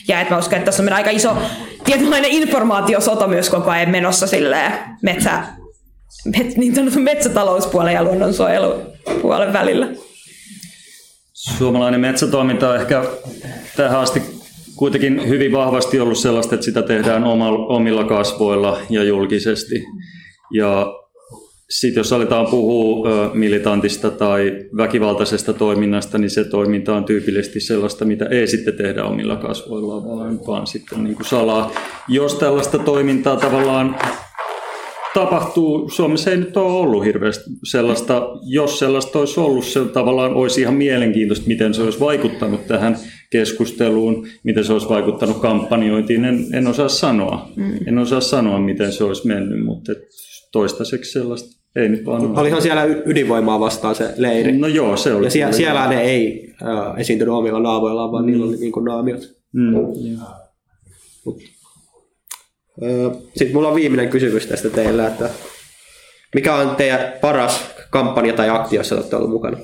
ja 0.08 0.20
että 0.20 0.34
mä 0.34 0.38
uskon, 0.38 0.58
että 0.58 0.64
tässä 0.64 0.82
on 0.82 0.92
aika 0.92 1.10
iso 1.10 1.36
tietynlainen 1.84 2.30
informaatiosota 2.30 3.26
myös 3.26 3.50
koko 3.50 3.70
ajan 3.70 3.90
menossa 3.90 4.26
silleen 4.26 4.72
metsä, 5.02 5.42
met, 6.24 6.56
niin 6.56 6.74
sanotun 6.74 7.02
metsätalouspuolen 7.02 7.94
ja 7.94 8.04
luonnonsuojelupuolen 8.04 9.52
välillä. 9.52 9.86
Suomalainen 11.56 12.00
metsätoiminta 12.00 12.70
on 12.70 12.76
ehkä 12.76 13.04
tähän 13.76 14.00
asti 14.00 14.22
kuitenkin 14.76 15.28
hyvin 15.28 15.52
vahvasti 15.52 16.00
ollut 16.00 16.18
sellaista, 16.18 16.54
että 16.54 16.64
sitä 16.64 16.82
tehdään 16.82 17.24
omilla 17.68 18.04
kasvoilla 18.04 18.78
ja 18.90 19.04
julkisesti. 19.04 19.84
Ja 20.52 20.94
sitten 21.70 22.00
jos 22.00 22.12
aletaan 22.12 22.46
puhua 22.46 23.30
militantista 23.34 24.10
tai 24.10 24.66
väkivaltaisesta 24.76 25.52
toiminnasta, 25.52 26.18
niin 26.18 26.30
se 26.30 26.44
toiminta 26.44 26.96
on 26.96 27.04
tyypillisesti 27.04 27.60
sellaista, 27.60 28.04
mitä 28.04 28.24
ei 28.24 28.46
sitten 28.46 28.74
tehdä 28.74 29.04
omilla 29.04 29.36
kasvoilla, 29.36 30.04
vaan, 30.04 30.40
vaan 30.46 30.66
sitten 30.66 31.04
niin 31.04 31.16
kuin 31.16 31.26
salaa. 31.26 31.70
Jos 32.08 32.34
tällaista 32.34 32.78
toimintaa 32.78 33.36
tavallaan 33.36 33.96
tapahtuu, 35.18 35.88
Suomessa 35.88 36.30
ei 36.30 36.36
nyt 36.36 36.56
ole 36.56 36.72
ollut 36.72 37.04
hirveästi 37.04 37.50
sellaista, 37.70 38.28
jos 38.42 38.78
sellaista 38.78 39.18
olisi 39.18 39.40
ollut, 39.40 39.64
se 39.64 39.84
tavallaan 39.84 40.34
olisi 40.34 40.60
ihan 40.60 40.74
mielenkiintoista, 40.74 41.46
miten 41.46 41.74
se 41.74 41.82
olisi 41.82 42.00
vaikuttanut 42.00 42.66
tähän 42.66 42.96
keskusteluun, 43.30 44.26
miten 44.42 44.64
se 44.64 44.72
olisi 44.72 44.88
vaikuttanut 44.88 45.38
kampanjointiin, 45.38 46.24
en, 46.24 46.46
en 46.52 46.66
osaa 46.66 46.88
sanoa. 46.88 47.48
Mm. 47.56 47.78
En 47.86 47.98
osaa 47.98 48.20
sanoa, 48.20 48.60
miten 48.60 48.92
se 48.92 49.04
olisi 49.04 49.26
mennyt, 49.26 49.64
mutta 49.64 49.92
toistaiseksi 50.52 51.12
sellaista 51.12 51.58
ei 51.76 51.88
nyt 51.88 52.06
vaan 52.06 52.38
Olihan 52.38 52.62
siellä 52.62 52.84
ydinvoimaa 52.84 53.60
vastaan 53.60 53.94
se 53.94 54.14
leiri. 54.16 54.58
No 54.58 54.66
joo, 54.66 54.96
se 54.96 55.14
oli. 55.14 55.26
Ja 55.26 55.30
siellä, 55.30 55.52
siellä 55.52 55.88
ne 55.88 56.02
ei 56.02 56.54
äh, 56.62 57.00
esiintynyt 57.00 57.34
omilla 57.34 57.60
naavoillaan, 57.60 58.12
vaan 58.12 58.24
mm. 58.24 58.30
niillä 58.30 58.46
oli 58.46 58.56
niin 58.56 58.72
kuin 58.72 58.84
naamiot. 58.84 59.20
Mm. 59.52 59.70
Mut, 61.24 61.36
sitten 63.36 63.52
mulla 63.52 63.68
on 63.68 63.74
viimeinen 63.74 64.08
kysymys 64.08 64.46
tästä 64.46 64.70
teillä, 64.70 65.06
että 65.06 65.30
mikä 66.34 66.54
on 66.54 66.76
teidän 66.76 67.12
paras 67.20 67.70
kampanja 67.90 68.32
tai 68.32 68.48
aktio, 68.48 68.80
jossa 68.80 68.94
olette 68.94 69.16
ollut 69.16 69.30
mukana? 69.30 69.58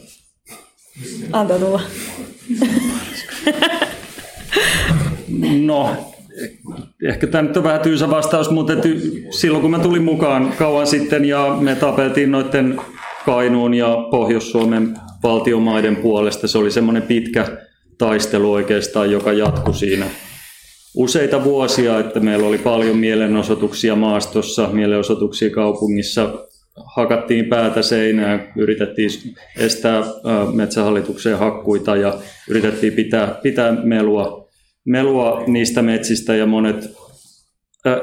Antaa 1.32 1.58
tulla. 1.58 1.80
no, 5.60 5.96
ehkä 7.08 7.26
tämä 7.26 7.42
nyt 7.42 7.56
on 7.56 7.64
vähän 7.64 7.80
tyysä 7.80 8.10
vastaus, 8.10 8.50
mutta 8.50 8.72
silloin 9.30 9.62
kun 9.62 9.70
mä 9.70 9.78
tulin 9.78 10.04
mukaan 10.04 10.52
kauan 10.58 10.86
sitten 10.86 11.24
ja 11.24 11.56
me 11.60 11.74
tapeltiin 11.74 12.30
noiden 12.30 12.80
Kainuun 13.26 13.74
ja 13.74 14.08
Pohjois-Suomen 14.10 14.94
valtiomaiden 15.22 15.96
puolesta, 15.96 16.48
se 16.48 16.58
oli 16.58 16.70
semmoinen 16.70 17.02
pitkä 17.02 17.58
taistelu 17.98 18.52
oikeastaan, 18.52 19.10
joka 19.10 19.32
jatkui 19.32 19.74
siinä 19.74 20.06
useita 20.94 21.44
vuosia, 21.44 21.98
että 21.98 22.20
meillä 22.20 22.46
oli 22.46 22.58
paljon 22.58 22.96
mielenosoituksia 22.96 23.96
maastossa, 23.96 24.68
mielenosoituksia 24.72 25.50
kaupungissa, 25.50 26.46
hakattiin 26.94 27.44
päätä 27.44 27.82
seinään, 27.82 28.52
yritettiin 28.56 29.10
estää 29.58 30.02
metsähallituksen 30.52 31.38
hakkuita 31.38 31.96
ja 31.96 32.18
yritettiin 32.48 32.92
pitää, 32.92 33.38
pitää 33.42 33.72
melua, 33.72 34.48
melua 34.84 35.44
niistä 35.46 35.82
metsistä 35.82 36.36
ja 36.36 36.46
monet 36.46 36.90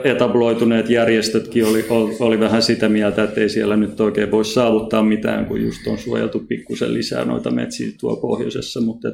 etabloituneet 0.03 0.89
järjestötkin 0.89 1.65
oli, 1.65 1.85
oli 2.19 2.39
vähän 2.39 2.61
sitä 2.61 2.89
mieltä, 2.89 3.23
että 3.23 3.41
ei 3.41 3.49
siellä 3.49 3.77
nyt 3.77 3.99
oikein 3.99 4.31
voi 4.31 4.45
saavuttaa 4.45 5.03
mitään, 5.03 5.45
kun 5.45 5.61
just 5.61 5.87
on 5.87 5.97
suojeltu 5.97 6.39
pikkusen 6.39 6.93
lisää 6.93 7.25
noita 7.25 7.51
metsiä 7.51 7.91
tuolla 7.99 8.21
pohjoisessa, 8.21 8.81
mutta 8.81 9.07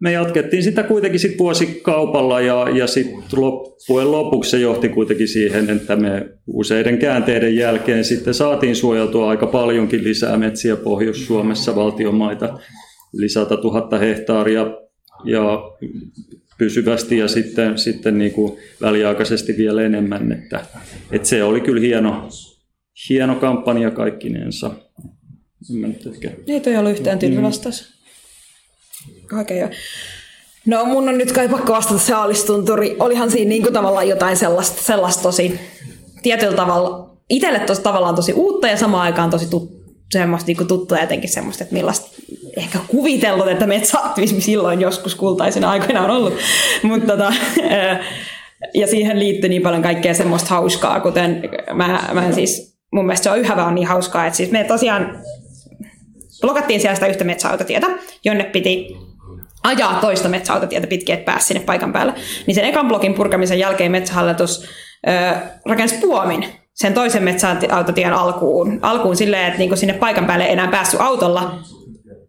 me 0.00 0.12
jatkettiin 0.12 0.62
sitä 0.62 0.82
kuitenkin 0.82 1.20
sit 1.20 1.38
vuosikaupalla 1.38 2.40
ja, 2.40 2.68
ja 2.68 2.86
sitten 2.86 3.40
loppujen 3.40 4.12
lopuksi 4.12 4.50
se 4.50 4.58
johti 4.58 4.88
kuitenkin 4.88 5.28
siihen, 5.28 5.70
että 5.70 5.96
me 5.96 6.28
useiden 6.46 6.98
käänteiden 6.98 7.56
jälkeen 7.56 8.04
sitten 8.04 8.34
saatiin 8.34 8.76
suojeltua 8.76 9.30
aika 9.30 9.46
paljonkin 9.46 10.04
lisää 10.04 10.36
metsiä 10.36 10.76
Pohjois-Suomessa 10.76 11.76
valtionmaita, 11.76 12.58
yli 13.18 13.28
100 13.28 13.54
000 13.54 13.98
hehtaaria 13.98 14.66
ja 15.24 15.70
pysyvästi 16.58 17.18
ja 17.18 17.28
sitten, 17.28 17.78
sitten 17.78 18.18
niin 18.18 18.32
kuin 18.32 18.58
väliaikaisesti 18.80 19.54
vielä 19.56 19.82
enemmän. 19.82 20.32
Että, 20.32 20.64
että 21.12 21.28
se 21.28 21.44
oli 21.44 21.60
kyllä 21.60 21.80
hieno, 21.80 22.28
hieno 23.08 23.34
kampanja 23.34 23.90
kaikkinensa. 23.90 24.70
Ei 26.46 26.60
toi 26.60 26.76
ollut 26.76 26.92
yhtään 26.92 27.18
tyylivastaus. 27.18 27.95
Okay, 29.40 29.68
No 30.66 30.84
mun 30.84 31.08
on 31.08 31.18
nyt 31.18 31.32
kai 31.32 31.48
pakko 31.48 31.72
vastata 31.72 31.98
se 31.98 32.14
aalistunturi. 32.14 32.96
Olihan 32.98 33.30
siinä 33.30 33.48
niinku 33.48 33.70
tavallaan 33.70 34.08
jotain 34.08 34.36
sellaista, 34.36 34.82
sellaista 34.82 35.22
tosi 35.22 35.60
tietyllä 36.22 36.56
tavalla 36.56 37.16
itselle 37.30 37.60
tosi, 37.60 37.82
tavallaan 37.82 38.14
tosi 38.14 38.32
uutta 38.32 38.68
ja 38.68 38.76
samaan 38.76 39.02
aikaan 39.02 39.30
tosi 39.30 39.50
tut, 39.50 39.70
semmoista 40.12 40.46
niin 40.46 40.68
tuttua 40.68 40.98
jotenkin 40.98 41.30
semmoista, 41.30 41.64
että 41.64 41.74
millaista 41.74 42.08
ehkä 42.56 42.78
kuvitellut, 42.88 43.48
että 43.48 43.66
metsäaktivismi 43.66 44.40
silloin 44.40 44.80
joskus 44.80 45.14
kultaisena 45.14 45.70
aikoina 45.70 46.04
on 46.04 46.10
ollut. 46.10 46.34
Mutta 46.82 47.06
tota, 47.06 47.32
ja 48.74 48.86
siihen 48.86 49.18
liittyy 49.18 49.48
niin 49.48 49.62
paljon 49.62 49.82
kaikkea 49.82 50.14
semmoista 50.14 50.48
hauskaa, 50.48 51.00
kuten 51.00 51.50
mä, 51.74 52.00
mä 52.12 52.32
siis, 52.32 52.76
mun 52.92 53.06
mielestä 53.06 53.24
se 53.24 53.30
on 53.30 53.38
yhä 53.38 53.56
vaan 53.56 53.74
niin 53.74 53.86
hauskaa, 53.86 54.26
että 54.26 54.36
siis 54.36 54.50
me 54.50 54.64
tosiaan 54.64 55.22
blokattiin 56.40 56.80
siellä 56.80 56.94
sitä 56.94 57.06
yhtä 57.06 57.24
metsäautotietä, 57.24 57.86
jonne 58.24 58.44
piti 58.44 58.96
ajaa 59.62 60.00
toista 60.00 60.28
metsäautotietä 60.28 60.86
pitkin, 60.86 61.14
että 61.14 61.32
pääsi 61.32 61.46
sinne 61.46 61.60
paikan 61.60 61.92
päälle. 61.92 62.14
Niin 62.46 62.54
sen 62.54 62.64
ekan 62.64 62.88
blokin 62.88 63.14
purkamisen 63.14 63.58
jälkeen 63.58 63.92
metsähallitus 63.92 64.64
ö, 65.08 65.36
rakensi 65.64 65.96
puomin 66.00 66.46
sen 66.76 66.94
toisen 66.94 67.22
metsäautotien 67.22 68.12
alkuun, 68.12 68.78
alkuun 68.82 69.16
silleen, 69.16 69.46
että 69.46 69.58
niinku 69.58 69.76
sinne 69.76 69.94
paikan 69.94 70.26
päälle 70.26 70.44
ei 70.44 70.52
enää 70.52 70.68
päässyt 70.68 71.00
autolla. 71.00 71.58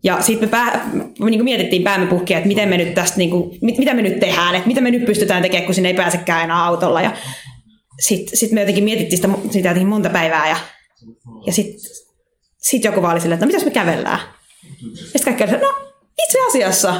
Ja 0.03 0.21
sitten 0.21 0.47
me, 0.47 0.51
pää, 0.51 0.89
me 1.19 1.29
niinku 1.29 1.43
mietittiin 1.43 1.83
päämme 1.83 2.07
puhkia, 2.07 2.37
että 2.37 2.47
miten 2.47 2.69
me 2.69 2.77
nyt 2.77 2.93
tästä, 2.93 3.17
niinku, 3.17 3.55
mit, 3.61 3.77
mitä 3.77 3.93
me 3.93 4.01
nyt 4.01 4.19
tehdään, 4.19 4.55
että 4.55 4.67
mitä 4.67 4.81
me 4.81 4.91
nyt 4.91 5.05
pystytään 5.05 5.41
tekemään, 5.41 5.65
kun 5.65 5.75
sinne 5.75 5.89
ei 5.89 5.95
pääsekään 5.95 6.43
enää 6.43 6.65
autolla. 6.65 7.01
Ja 7.01 7.11
sitten 7.99 8.37
sit 8.37 8.51
me 8.51 8.59
jotenkin 8.59 8.83
mietittiin 8.83 9.17
sitä, 9.17 9.29
sitä 9.49 9.67
jotenkin 9.67 9.87
monta 9.87 10.09
päivää 10.09 10.49
ja, 10.49 10.57
ja 11.45 11.53
sitten 11.53 11.79
sit 12.69 12.83
joku 12.83 13.01
vaan 13.01 13.13
oli 13.13 13.21
silleen, 13.21 13.35
että 13.37 13.45
no 13.45 13.47
mitäs 13.47 13.65
me 13.65 13.71
kävellään? 13.71 14.19
Ja 15.13 15.19
sitten 15.19 15.35
kaikki 15.35 15.43
oli, 15.43 15.61
no 15.61 15.75
itse 16.25 16.39
asiassa, 16.47 16.93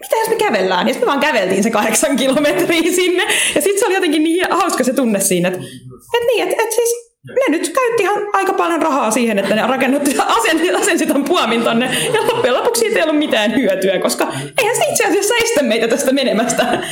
mitä 0.00 0.16
jos 0.16 0.28
me 0.28 0.36
kävellään? 0.36 0.88
Ja 0.88 0.94
sitten 0.94 1.08
me 1.08 1.10
vaan 1.10 1.20
käveltiin 1.20 1.62
se 1.62 1.70
kahdeksan 1.70 2.16
kilometriä 2.16 2.92
sinne. 2.92 3.22
Ja 3.54 3.62
sitten 3.62 3.78
se 3.78 3.86
oli 3.86 3.94
jotenkin 3.94 4.24
niin 4.24 4.46
hauska 4.50 4.84
se 4.84 4.92
tunne 4.92 5.20
siinä, 5.20 5.48
että, 5.48 5.60
että 5.60 6.26
niin, 6.26 6.42
että, 6.42 6.62
että 6.62 6.74
siis 6.74 7.08
ne 7.28 7.58
nyt 7.58 7.68
käytti 7.68 8.02
ihan 8.02 8.22
aika 8.32 8.52
paljon 8.52 8.82
rahaa 8.82 9.10
siihen, 9.10 9.38
että 9.38 9.54
ne 9.54 9.66
rakennutti 9.66 10.16
asensi, 10.26 10.70
asensi 10.70 11.06
tämän 11.06 11.24
puomin 11.24 11.62
tonne. 11.62 11.90
Ja 12.14 12.26
loppujen 12.26 12.54
lopuksi 12.54 12.80
siitä 12.80 12.96
ei 12.96 13.02
ollut 13.02 13.18
mitään 13.18 13.54
hyötyä, 13.54 13.98
koska 13.98 14.32
eihän 14.58 14.76
se 14.76 14.84
itse 14.90 15.04
asiassa 15.04 15.34
estä 15.42 15.62
meitä 15.62 15.88
tästä 15.88 16.12
menemästä. 16.12 16.82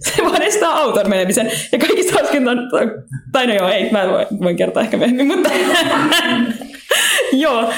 Se 0.00 0.24
vaan 0.24 0.42
estää 0.42 0.70
auton 0.70 1.08
menemisen. 1.08 1.52
Ja 1.72 1.78
kaikista 1.78 2.14
hauskinta 2.14 2.50
on, 2.50 2.58
tai 3.32 3.46
no 3.46 3.54
joo, 3.54 3.68
ei, 3.68 3.90
mä 3.90 4.08
voin, 4.08 4.26
voin 4.42 4.56
kertoa 4.56 4.82
ehkä 4.82 4.96
myöhemmin, 4.96 5.26
mutta 5.26 5.50
joo. 7.44 7.72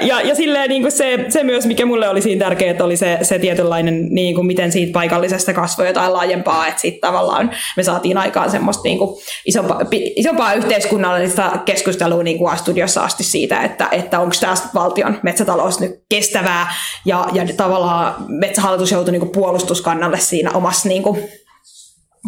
Ja, 0.00 0.20
ja 0.20 0.34
silleen 0.34 0.68
niin 0.68 0.82
kuin 0.82 0.92
se, 0.92 1.24
se 1.28 1.42
myös, 1.42 1.66
mikä 1.66 1.86
mulle 1.86 2.08
oli 2.08 2.22
siinä 2.22 2.44
tärkeää, 2.44 2.84
oli 2.84 2.96
se, 2.96 3.18
se 3.22 3.38
tietynlainen, 3.38 4.06
niin 4.10 4.34
kuin 4.34 4.46
miten 4.46 4.72
siitä 4.72 4.92
paikallisesta 4.92 5.52
kasvoi 5.52 5.86
jotain 5.86 6.12
laajempaa, 6.12 6.66
että 6.66 6.80
sitten 6.80 7.08
tavallaan 7.08 7.50
me 7.76 7.82
saatiin 7.82 8.18
aikaan 8.18 8.50
semmoista 8.50 8.82
niin 8.84 8.98
kuin 8.98 9.20
isompaa, 9.46 9.80
isompaa 10.16 10.54
yhteiskunnallista 10.54 11.50
keskustelua 11.64 12.22
niin 12.22 12.38
kuin 12.38 12.58
studiossa 12.58 13.04
asti 13.04 13.24
siitä, 13.24 13.62
että, 13.62 13.88
että 13.92 14.20
onko 14.20 14.34
tämä 14.40 14.54
valtion 14.74 15.18
metsätalous 15.22 15.80
nyt 15.80 15.90
kestävää, 16.08 16.74
ja, 17.04 17.26
ja 17.32 17.46
tavallaan 17.56 18.14
metsähallitus 18.28 18.92
joutui 18.92 19.12
niin 19.12 19.20
kuin 19.20 19.32
puolustuskannalle 19.32 20.18
siinä 20.18 20.50
omassa 20.50 20.88
niin 20.88 21.02
kuin 21.02 21.28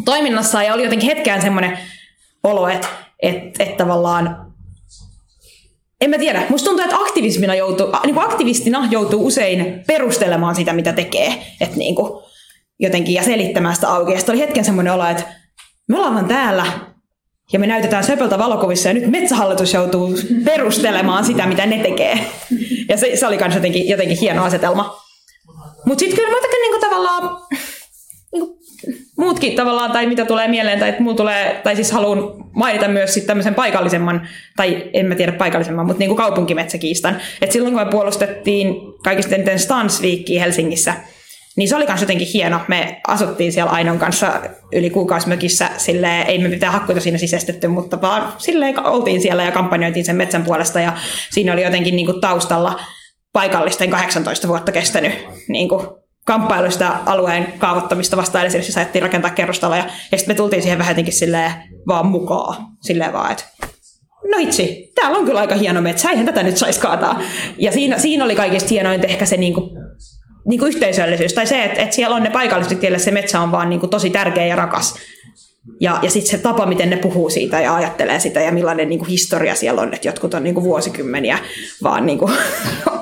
toiminnassaan, 0.04 0.66
ja 0.66 0.74
oli 0.74 0.84
jotenkin 0.84 1.16
hetkään 1.16 1.42
semmoinen 1.42 1.78
olo, 2.44 2.68
että, 2.68 2.88
että, 3.22 3.64
että 3.64 3.76
tavallaan 3.76 4.45
en 6.00 6.10
mä 6.10 6.18
tiedä. 6.18 6.42
Musta 6.48 6.64
tuntuu, 6.64 6.84
että 6.84 6.96
aktivismina 6.96 7.54
joutuu, 7.54 7.86
niin 8.04 8.14
kuin 8.14 8.26
aktivistina 8.26 8.88
joutuu 8.90 9.26
usein 9.26 9.84
perustelemaan 9.86 10.54
sitä, 10.54 10.72
mitä 10.72 10.92
tekee. 10.92 11.42
Että 11.60 11.76
niin 11.76 11.94
kuin 11.94 12.22
jotenkin 12.78 13.14
ja 13.14 13.22
selittämään 13.22 13.74
sitä 13.74 13.94
auki. 13.94 14.12
Ja 14.12 14.18
oli 14.28 14.38
hetken 14.38 14.64
semmoinen 14.64 14.92
olo, 14.92 15.06
että 15.06 15.24
me 15.88 15.98
ollaan 15.98 16.28
täällä 16.28 16.66
ja 17.52 17.58
me 17.58 17.66
näytetään 17.66 18.04
söpöltä 18.04 18.38
valokuvissa 18.38 18.88
ja 18.88 18.94
nyt 18.94 19.10
metsähallitus 19.10 19.74
joutuu 19.74 20.18
perustelemaan 20.44 21.24
sitä, 21.24 21.46
mitä 21.46 21.66
ne 21.66 21.78
tekee. 21.78 22.18
Ja 22.88 22.96
se, 22.96 23.16
se 23.16 23.26
oli 23.26 23.38
myös 23.38 23.54
jotenkin, 23.54 23.88
jotenkin 23.88 24.18
hieno 24.18 24.44
asetelma. 24.44 25.00
Mutta 25.86 26.00
sitten 26.00 26.16
kyllä 26.18 26.30
mä 26.30 26.36
niin 26.52 26.80
tavallaan 26.80 27.40
muutkin 29.18 29.56
tavallaan, 29.56 29.92
tai 29.92 30.06
mitä 30.06 30.24
tulee 30.24 30.48
mieleen, 30.48 30.78
tai 30.78 30.94
mulla 30.98 31.16
tulee, 31.16 31.60
tai 31.64 31.76
siis 31.76 31.92
haluan 31.92 32.44
mainita 32.52 32.88
myös 32.88 33.14
sitten 33.14 33.26
tämmöisen 33.26 33.54
paikallisemman, 33.54 34.28
tai 34.56 34.90
en 34.92 35.06
mä 35.06 35.14
tiedä 35.14 35.32
paikallisemman, 35.32 35.86
mutta 35.86 35.98
niin 35.98 36.08
kuin 36.08 36.16
kaupunkimetsäkiistan. 36.16 37.16
Et 37.42 37.52
silloin 37.52 37.74
kun 37.74 37.84
me 37.84 37.90
puolustettiin 37.90 38.74
kaikista 39.04 39.34
eniten 39.34 39.58
Stansviikkiä 39.58 40.42
Helsingissä, 40.42 40.94
niin 41.56 41.68
se 41.68 41.76
oli 41.76 41.86
myös 41.86 42.00
jotenkin 42.00 42.28
hieno. 42.34 42.60
Me 42.68 43.00
asuttiin 43.08 43.52
siellä 43.52 43.70
Ainon 43.70 43.98
kanssa 43.98 44.40
yli 44.72 44.90
kuukausimökissä, 44.90 45.70
sille 45.76 46.22
ei 46.22 46.38
me 46.38 46.48
mitään 46.48 46.72
hakkuita 46.72 47.00
siinä 47.00 47.18
sisäistetty, 47.18 47.68
mutta 47.68 48.00
vaan 48.00 48.32
silleen 48.38 48.86
oltiin 48.86 49.20
siellä 49.20 49.44
ja 49.44 49.52
kampanjoitiin 49.52 50.04
sen 50.04 50.16
metsän 50.16 50.44
puolesta 50.44 50.80
ja 50.80 50.92
siinä 51.30 51.52
oli 51.52 51.62
jotenkin 51.62 51.96
niin 51.96 52.06
kuin 52.06 52.20
taustalla 52.20 52.80
paikallisten 53.32 53.90
18 53.90 54.48
vuotta 54.48 54.72
kestänyt 54.72 55.12
niin 55.48 55.68
kuin 55.68 55.86
kamppailu 56.26 56.70
sitä 56.70 56.92
alueen 57.06 57.52
kaavoittamista 57.58 58.16
vastaan, 58.16 58.44
eli 58.44 58.50
siis 58.50 58.76
ajettiin 58.76 59.02
rakentaa 59.02 59.30
kerrostaloja, 59.30 59.84
ja 60.12 60.18
sitten 60.18 60.34
me 60.34 60.36
tultiin 60.36 60.62
siihen 60.62 60.78
vähän 60.78 60.90
jotenkin 60.90 61.14
silleen 61.14 61.52
vaan 61.88 62.06
mukaan, 62.06 62.66
silleen 62.80 63.12
vaan, 63.12 63.32
että 63.32 63.44
no 64.30 64.38
itse, 64.38 64.88
täällä 64.94 65.18
on 65.18 65.24
kyllä 65.24 65.40
aika 65.40 65.54
hieno 65.54 65.80
metsä, 65.80 66.10
eihän 66.10 66.26
tätä 66.26 66.42
nyt 66.42 66.56
saisi 66.56 66.80
kaataa. 66.80 67.20
Ja 67.58 67.72
siinä, 67.72 67.98
siinä 67.98 68.24
oli 68.24 68.34
kaikista 68.34 68.68
hienointa 68.68 69.06
ehkä 69.06 69.26
se 69.26 69.36
niinku, 69.36 69.70
niinku 70.48 70.66
yhteisöllisyys, 70.66 71.32
tai 71.32 71.46
se, 71.46 71.64
että, 71.64 71.82
että 71.82 71.96
siellä 71.96 72.16
on 72.16 72.22
ne 72.22 72.30
paikalliset, 72.30 72.82
joille 72.82 72.98
se 72.98 73.10
metsä 73.10 73.40
on 73.40 73.52
vaan 73.52 73.70
niinku 73.70 73.86
tosi 73.86 74.10
tärkeä 74.10 74.46
ja 74.46 74.56
rakas. 74.56 74.94
Ja, 75.80 75.98
ja 76.02 76.10
sitten 76.10 76.30
se 76.30 76.38
tapa, 76.38 76.66
miten 76.66 76.90
ne 76.90 76.96
puhuu 76.96 77.30
siitä 77.30 77.60
ja 77.60 77.74
ajattelee 77.74 78.20
sitä 78.20 78.40
ja 78.40 78.52
millainen 78.52 78.88
niin 78.88 78.98
kuin 78.98 79.08
historia 79.08 79.54
siellä 79.54 79.82
on, 79.82 79.94
että 79.94 80.08
jotkut 80.08 80.34
on 80.34 80.44
niin 80.44 80.54
kuin 80.54 80.64
vuosikymmeniä 80.64 81.38
vaan 81.82 82.06
niin 82.06 82.18
kuin, 82.18 82.32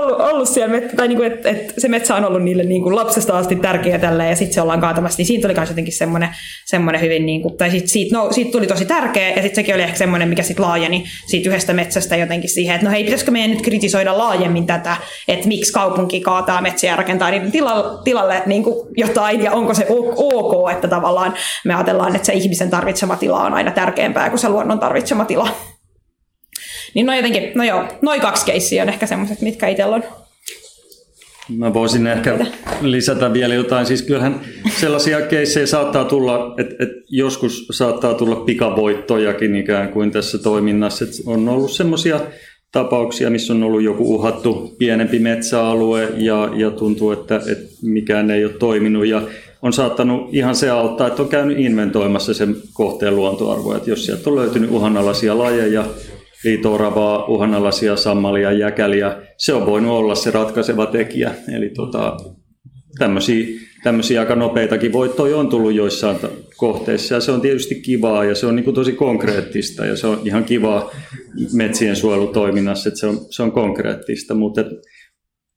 ollut, 0.00 0.20
ollut 0.20 0.48
siellä, 0.48 0.80
tai 0.96 1.08
niin 1.08 1.16
kuin, 1.16 1.32
että, 1.32 1.48
että 1.48 1.74
se 1.78 1.88
metsä 1.88 2.14
on 2.14 2.24
ollut 2.24 2.42
niille 2.42 2.62
niin 2.62 2.82
kuin 2.82 2.96
lapsesta 2.96 3.38
asti 3.38 3.56
tärkeä 3.56 3.98
tälle 3.98 4.26
ja 4.26 4.36
sitten 4.36 4.54
se 4.54 4.60
ollaan 4.60 4.80
kaatamassa, 4.80 5.18
niin 5.18 5.26
siitä 5.26 5.42
tuli 5.42 5.54
myös 5.54 5.68
jotenkin 5.68 5.94
semmoinen, 5.94 6.28
semmoinen 6.64 7.00
hyvin, 7.00 7.26
niin 7.26 7.42
kuin, 7.42 7.56
tai 7.56 7.70
sit 7.70 7.88
siitä, 7.88 8.16
no, 8.16 8.32
siitä 8.32 8.52
tuli 8.52 8.66
tosi 8.66 8.84
tärkeä 8.84 9.28
ja 9.28 9.34
sitten 9.34 9.54
sekin 9.54 9.74
oli 9.74 9.82
ehkä 9.82 9.96
semmoinen, 9.96 10.28
mikä 10.28 10.42
sitten 10.42 10.66
laajeni 10.66 11.04
siitä 11.26 11.48
yhdestä 11.48 11.72
metsästä 11.72 12.16
jotenkin 12.16 12.50
siihen, 12.50 12.74
että 12.74 12.86
no 12.86 12.92
hei, 12.92 13.04
pitäisikö 13.04 13.30
meidän 13.30 13.50
nyt 13.50 13.62
kritisoida 13.62 14.18
laajemmin 14.18 14.66
tätä, 14.66 14.96
että 15.28 15.48
miksi 15.48 15.72
kaupunki 15.72 16.20
kaataa 16.20 16.62
metsiä 16.62 16.90
ja 16.90 16.96
rakentaa 16.96 17.30
niiden 17.30 17.52
tilalle, 17.52 18.02
tilalle 18.04 18.42
kuin 18.64 18.88
jotain 18.96 19.42
ja 19.42 19.52
onko 19.52 19.74
se 19.74 19.86
ok, 20.16 20.70
että 20.70 20.88
tavallaan 20.88 21.34
me 21.64 21.74
ajatellaan, 21.74 22.16
että 22.16 22.26
se 22.26 22.32
ihmisen 22.32 22.70
tarvitsema 22.70 23.16
tila 23.16 23.42
on 23.42 23.54
aina 23.54 23.70
tärkeämpää 23.70 24.30
kuin 24.30 24.38
se 24.38 24.48
luonnon 24.48 24.78
tarvitsema 24.78 25.24
tila. 25.24 25.69
Niin 26.94 27.06
no 27.06 27.14
jotenkin, 27.14 27.52
no 27.54 27.64
joo, 27.64 27.84
noin 28.02 28.20
kaksi 28.20 28.46
keissiä 28.46 28.82
on 28.82 28.88
ehkä 28.88 29.06
semmoiset, 29.06 29.40
mitkä 29.40 29.68
itsellä 29.68 29.96
on 29.96 30.02
Mä 31.56 31.74
voisin 31.74 32.06
ehkä 32.06 32.38
lisätä 32.80 33.32
vielä 33.32 33.54
jotain. 33.54 33.86
Siis 33.86 34.02
kyllähän 34.02 34.40
sellaisia 34.80 35.20
keissejä 35.20 35.66
saattaa 35.66 36.04
tulla, 36.04 36.54
että, 36.58 36.74
että 36.78 36.96
joskus 37.08 37.66
saattaa 37.70 38.14
tulla 38.14 38.36
pikavoittojakin 38.36 39.56
ikään 39.56 39.88
kuin 39.88 40.10
tässä 40.10 40.38
toiminnassa. 40.38 41.04
Että 41.04 41.16
on 41.26 41.48
ollut 41.48 41.70
semmoisia 41.70 42.20
tapauksia, 42.72 43.30
missä 43.30 43.52
on 43.52 43.62
ollut 43.62 43.82
joku 43.82 44.14
uhattu 44.14 44.76
pienempi 44.78 45.18
metsäalue 45.18 46.08
ja, 46.16 46.50
ja 46.56 46.70
tuntuu, 46.70 47.10
että, 47.10 47.36
että 47.36 47.74
mikään 47.82 48.30
ei 48.30 48.44
ole 48.44 48.52
toiminut. 48.52 49.06
Ja 49.06 49.22
on 49.62 49.72
saattanut 49.72 50.28
ihan 50.34 50.54
se 50.54 50.70
auttaa, 50.70 51.06
että 51.06 51.22
on 51.22 51.28
käynyt 51.28 51.58
inventoimassa 51.58 52.34
sen 52.34 52.56
kohteen 52.72 53.16
luontoarvoa. 53.16 53.76
Että 53.76 53.90
jos 53.90 54.06
sieltä 54.06 54.30
on 54.30 54.36
löytynyt 54.36 54.70
uhanalaisia 54.70 55.38
lajeja, 55.38 55.84
liitooravaa, 56.44 57.26
uhanalaisia 57.26 57.96
sammalia, 57.96 58.52
jäkäliä, 58.52 59.22
se 59.38 59.52
on 59.52 59.66
voinut 59.66 59.90
olla 59.90 60.14
se 60.14 60.30
ratkaiseva 60.30 60.86
tekijä. 60.86 61.34
Eli 61.56 61.68
tota, 61.68 62.16
tämmöisiä, 62.98 63.46
tämmöisiä 63.82 64.20
aika 64.20 64.34
nopeitakin 64.34 64.92
voittoja 64.92 65.36
on 65.36 65.48
tullut 65.48 65.74
joissain 65.74 66.16
kohteissa. 66.56 67.14
Ja 67.14 67.20
se 67.20 67.32
on 67.32 67.40
tietysti 67.40 67.74
kivaa 67.74 68.24
ja 68.24 68.34
se 68.34 68.46
on 68.46 68.56
niin 68.56 68.74
tosi 68.74 68.92
konkreettista. 68.92 69.86
Ja 69.86 69.96
se 69.96 70.06
on 70.06 70.20
ihan 70.24 70.44
kivaa 70.44 70.90
metsien 71.52 71.96
suojelutoiminnassa, 71.96 72.88
että 72.88 73.00
se 73.00 73.06
on, 73.06 73.18
se 73.30 73.42
on 73.42 73.52
konkreettista, 73.52 74.34
mutta 74.34 74.64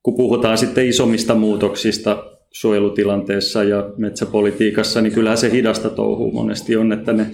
kun 0.04 0.18
puhutaan 0.18 0.58
sitten 0.58 0.88
isommista 0.88 1.36
muutoksista 1.36 2.24
suojelutilanteessa 2.54 3.64
ja 3.64 3.90
metsäpolitiikassa, 3.98 5.02
niin 5.02 5.14
kyllähän 5.14 5.38
se 5.38 5.52
hidasta 5.52 5.90
touhuu 5.90 6.32
monesti 6.32 6.76
on, 6.76 6.94
että 6.94 7.14
ne 7.14 7.26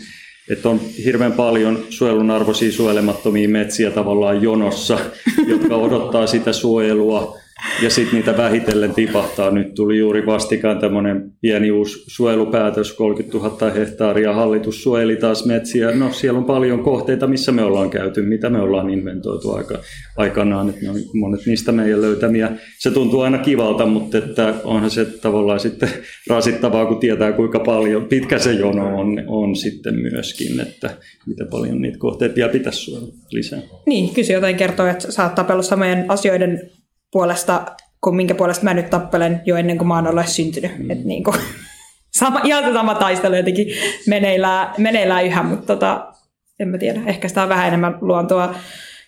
että 0.50 0.70
on 0.70 0.80
hirveän 1.04 1.32
paljon 1.32 1.86
suojelun 1.90 2.32
arvoisia 2.32 2.72
suojelemattomia 2.72 3.50
metsiä 3.50 3.92
tavallaan 3.92 4.44
jonossa, 4.44 5.00
jotka 5.48 5.76
odottaa 5.76 6.28
sitä 6.28 6.54
suojelua. 6.54 7.38
Ja 7.84 7.90
sitten 7.90 8.16
niitä 8.16 8.38
vähitellen 8.38 8.94
tipahtaa. 8.94 9.52
Nyt 9.52 9.74
tuli 9.74 9.98
juuri 9.98 10.26
vastikään 10.26 10.80
tämmöinen 10.80 11.32
pieni 11.42 11.72
uusi 11.72 12.04
suojelupäätös, 12.08 12.94
30 12.94 13.38
000 13.38 13.72
hehtaaria, 13.72 14.34
hallitus 14.34 14.84
suojeli 14.84 15.16
taas 15.16 15.46
metsiä. 15.46 15.92
No 15.92 16.12
siellä 16.12 16.40
on 16.40 16.46
paljon 16.46 16.84
kohteita, 16.84 17.28
missä 17.28 17.52
me 17.52 17.64
ollaan 17.64 17.90
käyty, 17.90 18.22
mitä 18.22 18.50
me 18.50 18.62
ollaan 18.62 18.90
inventoitu 18.90 19.52
aika, 19.52 19.78
aikanaan, 20.18 20.70
että 20.70 20.82
ne 20.82 20.90
on 20.90 20.96
monet 21.14 21.46
niistä 21.46 21.72
meidän 21.72 22.02
löytämiä. 22.02 22.52
Se 22.80 22.92
tuntuu 22.92 23.22
aina 23.22 23.38
kivalta, 23.38 23.86
mutta 23.86 24.18
että 24.18 24.54
onhan 24.64 24.92
se 24.92 25.06
tavallaan 25.06 25.60
sitten 25.60 25.90
rasittavaa, 26.30 26.86
kun 26.86 27.00
tietää 27.00 27.32
kuinka 27.32 27.60
paljon, 27.60 28.06
pitkä 28.06 28.40
se 28.40 28.52
jono 28.52 29.00
on, 29.00 29.24
on 29.28 29.56
sitten 29.56 29.96
myöskin, 29.96 30.60
että 30.60 30.90
miten 31.28 31.48
paljon 31.48 31.82
niitä 31.82 31.98
kohteita 31.98 32.50
pitäisi 32.52 32.80
suojella 32.80 33.14
lisää. 33.32 33.60
Niin, 33.86 34.14
kysy 34.14 34.34
jotain 34.34 34.56
kertoo, 34.56 34.88
että 34.88 35.12
sä 35.12 35.24
oot 35.24 35.66
samojen 35.66 36.06
asioiden 36.08 36.72
puolesta 37.12 37.66
kuin 38.02 38.16
minkä 38.16 38.36
puolesta 38.36 38.64
mä 38.64 38.74
nyt 38.74 38.90
tappelen 38.90 39.42
jo 39.46 39.56
ennen 39.56 39.78
kuin 39.78 39.88
mä 39.88 39.96
oon 39.96 40.08
ollut 40.08 40.24
edes 40.24 40.36
syntynyt. 40.36 40.78
Mm. 40.78 40.92
Että 40.92 41.06
niin 41.08 41.24
kuin, 41.24 41.36
sama, 42.20 42.42
ihan 42.44 42.64
se 42.64 42.74
sama 42.74 42.96
taistelu 42.96 43.36
jotenkin 43.36 43.68
meneillään, 44.08 44.74
meneillään 44.78 45.26
yhä, 45.26 45.44
mutta 45.44 45.76
tota, 45.76 46.14
en 46.60 46.68
mä 46.68 46.78
tiedä. 46.78 47.02
Ehkä 47.06 47.28
sitä 47.28 47.44
on 47.44 47.50
vähän 47.50 47.68
enemmän 47.68 47.98
luontoa 48.02 48.56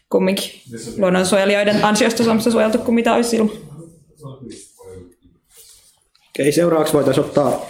kumminkin 0.10 0.52
luonnonsuojelijoiden 0.97 1.86
ansiosta 1.86 2.24
Suomessa 2.24 2.52
suojeltu 2.52 2.78
kuin 2.78 2.95
mitä 2.95 3.14
olisi 3.14 3.30
silloin. 3.30 3.52
Okei, 6.30 6.52
seuraavaksi 6.52 6.93
voitaisiin 6.93 7.26
ottaa 7.26 7.70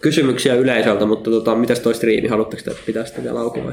kysymyksiä 0.00 0.54
yleisöltä, 0.54 1.06
mutta 1.06 1.30
tota, 1.30 1.54
mitäs 1.54 1.80
toi 1.80 1.94
striimi, 1.94 2.28
haluatteko 2.28 2.62
te 2.62 2.70
pitää 2.86 3.04
sitä 3.04 3.22
vielä 3.22 3.40
auki 3.40 3.64
vai? 3.64 3.72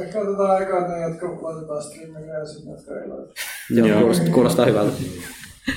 Ehkä 0.00 0.20
otetaan 0.20 0.50
aikaa 0.50 0.88
ne, 0.88 1.02
jotka 1.02 1.26
laitetaan 1.42 1.82
streamille 1.82 2.32
ja 2.32 2.46
sitten 2.46 2.72
jotka 2.72 3.00
ei 3.00 3.08
laita. 3.08 3.32
Joo. 3.70 4.00
Kuulostaa, 4.00 4.28
kuulostaa 4.28 4.66
hyvältä. 4.66 4.92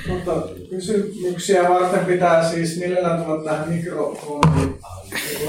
Mutta 0.07 0.32
kysymyksiä 0.69 1.69
varten 1.69 2.05
pitää 2.05 2.49
siis 2.51 2.80
mielellään 2.80 3.24
tulla 3.24 3.43
tähän 3.43 3.69
mikrofoniin 3.69 4.76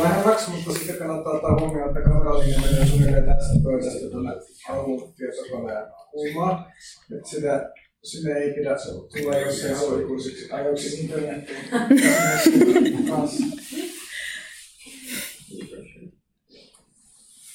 lähemmäksi, 0.02 0.50
mutta 0.50 0.72
sitten 0.72 0.96
kannattaa 0.96 1.32
ottaa 1.32 1.60
huomioon, 1.60 1.88
että 1.88 2.10
kameralinja 2.10 2.60
menee 2.60 2.86
suunnilleen 2.86 3.24
tästä 3.24 3.54
pöydästä 3.64 4.10
tuonne 4.10 4.32
alun 4.68 5.14
tietokoneen 5.16 5.86
kulmaan. 6.10 6.64
Että 7.16 7.30
sitä 7.30 7.70
sinne 8.02 8.32
ei 8.32 8.52
pidä 8.52 8.76
tulla, 9.22 9.36
jos 9.36 9.64
ei 9.64 9.74
halua 9.74 10.00
ikuisiksi 10.00 10.52
ajoiksi 10.52 11.00
internettiin. 11.00 11.58
kanssa. 13.08 13.44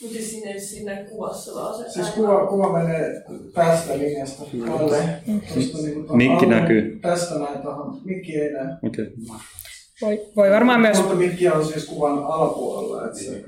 Mutta 0.02 0.18
sinne, 0.22 0.60
sinne 0.60 1.06
kuvassa 1.10 1.56
vaan 1.56 1.78
se 1.84 1.90
Siis 1.92 2.08
kuva, 2.08 2.48
kuva 2.48 2.74
menee 2.74 3.24
tästä 3.54 3.98
linjasta 3.98 4.44
alle. 4.72 5.04
Tuosta 5.54 5.78
niinku 5.78 6.04
tuon 6.04 6.18
Mikki 6.18 6.46
alun- 6.46 6.50
näkyy. 6.50 7.00
Tästä 7.02 7.36
näin 7.40 7.60
tuohon. 7.62 8.02
Mikki 8.06 8.36
ei 8.36 8.54
näe. 8.54 8.66
Okay. 8.84 9.06
Voi, 10.02 10.22
voi 10.36 10.52
varmaan 10.52 10.82
myös... 10.82 10.98
Mutta 10.98 11.16
mikki 11.16 11.48
on 11.50 11.66
siis 11.66 11.86
kuvan 11.86 12.24
alapuolella. 12.24 13.06
Että 13.06 13.20
se, 13.20 13.44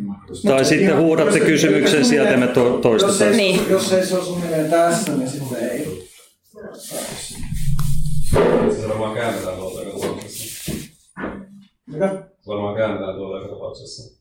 Tai 0.47 0.65
sitten 0.65 0.87
Ihan- 0.89 1.01
huudatte 1.01 1.37
jos- 1.37 1.47
kysymyksen 1.47 1.99
jos- 1.99 2.09
sieltä 2.09 2.31
ja 2.31 2.37
me 2.37 2.47
to- 2.47 2.67
Jos 2.67 2.81
toistetaan. 2.81 3.31
ei, 3.31 3.37
Niin. 3.37 3.69
jos 3.69 3.93
ei 3.93 4.05
se 4.05 4.15
ole 4.15 4.25
suunnilleen 4.25 4.69
tässä, 4.69 5.11
niin 5.15 5.29
sitten 5.29 5.69
ei. 5.69 6.09
Se 8.81 8.87
varmaan 8.87 9.15
käännetään 9.15 9.55
tuolta 9.57 9.83
joka 9.83 9.99
tapauksessa. 9.99 10.71
Mitä? 11.87 12.07
Se 12.39 12.47
varmaan 12.47 12.75
käännetään 12.75 13.15
tuolta 13.15 13.37
joka 13.37 13.53
tapauksessa. 13.55 14.19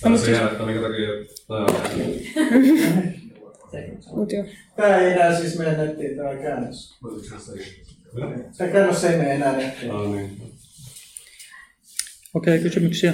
Tämä 0.00 0.14
on 0.14 0.18
se 0.18 0.30
jää, 0.30 0.50
että 0.50 0.66
minkä 0.66 0.80
takia... 0.80 1.08
Mut 4.16 4.32
joo. 4.32 4.44
Tää 4.76 5.00
ei 5.00 5.12
enää 5.12 5.40
siis 5.40 5.58
mene 5.58 5.76
nettiin, 5.76 6.16
tää 6.16 6.36
käännös. 6.36 6.98
Tää 8.58 8.68
käännös 8.68 9.04
ei 9.04 9.18
mene 9.18 9.34
enää 9.34 9.56
nettiin. 9.56 9.88
no 9.88 10.14
niin. 10.14 10.42
Okei, 12.34 12.54
okay, 12.54 12.58
kysymyksiä? 12.58 13.12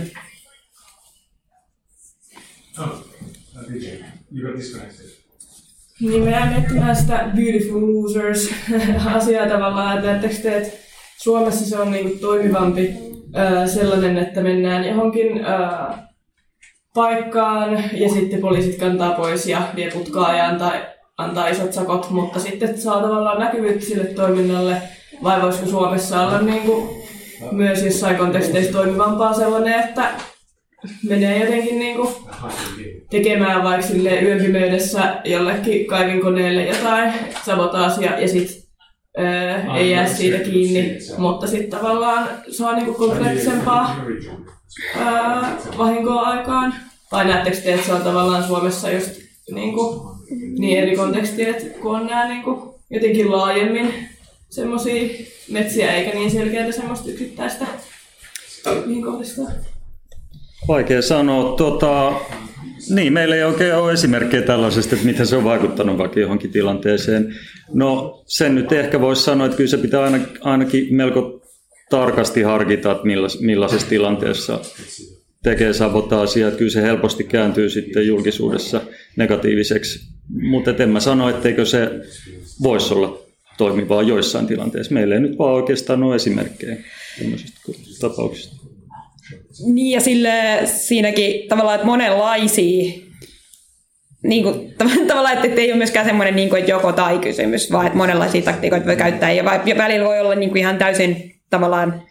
Niin 6.01 6.23
me 6.23 6.31
jäämme 6.31 6.55
miettimään 6.55 6.97
sitä 6.97 7.31
Beautiful 7.37 8.03
Losers-asiaa 8.03 9.49
tavallaan, 9.49 9.97
että 9.97 10.11
näettekö 10.11 10.35
te, 10.35 10.57
että 10.57 10.82
Suomessa 11.23 11.65
se 11.67 11.79
on 11.79 11.91
niinku 11.91 12.19
toimivampi 12.21 12.95
ää, 13.35 13.67
sellainen, 13.67 14.19
että 14.19 14.41
mennään 14.41 14.85
johonkin 14.85 15.45
ää, 15.45 16.09
paikkaan 16.95 17.85
ja 17.93 18.09
sitten 18.09 18.41
poliisit 18.41 18.79
kantaa 18.79 19.15
pois 19.15 19.47
ja 19.47 19.63
vie 19.77 19.91
putkaa 19.91 20.37
ja 20.37 20.47
antaa, 20.49 20.73
antaa 21.19 21.49
isot 21.49 21.73
sakot, 21.73 22.11
mutta 22.11 22.41
sitten 22.41 22.81
saa 22.81 23.03
tavallaan 23.03 23.41
näkyvyyttä 23.41 23.87
sille 23.87 24.05
toiminnalle, 24.05 24.83
vai 25.23 25.43
voisiko 25.43 25.67
Suomessa 25.67 26.23
olla 26.23 26.41
niinku 26.41 27.05
myös 27.53 27.83
jossain 27.83 28.17
konteksteissa 28.17 28.73
toimivampaa 28.73 29.35
sellainen, 29.35 29.81
että 29.81 30.11
menee 31.09 31.39
jotenkin 31.39 31.79
niinku 31.79 32.13
tekemään 33.11 33.65
vaikka 33.65 33.87
sille 33.87 34.21
yön 34.21 34.57
jollekin 35.25 35.87
kaivinkoneelle 35.87 36.67
jotain 36.67 37.13
sabotaasia 37.45 38.21
ja 38.21 38.29
sit 38.29 38.62
öö, 39.19 39.77
ei 39.77 39.91
jää 39.91 40.15
siitä 40.15 40.39
kiinni, 40.39 40.99
mutta 41.19 41.47
sitten 41.47 41.81
tavallaan 41.81 42.29
saa 42.51 42.77
niinku 42.77 42.95
konkreettisempaa 42.95 43.97
öö, 44.97 45.05
vahinkoa 45.79 46.23
aikaan. 46.23 46.75
Tai 47.11 47.25
näettekö 47.25 47.57
te, 47.57 47.75
että 47.75 47.87
se 47.87 47.93
on 47.93 48.03
tavallaan 48.03 48.45
Suomessa 48.45 48.91
just 48.91 49.11
niinku, 49.51 50.07
niin 50.59 50.79
eri 50.79 50.97
kontekstia, 50.97 51.49
että 51.49 51.79
kun 51.79 51.97
on 51.97 52.07
nämä 52.07 52.29
niinku, 52.29 52.81
jotenkin 52.91 53.33
laajemmin 53.33 53.95
semmoisia 54.51 55.09
metsiä 55.51 55.93
eikä 55.93 56.19
niin 56.19 56.31
selkeää 56.31 56.73
semmoista 56.73 57.11
yksittäistä 57.11 57.67
mihin 58.87 59.03
kohdistaa. 59.03 59.47
Vaikea 60.69 61.03
sanoa. 61.03 61.57
Tota, 61.57 62.13
niin, 62.91 63.13
meillä 63.13 63.37
ei 63.37 63.43
oikein 63.43 63.75
ole 63.75 63.93
esimerkkejä 63.93 64.43
tällaisesta, 64.43 64.95
että 64.95 65.07
miten 65.07 65.27
se 65.27 65.37
on 65.37 65.45
vaikuttanut 65.45 65.99
vaikka 65.99 66.21
johonkin 66.21 66.51
tilanteeseen. 66.51 67.35
No 67.73 68.23
sen 68.27 68.55
nyt 68.55 68.73
ehkä 68.73 69.01
voisi 69.01 69.23
sanoa, 69.23 69.47
että 69.47 69.57
kyllä 69.57 69.71
se 69.71 69.79
pitää 69.79 70.03
aina, 70.03 70.19
ainakin 70.41 70.95
melko 70.95 71.43
tarkasti 71.91 72.43
harkita, 72.43 72.93
että 72.93 73.05
millaisessa 73.41 73.89
tilanteessa 73.89 74.61
tekee 75.43 75.73
sabotaasia. 75.73 76.49
Että 76.49 76.59
kyllä 76.59 76.71
se 76.71 76.83
helposti 76.83 77.25
kääntyy 77.25 77.71
sitten 77.71 78.07
julkisuudessa 78.07 78.81
negatiiviseksi. 79.17 80.01
Mutta 80.29 80.75
en 80.79 80.89
mä 80.89 81.01
sano, 81.01 81.29
etteikö 81.29 81.65
se 81.65 81.91
voisi 82.63 82.95
olla 82.95 83.23
toimivaa 83.59 84.03
joissain 84.03 84.47
tilanteissa. 84.47 84.95
Meillä 84.95 85.15
ei 85.15 85.21
nyt 85.21 85.39
vaan 85.39 85.55
oikeastaan 85.55 86.03
ole 86.03 86.17
esimerkkejä 86.17 86.77
tämmöisistä 87.19 87.61
tapauksista. 88.01 88.72
Niin 89.67 89.91
ja 89.91 90.01
sille 90.01 90.33
siinäkin 90.65 91.49
tavallaan, 91.49 91.75
että 91.75 91.87
monenlaisia 91.87 93.03
niin 94.23 94.43
kuin, 94.43 94.75
tav- 94.83 95.07
tavallaan, 95.09 95.47
että 95.47 95.61
ei 95.61 95.71
ole 95.71 95.79
myöskään 95.79 96.07
semmoinen 96.07 96.37
niin 96.37 96.49
kuin, 96.49 96.59
että 96.59 96.71
joko 96.71 96.93
tai 96.93 97.19
kysymys, 97.19 97.73
vaan 97.73 97.87
että 97.87 97.99
monenlaisia 97.99 98.43
taktiikoita 98.43 98.87
voi 98.87 98.97
käyttää 98.97 99.33
ja, 99.33 99.63
ja 99.65 99.79
välillä 99.79 100.09
voi 100.09 100.21
olla 100.21 100.35
niin 100.35 100.51
kuin 100.51 100.61
ihan 100.61 100.79
täysin 100.79 101.35
tavallaan 101.51 102.03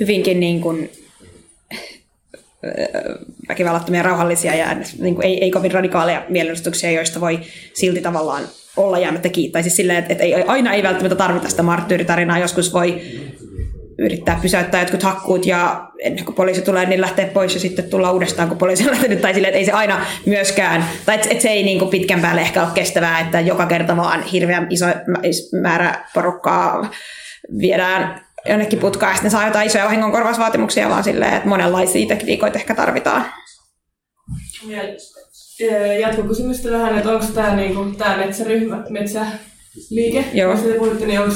hyvinkin 0.00 0.40
niin 0.40 0.60
kuin, 0.60 0.90
öö, 2.64 3.18
väkivallattomia, 3.48 4.02
rauhallisia 4.02 4.54
ja 4.54 4.76
niin 4.98 5.14
kuin, 5.14 5.26
ei, 5.26 5.44
ei 5.44 5.50
kovin 5.50 5.72
radikaaleja 5.72 6.26
mielenosoituksia, 6.28 6.90
joista 6.90 7.20
voi 7.20 7.40
silti 7.74 8.00
tavallaan 8.00 8.44
olla 8.76 8.98
jäämättä 8.98 9.28
kiinni. 9.28 9.52
Tai 9.52 9.62
siis 9.62 9.76
silleen, 9.76 9.98
että, 9.98 10.12
että 10.12 10.24
ei, 10.24 10.34
aina 10.34 10.72
ei 10.72 10.82
välttämättä 10.82 11.16
tarvita 11.16 11.48
sitä 11.48 11.62
marttyyritarinaa, 11.62 12.38
joskus 12.38 12.72
voi 12.72 13.00
yrittää 13.98 14.38
pysäyttää 14.42 14.80
jotkut 14.80 15.02
hakkuut 15.02 15.46
ja 15.46 15.88
ennen 15.98 16.24
kuin 16.24 16.34
poliisi 16.34 16.62
tulee, 16.62 16.86
niin 16.86 17.00
lähtee 17.00 17.26
pois 17.26 17.54
ja 17.54 17.60
sitten 17.60 17.90
tulla 17.90 18.12
uudestaan, 18.12 18.48
kun 18.48 18.58
poliisi 18.58 18.84
on 18.84 18.90
lähtenyt. 18.94 19.20
Tai 19.20 19.34
silleen, 19.34 19.50
että 19.50 19.58
ei 19.58 19.64
se 19.64 19.72
aina 19.72 20.06
myöskään, 20.26 20.84
tai 21.06 21.14
että, 21.14 21.28
että 21.30 21.42
se 21.42 21.48
ei 21.48 21.62
niin 21.62 21.78
kuin 21.78 21.90
pitkän 21.90 22.20
päälle 22.20 22.40
ehkä 22.40 22.62
ole 22.62 22.70
kestävää, 22.74 23.20
että 23.20 23.40
joka 23.40 23.66
kerta 23.66 23.96
vaan 23.96 24.22
hirveän 24.22 24.66
iso 24.70 24.86
mä- 24.86 25.60
määrä 25.62 26.04
porukkaa 26.14 26.90
viedään 27.58 28.20
jonnekin 28.48 28.78
putkaan 28.78 29.10
ja 29.10 29.14
sitten 29.14 29.30
saa 29.30 29.46
jotain 29.46 29.66
isoja 29.66 29.84
vahingonkorvausvaatimuksia, 29.84 30.88
vaan 30.88 31.04
silleen, 31.04 31.34
että 31.34 31.48
monenlaisia 31.48 32.06
tekniikoita 32.06 32.58
ehkä 32.58 32.74
tarvitaan. 32.74 33.24
Ja 34.68 34.82
jatkokysymystä 36.00 36.70
vähän, 36.70 36.98
että 36.98 37.10
onko 37.10 37.26
tämä 37.34 37.56
niinku, 37.56 37.84
tää 37.98 38.16
metsäryhmä, 38.16 38.84
metsäliike, 38.88 40.24
Joo. 40.32 40.56
te 40.56 40.74
puhutte, 40.78 41.06
niin 41.06 41.20
onko 41.20 41.34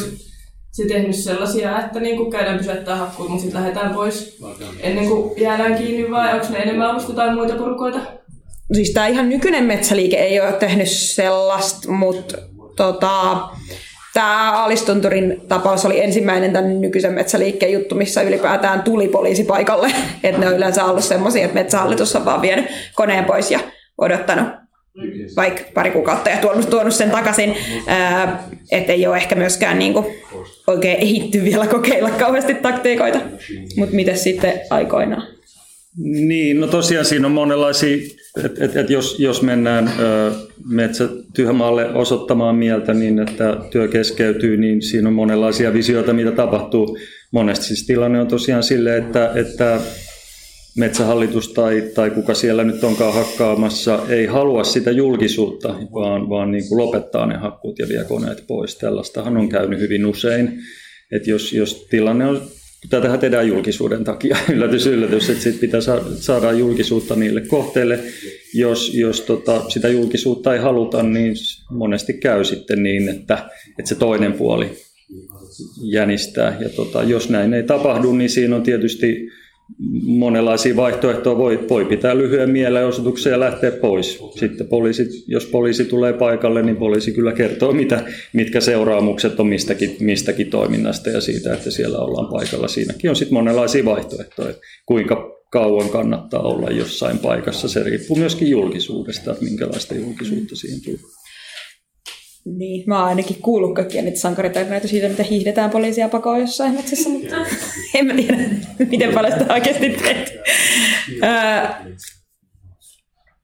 se 0.76 0.88
tehnyt 0.88 1.16
sellaisia, 1.16 1.80
että 1.80 2.00
niinku 2.00 2.30
käydään 2.30 2.58
pysäyttää 2.58 2.96
hakkuut, 2.96 3.28
mutta 3.28 3.42
sitten 3.42 3.60
lähdetään 3.60 3.94
pois 3.94 4.38
ennen 4.80 5.08
kuin 5.08 5.40
jäädään 5.40 5.74
kiinni 5.78 6.10
vai 6.10 6.34
onko 6.34 6.46
ne 6.50 6.58
enemmän 6.58 6.90
ollut 6.90 7.08
jotain 7.08 7.34
muita 7.34 7.54
porukoita? 7.54 7.98
Siis 8.72 8.90
tämä 8.90 9.06
ihan 9.06 9.28
nykyinen 9.28 9.64
metsäliike 9.64 10.16
ei 10.16 10.40
ole 10.40 10.52
tehnyt 10.52 10.88
sellaista, 10.88 11.90
mutta 11.90 12.36
tota, 12.76 13.38
tämä 14.14 14.64
Alistunturin 14.64 15.42
tapaus 15.48 15.84
oli 15.84 16.00
ensimmäinen 16.00 16.52
tämän 16.52 16.80
nykyisen 16.80 17.12
metsäliikkeen 17.12 17.72
juttu, 17.72 17.94
missä 17.94 18.22
ylipäätään 18.22 18.82
tuli 18.82 19.08
poliisi 19.08 19.44
paikalle. 19.44 19.92
Että 20.24 20.40
ne 20.40 20.48
on 20.48 20.56
yleensä 20.56 20.84
ollut 20.84 21.04
semmoisia, 21.04 21.44
että 21.44 21.54
metsähallitus 21.54 22.16
on 22.16 22.24
vaan 22.24 22.42
vienyt 22.42 22.66
koneen 22.94 23.24
pois 23.24 23.50
ja 23.50 23.60
odottanut 23.98 24.65
vaikka 25.36 25.62
pari 25.74 25.90
kuukautta 25.90 26.30
ja 26.30 26.36
tuonut, 26.36 26.70
tuonut 26.70 26.94
sen 26.94 27.10
takaisin, 27.10 27.54
että 28.72 28.92
ei 28.92 29.06
ole 29.06 29.16
ehkä 29.16 29.34
myöskään 29.34 29.78
niin 29.78 29.92
kuin 29.92 30.06
oikein 30.66 30.96
ehitty 31.00 31.44
vielä 31.44 31.66
kokeilla 31.66 32.10
kauheasti 32.10 32.54
taktiikoita. 32.54 33.20
Mutta 33.76 33.96
miten 33.96 34.18
sitten 34.18 34.60
aikoinaan? 34.70 35.36
Niin, 35.98 36.60
no 36.60 36.66
tosiaan 36.66 37.04
siinä 37.04 37.26
on 37.26 37.32
monenlaisia, 37.32 37.96
että 38.44 38.64
et, 38.64 38.76
et 38.76 38.90
jos, 38.90 39.18
jos 39.18 39.42
mennään 39.42 39.90
ö, 39.98 40.32
metsätyömaalle 40.68 41.94
osoittamaan 41.94 42.56
mieltä 42.56 42.94
niin, 42.94 43.18
että 43.18 43.56
työ 43.70 43.88
keskeytyy, 43.88 44.56
niin 44.56 44.82
siinä 44.82 45.08
on 45.08 45.14
monenlaisia 45.14 45.72
visioita, 45.72 46.12
mitä 46.12 46.32
tapahtuu. 46.32 46.98
Monesti 47.30 47.64
siis 47.64 47.86
tilanne 47.86 48.20
on 48.20 48.26
tosiaan 48.26 48.62
sille, 48.62 48.96
että, 48.96 49.32
että 49.34 49.80
metsähallitus 50.76 51.48
tai, 51.48 51.82
tai 51.94 52.10
kuka 52.10 52.34
siellä 52.34 52.64
nyt 52.64 52.84
onkaan 52.84 53.14
hakkaamassa 53.14 54.02
ei 54.08 54.26
halua 54.26 54.64
sitä 54.64 54.90
julkisuutta, 54.90 55.68
vaan, 55.68 56.28
vaan 56.28 56.52
niin 56.52 56.68
kuin 56.68 56.78
lopettaa 56.78 57.26
ne 57.26 57.36
hakkuut 57.36 57.78
ja 57.78 57.88
vie 57.88 58.04
koneet 58.04 58.44
pois. 58.46 58.76
Tällaistahan 58.78 59.36
on 59.36 59.48
käynyt 59.48 59.80
hyvin 59.80 60.06
usein. 60.06 60.58
Että 61.12 61.30
jos, 61.30 61.52
jos 61.52 61.86
tilanne 61.90 62.26
on 62.26 62.42
tätähän 62.90 63.18
tehdään 63.18 63.48
julkisuuden 63.48 64.04
takia, 64.04 64.36
yllätys, 64.52 64.86
yllätys, 64.86 65.30
että 65.30 65.42
sit 65.42 65.60
pitää 65.60 65.80
saada 66.16 66.52
julkisuutta 66.52 67.16
niille 67.16 67.40
kohteille. 67.40 67.98
Jos, 68.54 68.94
jos 68.94 69.20
tota, 69.20 69.70
sitä 69.70 69.88
julkisuutta 69.88 70.54
ei 70.54 70.60
haluta, 70.60 71.02
niin 71.02 71.34
monesti 71.70 72.12
käy 72.12 72.44
sitten 72.44 72.82
niin, 72.82 73.08
että, 73.08 73.50
että 73.78 73.88
se 73.88 73.94
toinen 73.94 74.32
puoli 74.32 74.70
jänistää. 75.82 76.56
Ja 76.60 76.68
tota, 76.68 77.02
jos 77.02 77.28
näin 77.28 77.54
ei 77.54 77.62
tapahdu, 77.62 78.12
niin 78.12 78.30
siinä 78.30 78.56
on 78.56 78.62
tietysti 78.62 79.28
monenlaisia 80.02 80.76
vaihtoehtoja. 80.76 81.38
Voi, 81.38 81.66
voi 81.68 81.84
pitää 81.84 82.18
lyhyen 82.18 82.50
mielenosoituksen 82.50 83.30
ja 83.30 83.40
lähteä 83.40 83.70
pois. 83.70 84.18
Sitten 84.38 84.66
poliisi, 84.66 85.24
jos 85.26 85.46
poliisi 85.46 85.84
tulee 85.84 86.12
paikalle, 86.12 86.62
niin 86.62 86.76
poliisi 86.76 87.12
kyllä 87.12 87.32
kertoo, 87.32 87.72
mitä, 87.72 88.04
mitkä 88.32 88.60
seuraamukset 88.60 89.40
on 89.40 89.46
mistäkin, 89.46 89.96
mistäkin 90.00 90.50
toiminnasta 90.50 91.10
ja 91.10 91.20
siitä, 91.20 91.54
että 91.54 91.70
siellä 91.70 91.98
ollaan 91.98 92.32
paikalla. 92.32 92.68
Siinäkin 92.68 93.10
on 93.10 93.16
sitten 93.16 93.34
monenlaisia 93.34 93.84
vaihtoehtoja, 93.84 94.54
kuinka 94.86 95.36
kauan 95.50 95.88
kannattaa 95.88 96.42
olla 96.42 96.70
jossain 96.70 97.18
paikassa. 97.18 97.68
Se 97.68 97.82
riippuu 97.82 98.16
myöskin 98.16 98.50
julkisuudesta, 98.50 99.32
että 99.32 99.44
minkälaista 99.44 99.94
julkisuutta 99.94 100.56
siihen 100.56 100.80
tulee. 100.84 101.25
Niin, 102.46 102.84
mä 102.86 102.98
oon 102.98 103.08
ainakin 103.08 103.42
kuullut 103.42 103.74
kaikkia 103.74 104.02
niitä 104.02 104.18
sankaritarinoita 104.18 104.88
siitä, 104.88 105.08
mitä 105.08 105.22
hiihdetään 105.22 105.70
poliisia 105.70 106.08
pakoon 106.08 106.40
jossain 106.40 106.74
metsässä, 106.74 107.08
mutta 107.08 107.36
en 107.94 108.06
mä 108.06 108.14
tiedä, 108.14 108.36
miten 108.90 109.14
paljon 109.14 109.32
sitä 109.32 109.54
oikeasti 109.54 109.90
teet. 109.90 110.32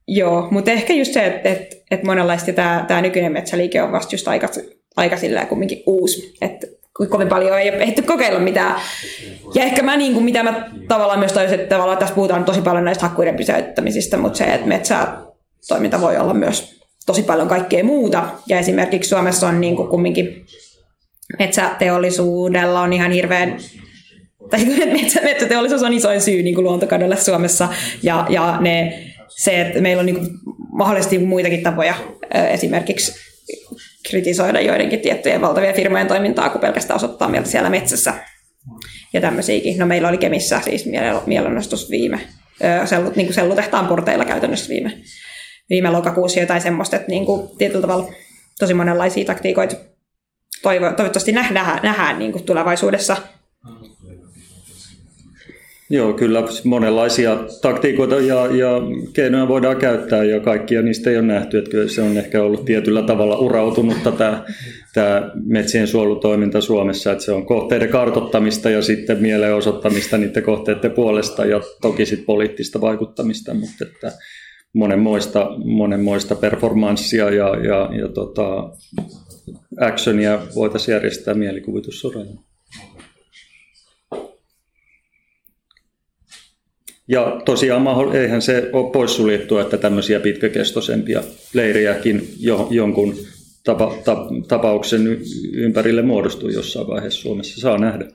joo, 0.09 0.49
mutta 0.51 0.71
ehkä 0.71 0.93
just 0.93 1.13
se, 1.13 1.27
että 1.27 1.49
et, 1.49 1.83
et 1.91 2.03
monenlaista 2.03 2.53
tämä, 2.53 2.85
tämä 2.89 3.03
nykyinen 3.03 3.33
metsäliike 3.33 3.83
on 3.83 3.93
vasta 3.93 4.15
just 4.15 4.29
aika, 4.29 4.49
aika 4.97 5.17
silleen 5.17 5.47
kumminkin 5.47 5.83
uusi, 5.87 6.35
että 6.41 6.67
kovin 6.93 7.29
paljon 7.29 7.61
ei 7.61 7.71
ole 7.71 7.79
ehditty 7.79 8.03
kokeilla 8.03 8.41
mitään. 8.41 8.81
Ja 9.55 9.65
ehkä 9.65 9.83
mä, 9.83 9.97
niin 9.97 10.13
kuin, 10.13 10.25
mitä 10.25 10.43
mä 10.43 10.71
tavallaan 10.89 11.19
myös 11.19 11.33
toisin, 11.33 11.61
että 11.61 11.75
tavallaan 11.75 11.99
tässä 11.99 12.15
puhutaan 12.15 12.45
tosi 12.45 12.61
paljon 12.61 12.85
näistä 12.85 13.07
hakkuiden 13.07 13.37
pysäyttämisistä, 13.37 14.17
mutta 14.17 14.39
se, 14.39 14.45
että 14.45 14.67
metsätoiminta 14.67 16.01
voi 16.01 16.17
olla 16.17 16.35
myös 16.35 16.82
tosi 17.07 17.23
paljon 17.23 17.49
kaikkea 17.49 17.85
muuta. 17.85 18.25
Ja 18.47 18.59
esimerkiksi 18.59 19.09
Suomessa 19.09 19.49
on 19.49 19.61
niin 19.61 19.77
kuin 19.77 19.89
kumminkin 19.89 20.47
metsäteollisuudella 21.39 22.81
on 22.81 22.93
ihan 22.93 23.13
hirveän 23.13 23.59
tai 24.51 24.65
metsä, 25.01 25.21
metsäteollisuus 25.21 25.83
on 25.83 25.93
isoin 25.93 26.21
syy 26.21 26.43
niin 26.43 26.55
kuin 26.55 26.65
luontokadolle 26.65 27.17
Suomessa 27.17 27.69
ja, 28.03 28.27
ja 28.29 28.59
ne, 28.61 29.03
se, 29.29 29.61
että 29.61 29.81
meillä 29.81 30.01
on 30.01 30.07
niin 30.07 30.17
kuin 30.17 30.29
mahdollisesti 30.73 31.19
muitakin 31.19 31.63
tapoja 31.63 31.95
esimerkiksi 32.51 33.13
kritisoida 34.11 34.61
joidenkin 34.61 35.01
tiettyjen 35.01 35.41
valtavien 35.41 35.75
firmojen 35.75 36.07
toimintaa, 36.07 36.51
kuin 36.51 36.61
pelkästään 36.61 36.97
osoittaa 36.97 37.29
mieltä 37.29 37.49
siellä 37.49 37.71
metsässä 37.71 38.15
ja 39.13 39.21
tämmöisiäkin. 39.21 39.79
No 39.79 39.87
meillä 39.87 40.09
oli 40.09 40.19
Kemissä 40.19 40.61
siis 40.61 40.87
mielennostus 41.27 41.91
viime, 41.91 42.21
sellut, 42.85 43.17
niin 43.17 43.33
sellutehtaan 43.33 43.87
porteilla 43.87 44.25
käytännössä 44.25 44.69
viime 44.69 45.03
viime 45.71 45.91
lokakuussa 45.91 46.41
jotain 46.41 46.61
semmoista, 46.61 46.97
että 46.97 47.09
niin 47.09 47.27
kuin 47.27 47.49
tietyllä 47.59 47.83
tavalla 47.83 48.13
tosi 48.59 48.75
monenlaisia 48.75 49.25
taktiikoita 49.25 49.77
toivo, 50.63 50.93
toivottavasti 50.93 51.33
nähdään, 51.33 51.81
nähdään 51.83 52.19
niin 52.19 52.33
kuin 52.33 52.45
tulevaisuudessa. 52.45 53.17
Joo, 55.91 56.13
kyllä 56.13 56.43
monenlaisia 56.65 57.39
taktiikoita 57.63 58.15
ja, 58.15 58.47
ja 58.47 58.69
keinoja 59.13 59.49
voidaan 59.49 59.77
käyttää 59.77 60.25
ja 60.25 60.41
kaikkia 60.41 60.83
niistä 60.83 61.11
ei 61.11 61.17
ole 61.17 61.27
nähty. 61.27 61.59
Että 61.59 61.71
kyllä 61.71 61.89
se 61.89 62.03
on 62.03 62.19
ehkä 62.19 62.43
ollut 62.43 62.65
tietyllä 62.65 63.03
tavalla 63.03 63.39
urautunutta 63.39 64.13
tämä, 64.13 64.45
tämä 64.95 65.31
metsien 65.45 65.87
suojelutoiminta 65.87 66.61
Suomessa, 66.61 67.13
että 67.13 67.25
se 67.25 67.33
on 67.33 67.47
kohteiden 67.47 67.89
kartottamista 67.89 68.71
ja 68.71 68.83
sitten 68.83 69.23
mielenosoittamista 69.23 70.19
niiden 70.19 70.43
kohteiden 70.43 70.91
puolesta 70.91 71.45
ja 71.45 71.61
toki 71.81 72.07
sitten 72.07 72.27
poliittista 72.27 72.81
vaikuttamista, 72.81 73.55
mutta 73.55 73.85
että 73.85 74.13
monenmoista, 74.73 75.51
monenmoista 75.65 76.35
performanssia 76.35 77.31
ja, 77.31 77.57
ja, 77.57 77.91
ja 78.01 78.09
tota, 78.09 78.71
actionia 79.81 80.43
voitaisiin 80.55 80.93
järjestää 80.93 81.35
mielikuvitussoralla. 81.35 82.43
Ja 87.09 87.41
tosiaan 87.45 88.15
eihän 88.15 88.43
se 88.43 88.71
ole 88.73 88.93
poissuljettua, 88.93 89.61
että 89.61 89.77
tämmöisiä 89.77 90.21
pitkäkestoisempia 90.21 91.23
leiriäkin 91.55 92.29
jo, 92.39 92.69
jonkun 92.71 93.15
tapa, 93.65 93.95
ta, 94.05 94.17
tapauksen 94.49 95.21
ympärille 95.53 96.03
muodostuu 96.03 96.49
jossain 96.49 96.87
vaiheessa 96.87 97.21
Suomessa. 97.21 97.61
Saa 97.61 97.79
nähdä. 97.79 98.09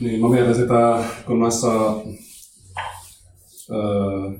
Niin, 0.00 0.20
mä 0.20 0.28
mietin 0.28 0.54
sitä, 0.54 1.04
kun 1.26 1.40
näissä 1.40 1.68
ää, 3.70 4.32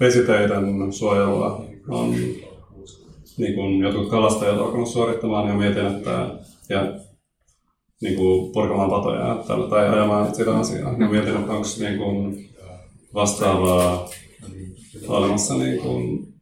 vesiteiden 0.00 0.92
suojella 0.92 1.64
on 1.88 2.10
niin 3.38 3.54
kuin 3.54 3.80
jotkut 3.80 4.10
kalastajat 4.10 4.58
alkanut 4.58 4.88
suorittamaan 4.88 5.48
ja 5.48 5.54
mietin, 5.54 5.86
että 5.86 6.28
ja 6.68 6.94
niin 8.00 8.16
kuin 8.16 8.52
purkamaan 8.52 8.90
patoja 8.90 9.44
tällä, 9.46 9.68
tai 9.68 9.88
ajamaan 9.88 10.34
sitä 10.34 10.58
asiaa. 10.58 10.92
Ja 10.98 11.08
mietin, 11.08 11.36
että 11.36 11.52
onko 11.52 11.68
niin 11.78 11.98
kuin 11.98 12.50
vastaavaa 13.14 14.08
olemassa 15.08 15.54
niin 15.54 15.80
kuin 15.80 16.34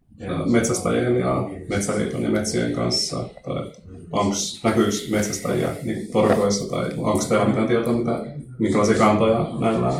metsästäjien 0.50 1.16
ja 1.16 1.50
metsäliiton 1.68 2.22
ja 2.22 2.30
metsien 2.30 2.72
kanssa, 2.72 3.28
tai 3.44 3.70
onko 4.12 4.34
näkyykö 4.64 4.92
metsästäjiä 5.10 5.68
niin 5.82 6.08
porukoissa, 6.12 6.70
tai 6.70 6.90
onko 6.96 7.24
teillä 7.28 7.44
mitään 7.44 7.68
tietoa, 7.68 7.92
mitä, 7.92 8.20
minkälaisia 8.58 8.98
kantoja 8.98 9.50
näillä 9.60 9.92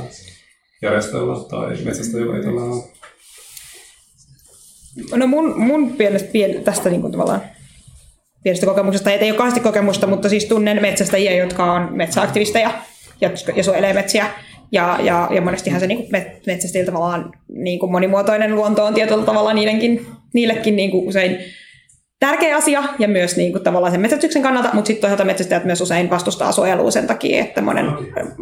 järjestöillä 0.83 1.49
tai 1.49 1.77
metsästäjillä 1.85 2.63
on? 2.63 2.83
No 5.17 5.27
mun, 5.27 5.61
mun 5.61 5.91
pienestä, 5.91 6.29
pien, 6.33 6.65
tästä 6.65 6.91
niin 6.91 7.01
kuin 7.01 7.13
tavallaan 7.13 7.43
pienestä 8.43 8.67
kokemuksesta, 8.67 9.11
ei 9.11 9.31
ole 9.31 9.39
kahdesti 9.39 9.61
kokemusta, 9.61 10.07
mutta 10.07 10.29
siis 10.29 10.45
tunnen 10.45 10.83
metsästäjiä, 10.83 11.37
jotka 11.37 11.73
on 11.73 11.89
metsäaktivisteja 11.93 12.71
ja, 13.21 13.31
ja 13.57 13.65
suojelee 13.65 13.93
metsiä. 13.93 14.27
Ja, 14.73 14.99
ja, 15.03 15.29
ja 15.31 15.41
monestihan 15.41 15.81
se 15.81 15.87
niin 15.87 16.09
metsästäjillä 16.47 16.93
tavallaan 16.93 17.33
niin 17.49 17.79
kuin 17.79 17.93
monimuotoinen 17.93 18.55
luonto 18.55 18.85
on 18.85 18.95
tietyllä 18.95 19.25
tavalla 19.25 19.53
niidenkin, 19.53 20.07
niillekin 20.35 20.77
niin 20.77 20.91
kuin 20.91 21.09
usein 21.09 21.39
tärkeä 22.21 22.57
asia 22.57 22.83
ja 22.99 23.09
myös 23.09 23.37
niin 23.37 23.53
kuin 23.53 23.65
tavallaan 23.65 23.93
sen 23.93 24.01
metsästyksen 24.01 24.43
kannalta, 24.43 24.71
mutta 24.73 24.87
sitten 24.87 25.01
toisaalta 25.01 25.25
metsästäjät 25.25 25.65
myös 25.65 25.81
usein 25.81 26.11
vastustaa 26.11 26.53
suojelua 26.53 26.91
sen 26.91 27.07
takia, 27.07 27.45
että, 27.45 27.63
monen, 27.63 27.87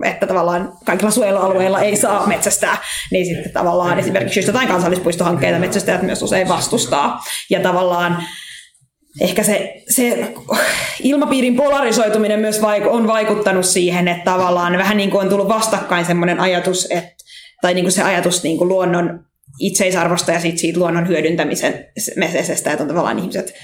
että 0.04 0.26
tavallaan 0.26 0.72
kaikilla 0.84 1.10
suojelualueilla 1.10 1.80
ei 1.80 1.96
saa 1.96 2.26
metsästää, 2.26 2.78
niin 3.10 3.26
sitten 3.26 3.52
tavallaan 3.52 3.98
esimerkiksi 3.98 4.38
just 4.38 4.46
jotain 4.46 4.68
kansallispuistohankkeita 4.68 5.58
metsästäjät 5.58 6.02
myös 6.02 6.22
usein 6.22 6.48
vastustaa. 6.48 7.20
Ja 7.50 7.60
tavallaan 7.60 8.22
ehkä 9.20 9.42
se, 9.42 9.82
se 9.88 10.34
ilmapiirin 11.02 11.56
polarisoituminen 11.56 12.40
myös 12.40 12.60
on 12.90 13.06
vaikuttanut 13.06 13.64
siihen, 13.64 14.08
että 14.08 14.24
tavallaan 14.24 14.78
vähän 14.78 14.96
niin 14.96 15.10
kuin 15.10 15.22
on 15.22 15.28
tullut 15.28 15.48
vastakkain 15.48 16.04
semmoinen 16.04 16.40
ajatus, 16.40 16.86
että, 16.90 17.24
tai 17.62 17.74
niin 17.74 17.84
kuin 17.84 17.92
se 17.92 18.02
ajatus 18.02 18.42
niin 18.42 18.58
kuin 18.58 18.68
luonnon 18.68 19.26
itseisarvosta 19.58 20.32
ja 20.32 20.40
siitä, 20.40 20.58
siitä 20.58 20.78
luonnon 20.78 21.08
hyödyntämisen 21.08 21.86
mesesestä, 22.16 22.72
että 22.72 22.82
on 22.82 22.88
tavallaan 22.88 23.18
ihmiset, 23.18 23.54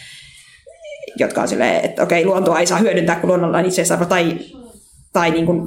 jotka 1.18 1.42
on 1.42 1.48
silleen, 1.48 1.84
että 1.84 2.02
okei, 2.02 2.24
luontoa 2.24 2.60
ei 2.60 2.66
saa 2.66 2.78
hyödyntää, 2.78 3.16
kun 3.16 3.28
luonnolla 3.28 3.58
on 3.58 3.66
itseisarvo, 3.66 4.04
tai 4.04 4.38
tai 5.12 5.30
niin 5.30 5.46
kuin 5.46 5.60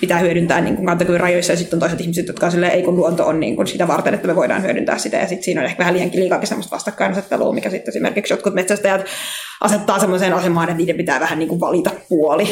pitää 0.00 0.18
hyödyntää 0.18 0.60
niin 0.60 0.76
kuin 0.76 0.86
kantokyvyn 0.86 1.20
rajoissa, 1.20 1.52
ja 1.52 1.56
sitten 1.56 1.76
on 1.76 1.80
toiset 1.80 2.00
ihmiset, 2.00 2.26
jotka 2.26 2.46
on 2.46 2.52
silleen, 2.52 2.72
ei 2.72 2.82
kun 2.82 2.96
luonto 2.96 3.26
on 3.26 3.40
niin 3.40 3.56
kuin 3.56 3.66
sitä 3.66 3.88
varten, 3.88 4.14
että 4.14 4.26
me 4.26 4.36
voidaan 4.36 4.62
hyödyntää 4.62 4.98
sitä, 4.98 5.16
ja 5.16 5.26
sitten 5.26 5.44
siinä 5.44 5.60
on 5.60 5.64
ehkä 5.64 5.78
vähän 5.78 5.94
liiankin 5.94 6.20
liikaakin 6.20 6.48
semmoista 6.48 6.74
vastakkainasettelua, 6.74 7.52
mikä 7.52 7.70
sitten 7.70 7.92
esimerkiksi 7.92 8.32
jotkut 8.32 8.54
metsästäjät 8.54 9.06
asettaa 9.60 9.98
semmoiseen 9.98 10.32
asemaan, 10.32 10.68
että 10.68 10.78
niiden 10.78 10.96
pitää 10.96 11.20
vähän 11.20 11.38
niin 11.38 11.48
kuin 11.48 11.60
valita 11.60 11.90
puoli. 12.08 12.48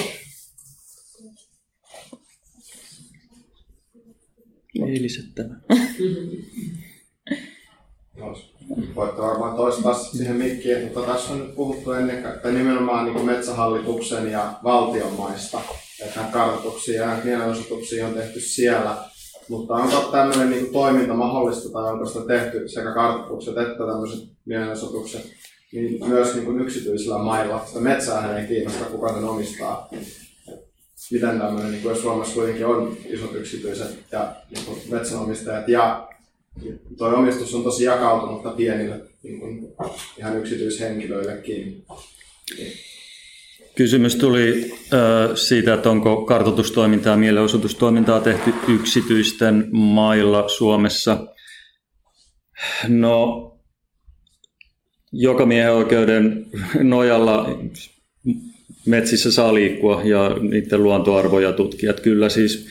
Eiliset 4.88 5.24
Voitte 8.94 9.22
varmaan 9.22 9.56
toistaa 9.56 9.94
siihen 9.94 10.36
mikkiin, 10.36 10.84
mutta 10.84 11.12
tässä 11.12 11.32
on 11.32 11.40
nyt 11.40 11.54
puhuttu 11.54 11.92
ennen 11.92 12.22
kaikkea 12.22 12.52
nimenomaan 12.52 13.04
niin 13.04 13.26
metsähallituksen 13.26 14.30
ja 14.30 14.52
valtion 14.64 15.12
maista. 15.12 15.60
Että 16.04 16.20
kartoituksia 16.32 17.02
ja 17.02 17.18
mielenosoituksia 17.24 18.06
on 18.06 18.14
tehty 18.14 18.40
siellä. 18.40 18.96
Mutta 19.48 19.74
onko 19.74 20.08
tämmöinen 20.12 20.50
niin 20.50 20.72
toiminta 20.72 21.14
mahdollista 21.14 21.68
tai 21.68 21.92
onko 21.92 22.06
sitä 22.06 22.26
tehty 22.26 22.68
sekä 22.68 22.94
kartoitukset 22.94 23.58
että 23.58 23.86
tämmöiset 23.86 24.28
mielenosoitukset 24.44 25.26
niin 25.72 26.08
myös 26.08 26.34
niin 26.34 26.44
kuin 26.44 26.60
yksityisillä 26.60 27.18
mailla? 27.18 27.66
Sitä 27.66 27.80
metsää 27.80 28.38
ei 28.38 28.46
kiinnosta, 28.46 28.84
kuka 28.84 29.12
sen 29.12 29.24
omistaa. 29.24 29.88
Miten 31.10 31.38
tämmöinen, 31.38 31.72
niin 31.72 31.82
kuin 31.82 31.96
Suomessa 31.96 32.34
kuitenkin 32.34 32.66
on 32.66 32.96
isot 33.04 33.34
yksityiset 33.34 33.98
ja 34.12 34.32
niin 34.50 34.82
metsänomistajat 34.90 35.68
ja 35.68 36.08
Tuo 36.98 37.08
omistus 37.08 37.54
on 37.54 37.62
tosi 37.64 37.84
jakautunutta 37.84 38.50
pienille 38.50 39.00
niin 39.22 39.40
kuin 39.40 39.68
ihan 40.18 40.38
yksityishenkilöillekin. 40.38 41.84
Kysymys 43.74 44.16
tuli 44.16 44.72
äh, 44.72 45.36
siitä, 45.36 45.74
että 45.74 45.90
onko 45.90 46.24
kartoitustoimintaa 46.24 47.12
ja 47.12 47.16
mielenosoitustoimintaa 47.16 48.20
tehty 48.20 48.54
yksityisten 48.68 49.68
mailla 49.72 50.48
Suomessa. 50.48 51.26
No, 52.88 53.42
joka 55.12 55.46
miehen 55.46 55.72
oikeuden 55.72 56.46
nojalla 56.82 57.46
metsissä 58.86 59.32
saa 59.32 59.54
liikkua 59.54 60.02
ja 60.04 60.36
niiden 60.40 60.82
luontoarvoja 60.82 61.52
tutkia. 61.52 61.92
Kyllä 61.92 62.28
siis 62.28 62.66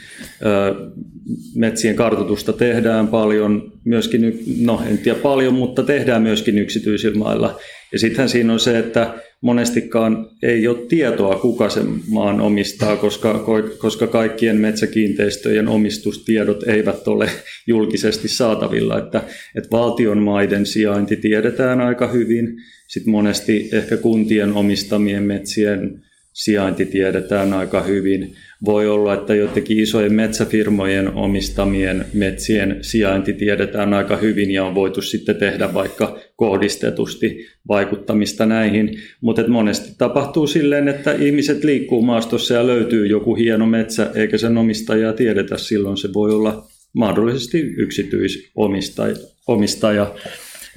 metsien 1.56 1.96
kartoitusta 1.96 2.54
tehdään 2.54 3.08
paljon, 3.08 3.72
myöskin, 3.86 4.44
no 4.62 4.82
en 4.90 4.98
tiedä 4.98 5.20
paljon, 5.20 5.54
mutta 5.54 5.84
tehdään 5.84 6.22
myöskin 6.22 6.58
yksityisillä 6.58 7.18
mailla. 7.18 7.60
Ja 7.92 8.00
sittenhän 8.00 8.30
siinä 8.30 8.54
on 8.54 8.60
se, 8.60 8.80
että 8.80 9.14
monestikaan 9.42 10.30
ei 10.44 10.68
ole 10.68 10.78
tietoa, 10.90 11.36
kuka 11.36 11.70
sen 11.70 11.88
maan 12.08 12.42
omistaa, 12.42 12.96
koska, 12.96 13.46
koska 13.78 14.08
kaikkien 14.08 14.58
metsäkiinteistöjen 14.58 15.68
omistustiedot 15.68 16.64
eivät 16.68 17.08
ole 17.08 17.30
julkisesti 17.68 18.28
saatavilla. 18.28 18.98
Että, 18.98 19.22
että 19.56 19.72
valtion 19.72 20.18
maiden 20.18 20.66
sijainti 20.66 21.16
tiedetään 21.16 21.82
aika 21.82 22.08
hyvin, 22.08 22.48
sitten 22.88 23.12
monesti 23.12 23.70
ehkä 23.74 23.98
kuntien 23.98 24.54
omistamien 24.54 25.24
metsien 25.24 26.05
sijainti 26.36 26.86
tiedetään 26.86 27.54
aika 27.54 27.82
hyvin. 27.82 28.36
Voi 28.66 28.88
olla, 28.88 29.14
että 29.14 29.36
jotenkin 29.36 29.80
isojen 29.80 30.14
metsäfirmojen 30.14 31.14
omistamien 31.14 32.06
metsien 32.14 32.78
sijainti 32.82 33.34
tiedetään 33.34 33.94
aika 33.94 34.18
hyvin 34.18 34.52
ja 34.52 34.66
on 34.66 34.76
voitu 34.76 35.02
sitten 35.02 35.36
tehdä 35.36 35.74
vaikka 35.74 36.20
kohdistetusti 36.36 37.46
vaikuttamista 37.68 38.46
näihin. 38.46 39.00
Mutta 39.22 39.48
monesti 39.48 39.96
tapahtuu 39.98 40.48
silleen, 40.48 40.88
että 40.88 41.14
ihmiset 41.14 41.64
liikkuu 41.64 42.02
maastossa 42.02 42.54
ja 42.54 42.68
löytyy 42.68 43.08
joku 43.08 43.36
hieno 43.36 43.66
metsä 43.66 44.12
eikä 44.16 44.38
sen 44.38 44.58
omistajaa 44.58 45.14
tiedetä. 45.14 45.58
Silloin 45.58 45.98
se 45.98 46.14
voi 46.14 46.32
olla 46.32 46.68
mahdollisesti 46.94 47.60
yksityisomistaja. 47.60 50.14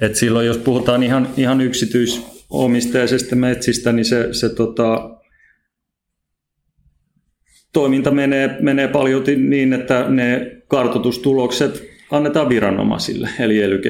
Et 0.00 0.16
silloin 0.16 0.46
jos 0.46 0.58
puhutaan 0.58 1.02
ihan, 1.02 1.28
ihan 1.36 1.60
yksityisomistajaisesta 1.60 3.36
metsistä, 3.36 3.92
niin 3.92 4.04
se, 4.04 4.28
se 4.32 4.48
tota, 4.48 5.18
toiminta 7.72 8.10
menee, 8.10 8.56
menee 8.60 8.88
paljon 8.88 9.24
niin, 9.36 9.72
että 9.72 10.04
ne 10.08 10.56
kartoitustulokset 10.68 11.88
annetaan 12.10 12.48
viranomaisille, 12.48 13.28
eli 13.40 13.62
ely 13.62 13.80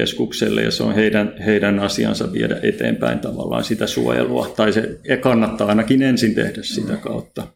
ja 0.63 0.71
se 0.71 0.83
on 0.83 0.95
heidän, 0.95 1.35
heidän 1.45 1.79
asiansa 1.79 2.33
viedä 2.33 2.59
eteenpäin 2.63 3.19
tavallaan 3.19 3.63
sitä 3.63 3.87
suojelua, 3.87 4.53
tai 4.55 4.73
se 4.73 4.99
kannattaa 5.21 5.67
ainakin 5.67 6.01
ensin 6.01 6.35
tehdä 6.35 6.61
sitä 6.63 6.95
kautta. 6.95 7.47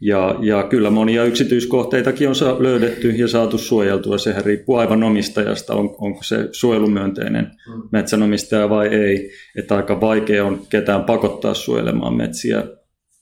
Ja, 0.00 0.38
ja 0.40 0.62
kyllä 0.62 0.90
monia 0.90 1.24
yksityiskohteitakin 1.24 2.28
on 2.28 2.34
löydetty 2.58 3.10
ja 3.10 3.28
saatu 3.28 3.58
suojeltua. 3.58 4.18
Sehän 4.18 4.44
riippuu 4.44 4.76
aivan 4.76 5.02
omistajasta, 5.02 5.74
on, 5.74 5.94
onko 5.98 6.22
se 6.22 6.48
suojelumyönteinen 6.52 7.50
metsänomistaja 7.92 8.70
vai 8.70 8.88
ei. 8.88 9.30
Että 9.58 9.76
aika 9.76 10.00
vaikea 10.00 10.44
on 10.44 10.66
ketään 10.70 11.04
pakottaa 11.04 11.54
suojelemaan 11.54 12.14
metsiä 12.14 12.64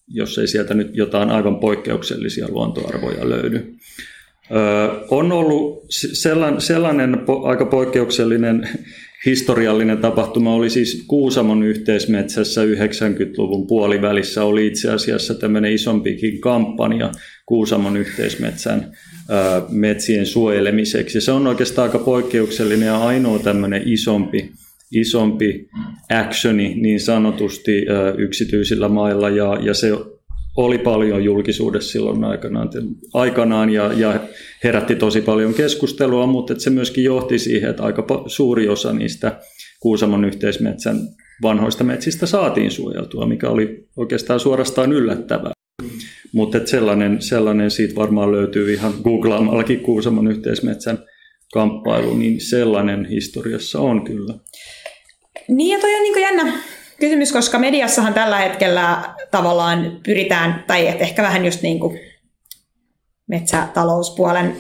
jos 0.09 0.39
ei 0.39 0.47
sieltä 0.47 0.75
nyt 0.75 0.97
jotain 0.97 1.31
aivan 1.31 1.61
poikkeuksellisia 1.61 2.49
luontoarvoja 2.49 3.29
löydy. 3.29 3.75
on 5.11 5.33
ollut 5.33 5.87
sellainen, 5.91 6.61
sellainen 6.61 7.17
aika 7.45 7.67
poikkeuksellinen 7.67 8.69
historiallinen 9.27 9.99
tapahtuma 9.99 10.55
oli 10.55 10.71
siis 10.71 11.05
Kuusamon 11.07 11.63
yhteismetsässä 11.63 12.65
90-luvun 12.65 13.67
puolivälissä 13.67 14.45
oli 14.45 14.67
itse 14.67 14.91
asiassa 14.91 15.35
tämmöinen 15.35 15.73
isompikin 15.73 16.41
kampanja 16.41 17.13
Kuusamon 17.47 17.97
yhteismetsän 17.97 18.93
metsien 19.71 20.27
suojelemiseksi. 20.27 21.21
Se 21.21 21.33
on 21.33 21.47
oikeastaan 21.47 21.89
aika 21.89 21.99
poikkeuksellinen 21.99 22.87
ja 22.87 22.99
ainoa 22.99 23.39
tämmöinen 23.39 23.83
isompi 23.87 24.53
isompi 24.95 25.69
actioni 26.11 26.75
niin 26.75 27.01
sanotusti 27.01 27.87
yksityisillä 28.19 28.89
mailla 28.89 29.29
ja, 29.29 29.59
ja 29.63 29.75
se 29.75 29.93
oli 30.57 30.79
paljon 30.79 31.25
julkisuudessa 31.25 31.93
silloin 31.93 32.25
aikanaan, 32.25 32.71
aikanaan 33.15 33.71
ja, 33.71 33.93
ja 33.93 34.21
herätti 34.65 34.95
tosi 34.97 35.21
paljon 35.21 35.55
keskustelua, 35.55 36.27
mutta 36.27 36.55
se 36.59 36.71
myöskin 36.71 37.05
johti 37.05 37.39
siihen, 37.39 37.71
että 37.71 37.83
aika 37.83 38.07
suuri 38.27 38.69
osa 38.69 38.93
niistä 38.93 39.41
Kuusamon 39.81 40.25
yhteismetsän 40.25 40.99
vanhoista 41.43 41.85
metsistä 41.85 42.27
saatiin 42.27 42.71
suojeltua, 42.71 43.27
mikä 43.27 43.49
oli 43.49 43.89
oikeastaan 43.97 44.41
suorastaan 44.41 44.93
yllättävää. 44.93 45.53
Mutta 46.33 46.59
sellainen, 46.65 47.23
sellainen 47.23 47.71
siitä 47.71 47.95
varmaan 47.95 48.33
löytyy 48.33 48.73
ihan 48.73 48.93
googlaamallakin 49.05 49.81
Kuusamon 49.81 50.31
yhteismetsän 50.31 50.99
kamppailu, 51.53 52.17
niin 52.17 52.41
sellainen 52.41 53.05
historiassa 53.05 53.81
on 53.81 54.05
kyllä. 54.05 54.35
Niin 55.49 55.73
ja 55.73 55.81
toi 55.81 55.95
on 55.95 56.03
niin 56.03 56.21
jännä 56.21 56.53
kysymys, 57.01 57.33
koska 57.33 57.59
mediassahan 57.59 58.15
tällä 58.15 58.39
hetkellä 58.39 59.15
tavallaan 59.31 60.01
pyritään, 60.05 60.65
tai 60.67 60.89
et 60.89 61.03
ehkä 61.03 61.23
vähän 61.23 61.45
just 61.45 61.63
niin 61.63 61.81
kuin 61.81 62.01
metsätalouspuolen 63.27 64.57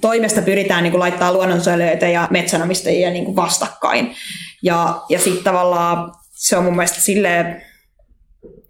toimesta 0.00 0.42
pyritään 0.42 0.82
niin 0.82 0.90
kuin 0.90 1.00
laittaa 1.00 1.32
luonnonsuojelijoita 1.32 2.06
ja 2.06 2.28
metsänomistajia 2.30 3.10
niin 3.10 3.24
kuin 3.24 3.36
vastakkain. 3.36 4.14
Ja, 4.62 5.02
ja 5.08 5.18
sitten 5.18 5.44
tavallaan 5.44 6.12
se 6.30 6.56
on 6.56 6.64
mun 6.64 6.76
mielestä 6.76 7.00
silleen, 7.00 7.62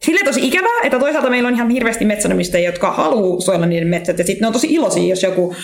Sille 0.02 0.20
tosi 0.24 0.46
ikävää, 0.46 0.80
että 0.84 0.98
toisaalta 0.98 1.30
meillä 1.30 1.48
on 1.48 1.54
ihan 1.54 1.70
hirveästi 1.70 2.04
metsänomistajia, 2.04 2.68
jotka 2.68 2.92
haluaa 2.92 3.40
suojella 3.40 3.66
niiden 3.66 3.88
metsät, 3.88 4.18
ja 4.18 4.24
sitten 4.24 4.40
ne 4.40 4.46
on 4.46 4.52
tosi 4.52 4.74
iloisia, 4.74 5.09
jos 5.09 5.22
joku 5.22 5.54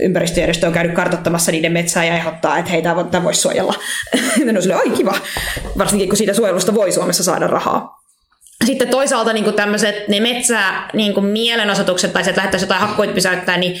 ympäristöjärjestö 0.00 0.66
on 0.66 0.72
käynyt 0.72 0.94
kartoittamassa 0.94 1.52
niiden 1.52 1.72
metsää 1.72 2.04
ja 2.04 2.14
ehdottaa, 2.14 2.58
että 2.58 2.70
heitä 2.70 2.94
tämä 3.10 3.24
voisi 3.24 3.40
suojella. 3.40 3.74
ne 4.44 4.52
on 4.56 4.62
silleen, 4.62 4.80
oi 4.80 4.90
kiva, 4.90 5.14
varsinkin 5.78 6.08
kun 6.08 6.16
siitä 6.16 6.34
suojelusta 6.34 6.74
voi 6.74 6.92
Suomessa 6.92 7.24
saada 7.24 7.46
rahaa. 7.46 7.98
Sitten 8.64 8.88
toisaalta 8.88 9.32
niin 9.32 9.54
tämmöiset 9.54 10.08
ne 10.08 10.20
metsä 10.20 10.60
niin 10.92 11.24
mielenosoitukset 11.24 12.12
tai 12.12 12.24
se, 12.24 12.30
että 12.30 12.38
lähdettäisiin 12.38 12.66
jotain 12.66 12.80
hakkuita 12.80 13.12
pysäyttää, 13.12 13.56
niin 13.56 13.80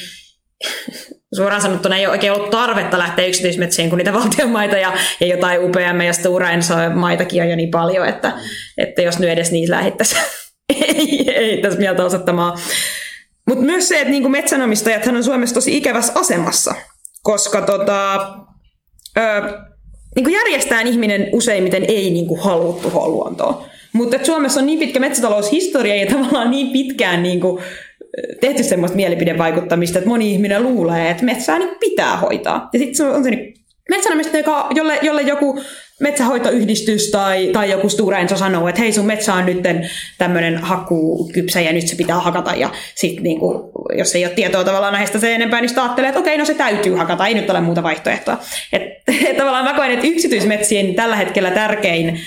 suoraan 1.36 1.62
sanottuna 1.62 1.96
ei 1.96 2.06
ole 2.06 2.12
oikein 2.12 2.32
ollut 2.32 2.50
tarvetta 2.50 2.98
lähteä 2.98 3.26
yksityismetsiin, 3.26 3.88
kun 3.88 3.98
niitä 3.98 4.12
valtionmaita 4.20 4.76
ja, 4.76 4.92
ja 5.20 5.26
jotain 5.26 5.60
UPM 5.60 6.00
ja 6.06 6.12
Stora 6.12 6.48
maitakin 6.94 7.42
on 7.42 7.48
jo 7.48 7.56
niin 7.56 7.70
paljon, 7.70 8.08
että, 8.08 8.32
että 8.78 9.02
jos 9.02 9.18
nyt 9.18 9.30
edes 9.30 9.52
niitä 9.52 9.72
lähdettäisiin 9.72 10.22
ei, 10.68 11.30
ei 11.30 11.62
tässä 11.62 11.78
mieltä 11.78 12.04
osoittamaan. 12.04 12.58
Mutta 13.48 13.64
myös 13.64 13.88
se, 13.88 13.96
että 13.96 14.10
niinku 14.10 14.28
metsänomistajat 14.28 15.06
on 15.06 15.24
Suomessa 15.24 15.54
tosi 15.54 15.76
ikävässä 15.76 16.12
asemassa, 16.14 16.74
koska 17.22 17.62
tota, 17.62 18.14
ö, 19.18 19.58
niinku 20.16 20.30
järjestään 20.30 20.86
ihminen 20.86 21.28
useimmiten 21.32 21.84
ei 21.88 22.10
niinku 22.10 22.36
halua 22.36 22.78
tuhoa 22.82 23.08
luontoa. 23.08 23.66
Mutta 23.92 24.18
Suomessa 24.22 24.60
on 24.60 24.66
niin 24.66 24.78
pitkä 24.78 25.00
metsätaloushistoria 25.00 25.94
ja 25.94 26.06
tavallaan 26.06 26.50
niin 26.50 26.70
pitkään 26.70 27.22
niinku, 27.22 27.60
tehty 28.40 28.62
semmoista 28.62 28.96
mielipidevaikuttamista, 28.96 29.98
että 29.98 30.08
moni 30.08 30.32
ihminen 30.32 30.62
luulee, 30.62 31.10
että 31.10 31.24
metsää 31.24 31.58
niin 31.58 31.76
pitää 31.80 32.16
hoitaa. 32.16 32.68
Ja 32.72 32.78
sitten 32.78 33.06
on 33.06 33.24
se 33.24 33.30
niin 33.30 33.54
metsänomistaja, 33.90 34.66
jolle, 34.74 34.98
jolle 35.02 35.22
joku 35.22 35.60
metsähoitoyhdistys 36.00 37.10
tai, 37.10 37.50
tai 37.52 37.70
joku 37.70 37.88
Stora 37.88 38.18
Enso 38.18 38.36
sanoo, 38.36 38.68
että 38.68 38.80
hei 38.80 38.92
sun 38.92 39.06
metsä 39.06 39.34
on 39.34 39.46
nyt 39.46 39.58
tämmöinen 40.18 40.58
hakkuukypsä 40.58 41.60
ja 41.60 41.72
nyt 41.72 41.88
se 41.88 41.96
pitää 41.96 42.20
hakata. 42.20 42.54
Ja 42.54 42.70
sitten 42.94 43.22
niinku, 43.22 43.72
jos 43.98 44.14
ei 44.14 44.24
ole 44.24 44.34
tietoa 44.34 44.64
tavallaan 44.64 44.92
näistä 44.92 45.18
se 45.18 45.34
enempää, 45.34 45.60
niin 45.60 45.68
sitten 45.68 45.84
ajattelee, 45.84 46.08
että 46.08 46.20
okei, 46.20 46.38
no 46.38 46.44
se 46.44 46.54
täytyy 46.54 46.94
hakata, 46.94 47.26
ei 47.26 47.34
nyt 47.34 47.50
ole 47.50 47.60
muuta 47.60 47.82
vaihtoehtoa. 47.82 48.38
Et, 48.72 48.82
et 49.30 49.36
tavallaan 49.36 49.64
mä 49.64 49.74
koen, 49.74 49.90
että 49.90 50.06
yksityismetsien 50.06 50.94
tällä 50.94 51.16
hetkellä 51.16 51.50
tärkein 51.50 52.20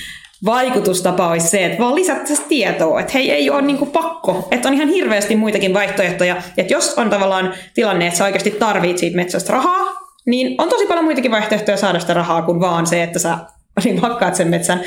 vaikutustapa 0.46 1.28
olisi 1.28 1.48
se, 1.48 1.66
että 1.66 1.80
vaan 1.80 1.96
lisättäisiin 1.96 2.48
tietoa, 2.50 3.00
että 3.00 3.14
hei, 3.14 3.32
ei 3.32 3.50
ole 3.50 3.62
niinku 3.62 3.86
pakko, 3.86 4.48
että 4.52 4.68
on 4.68 4.74
ihan 4.74 4.90
hirveästi 4.90 5.36
muitakin 5.36 5.74
vaihtoehtoja, 5.74 6.36
että 6.58 6.74
jos 6.74 6.94
on 6.98 7.10
tavallaan 7.10 7.54
tilanne, 7.74 8.08
että 8.08 8.18
sä 8.18 8.24
oikeasti 8.24 8.52
tarvitset 8.52 8.98
siitä 8.98 9.16
metsästä 9.16 9.54
rahaa, 9.54 10.02
niin 10.26 10.62
on 10.62 10.70
tosi 10.70 10.86
paljon 10.86 11.06
muitakin 11.06 11.32
vaihtoehtoja 11.32 11.78
saada 11.78 12.00
sitä 12.00 12.14
rahaa 12.14 12.42
kuin 12.42 12.60
vaan 12.60 12.88
se, 12.88 13.04
että 13.04 13.20
sä 13.20 13.38
niin 13.84 14.00
hakkaat 14.00 14.36
sen 14.36 14.48
metsän. 14.48 14.82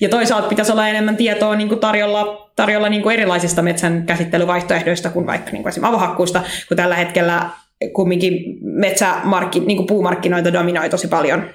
Ja 0.00 0.08
toisaalta 0.08 0.48
pitäisi 0.48 0.72
olla 0.72 0.88
enemmän 0.88 1.16
tietoa 1.16 1.56
niin 1.56 1.68
kuin 1.68 1.80
tarjolla, 1.80 2.50
tarjolla 2.56 2.88
niin 2.88 3.02
kuin 3.02 3.12
erilaisista 3.12 3.62
metsän 3.62 4.06
käsittelyvaihtoehdoista 4.06 5.10
kuin 5.10 5.26
vaikka 5.26 5.50
niin 5.50 5.62
kuin 5.62 5.70
esimerkiksi 5.70 5.94
avohakkuusta, 5.94 6.42
kun 6.68 6.76
tällä 6.76 6.96
hetkellä 6.96 7.50
kumminkin 7.92 8.58
metsämarkki, 8.62 9.60
niin 9.60 9.76
kuin 9.76 9.86
puumarkkinoita 9.86 10.52
dominoi 10.52 10.90
tosi 10.90 11.08
paljon 11.08 11.50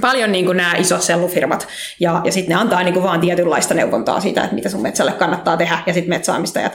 paljon 0.00 0.32
niin 0.32 0.44
kuin 0.44 0.56
nämä 0.56 0.74
isot 0.76 1.02
sellufirmat, 1.02 1.68
ja, 2.00 2.20
ja 2.24 2.32
sitten 2.32 2.54
ne 2.54 2.60
antaa 2.60 2.82
niin 2.82 2.94
kuin 2.94 3.02
vaan 3.02 3.20
tietynlaista 3.20 3.74
neuvontaa 3.74 4.20
siitä, 4.20 4.42
että 4.42 4.54
mitä 4.54 4.68
sun 4.68 4.82
metsälle 4.82 5.12
kannattaa 5.12 5.56
tehdä, 5.56 5.78
ja 5.86 5.92
sitten 5.92 6.10
metsäomistajat, 6.10 6.72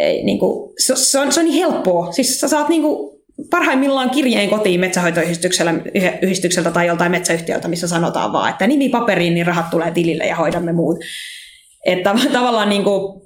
ei, 0.00 0.24
niin 0.24 0.38
kuin, 0.38 0.72
se, 0.78 0.96
se, 0.96 1.18
on, 1.18 1.32
se 1.32 1.40
on 1.40 1.46
niin 1.46 1.58
helppoa. 1.58 2.12
Siis 2.12 2.40
sä 2.40 2.48
saat 2.48 2.68
niin 2.68 2.82
kuin, 2.82 3.21
parhaimmillaan 3.50 4.10
kirjeen 4.10 4.50
kotiin 4.50 4.80
metsähoitoyhdistykseltä 4.80 6.70
tai 6.72 6.86
joltain 6.86 7.10
metsäyhtiöltä, 7.10 7.68
missä 7.68 7.88
sanotaan 7.88 8.32
vaan, 8.32 8.50
että 8.50 8.66
nimi 8.66 8.88
paperiin, 8.88 9.34
niin 9.34 9.46
rahat 9.46 9.70
tulee 9.70 9.90
tilille 9.90 10.24
ja 10.24 10.36
hoidamme 10.36 10.72
muut. 10.72 10.98
Että 11.86 12.14
tavallaan 12.32 12.68
niin 12.68 12.84
kuin, 12.84 13.22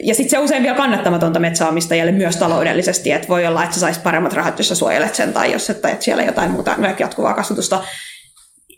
ja 0.00 0.14
sitten 0.14 0.30
se 0.30 0.38
usein 0.38 0.62
vielä 0.62 0.76
kannattamatonta 0.76 1.40
metsäomistajalle 1.40 2.12
myös 2.12 2.36
taloudellisesti, 2.36 3.12
että 3.12 3.28
voi 3.28 3.46
olla, 3.46 3.62
että 3.64 3.74
sä 3.74 3.80
saisit 3.80 4.02
paremmat 4.02 4.32
rahat, 4.32 4.58
jos 4.58 4.68
sä 4.68 4.74
suojelet 4.74 5.14
sen 5.14 5.32
tai 5.32 5.52
jos 5.52 5.70
et, 5.70 5.76
että 5.76 6.04
siellä 6.04 6.22
jotain 6.22 6.50
muuta 6.50 6.76
jatkuvaa 6.98 7.34
kasvatusta. 7.34 7.84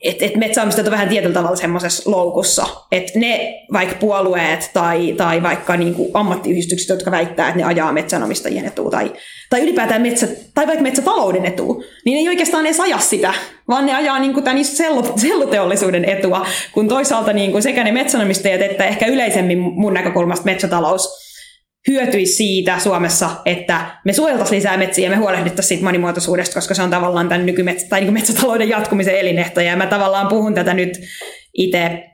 Että 0.03 0.25
et 0.25 0.37
metsäomistajat 0.37 0.87
on 0.87 0.93
vähän 0.93 1.09
tietyllä 1.09 1.35
tavalla 1.35 1.57
semmoisessa 1.57 2.11
loukussa, 2.11 2.67
että 2.93 3.19
ne 3.19 3.65
vaikka 3.73 3.95
puolueet 4.01 4.71
tai, 4.73 5.15
tai 5.17 5.43
vaikka 5.43 5.77
niinku 5.77 6.11
ammattiyhdistykset, 6.15 6.89
jotka 6.89 7.11
väittää, 7.11 7.49
että 7.49 7.59
ne 7.59 7.65
ajaa 7.65 7.93
metsänomistajien 7.93 8.65
etua 8.65 8.91
tai 8.91 9.13
tai 9.51 9.63
ylipäätään 9.63 10.03
metsä, 10.03 10.29
tai 10.55 10.67
vaikka 10.67 10.83
metsätalouden 10.83 11.45
etua, 11.45 11.83
niin 12.05 12.19
ei 12.19 12.29
oikeastaan 12.29 12.67
edes 12.67 12.81
aja 12.81 12.99
sitä, 12.99 13.35
vaan 13.69 13.87
ne 13.87 13.95
ajaa 13.95 14.19
niin 14.19 14.35
kuin 14.35 14.45
tämän 14.45 14.65
selluteollisuuden 15.17 16.05
etua, 16.05 16.47
kun 16.73 16.89
toisaalta 16.89 17.33
niin 17.33 17.53
kuin 17.53 17.63
sekä 17.63 17.85
ne 17.85 17.93
metsänomistajat 17.93 18.63
että 18.63 18.85
ehkä 18.85 19.07
yleisemmin 19.07 19.59
mun 19.59 19.95
näkökulmasta 19.95 20.45
metsätalous 20.45 21.29
hyötyisi 21.89 22.35
siitä 22.35 22.79
Suomessa, 22.79 23.31
että 23.45 23.81
me 24.05 24.13
suojeltaisiin 24.13 24.57
lisää 24.57 24.77
metsiä 24.77 25.05
ja 25.05 25.11
me 25.11 25.17
huolehdittaisiin 25.17 25.69
siitä 25.69 25.85
monimuotoisuudesta, 25.85 26.55
koska 26.55 26.75
se 26.75 26.83
on 26.83 26.91
tavallaan 26.91 27.29
tämän 27.29 27.47
nykymetsä, 27.47 27.87
tai 27.89 28.01
niin 28.01 28.13
metsätalouden 28.13 28.69
jatkumisen 28.69 29.19
elinehto. 29.19 29.61
Ja 29.61 29.77
mä 29.77 29.87
tavallaan 29.87 30.29
puhun 30.29 30.55
tätä 30.55 30.75
nyt 30.75 31.01
itse, 31.55 32.05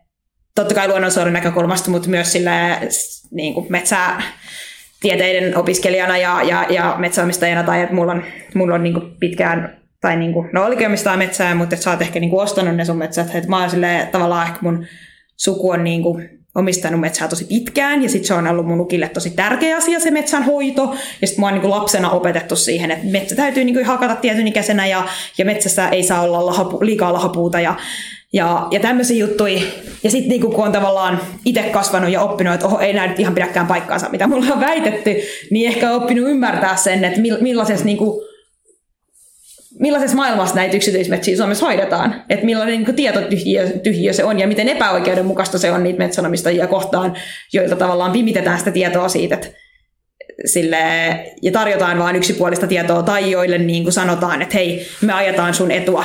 totta 0.55 0.75
kai 0.75 0.89
luonnonsuojelun 0.89 1.33
näkökulmasta, 1.33 1.91
mutta 1.91 2.09
myös 2.09 2.33
sillä 2.33 2.81
niin 3.31 3.55
kuin 3.55 3.67
metsää, 3.69 4.23
tieteiden 5.01 5.57
opiskelijana 5.57 6.19
ja, 6.19 6.43
ja, 6.43 6.67
ja 6.71 6.95
metsäomistajana, 6.99 7.63
tai 7.63 7.81
että 7.81 7.95
mulla 7.95 8.13
on, 8.13 8.25
mulla 8.55 8.75
on 8.75 8.83
niin 8.83 9.17
pitkään, 9.21 9.83
tai 10.01 10.17
niin 10.17 10.33
kuin, 10.33 10.49
no 10.53 10.65
olikin 10.65 10.87
omistaa 10.87 11.17
metsää, 11.17 11.55
mutta 11.55 11.75
että 11.75 11.85
sä 11.85 11.91
oot 11.91 12.03
ehkä 12.03 12.21
niin 12.21 12.35
ostanut 12.35 12.77
ne 12.77 12.85
sun 12.85 12.99
metsät, 12.99 13.35
että 13.35 13.51
mä 13.51 13.61
oon 13.61 13.71
silleen, 13.71 14.09
tavallaan 14.09 14.47
ehkä 14.47 14.59
mun 14.61 14.87
suku 15.37 15.71
on 15.71 15.85
niin 15.85 16.03
kuin 16.03 16.44
omistanut 16.55 17.01
metsää 17.01 17.29
tosi 17.29 17.45
pitkään, 17.45 18.03
ja 18.03 18.09
sitten 18.09 18.27
se 18.27 18.35
on 18.35 18.47
ollut 18.47 18.67
mun 18.67 18.81
ukille 18.81 19.09
tosi 19.09 19.31
tärkeä 19.31 19.77
asia, 19.77 20.01
se 20.01 20.11
metsän 20.11 20.43
hoito, 20.43 20.95
ja 21.21 21.27
sitten 21.27 21.43
mua 21.43 21.49
on 21.49 21.55
niin 21.55 21.71
lapsena 21.71 22.11
opetettu 22.11 22.57
siihen, 22.57 22.91
että 22.91 23.07
metsä 23.07 23.37
täytyy 23.37 23.65
niin 23.65 23.85
hakata 23.85 24.17
tietyn 24.17 24.49
ikäisenä, 24.49 24.87
ja, 24.87 25.09
ja 25.39 25.45
metsässä 25.45 25.89
ei 25.89 26.03
saa 26.03 26.23
olla 26.23 26.47
lahapu, 26.47 26.79
liikaa 26.81 27.13
lahapuuta, 27.13 27.61
ja, 27.61 27.75
ja, 28.33 28.69
ja 28.71 28.81
tämmöisiä 28.81 29.17
juttuja. 29.17 29.61
Ja 30.03 30.11
sitten 30.11 30.29
niinku, 30.29 30.51
kun 30.51 30.65
on 30.65 30.73
tavallaan 30.73 31.21
itse 31.45 31.63
kasvanut 31.63 32.11
ja 32.11 32.21
oppinut, 32.21 32.55
että 32.55 32.67
oho, 32.67 32.79
ei 32.79 32.93
näy 32.93 33.11
ihan 33.19 33.35
pidäkään 33.35 33.67
paikkaansa, 33.67 34.09
mitä 34.09 34.27
mulla 34.27 34.55
on 34.55 34.61
väitetty, 34.61 35.17
niin 35.51 35.69
ehkä 35.69 35.93
oppinut 35.93 36.29
ymmärtää 36.29 36.77
sen, 36.77 37.05
että 37.05 37.21
millaisessa, 37.41 37.85
niinku, 37.85 38.23
millaisessa 39.85 40.17
maailmassa 40.17 40.55
näitä 40.55 40.77
yksityismetsiä 40.77 41.37
Suomessa 41.37 41.67
hoidetaan. 41.67 42.23
Että 42.29 42.47
millainen 42.47 42.75
niinku, 42.75 42.93
tietotyhjiö 42.93 43.69
tyhjiö 43.69 44.13
se 44.13 44.25
on 44.25 44.39
ja 44.39 44.49
miten 44.49 44.69
epäoikeudenmukaista 44.69 45.59
se 45.59 45.73
on 45.73 45.83
niitä 45.83 45.99
metsänomistajia 45.99 46.67
kohtaan, 46.67 47.17
joilta 47.53 47.77
tavallaan 47.77 48.13
pimitetään 48.13 48.59
sitä 48.59 48.71
tietoa 48.71 49.09
siitä, 49.09 49.35
että 49.35 49.49
sille, 50.45 50.77
ja 51.43 51.53
tarjotaan 51.53 51.99
vain 51.99 52.17
yksipuolista 52.17 52.67
tietoa, 52.67 53.03
tai 53.03 53.31
joille 53.31 53.59
niin 53.59 53.83
kuin 53.83 53.93
sanotaan, 53.93 54.43
että 54.43 54.55
hei, 54.55 54.87
me 55.01 55.13
ajetaan 55.13 55.55
sun 55.55 55.71
etua, 55.71 56.05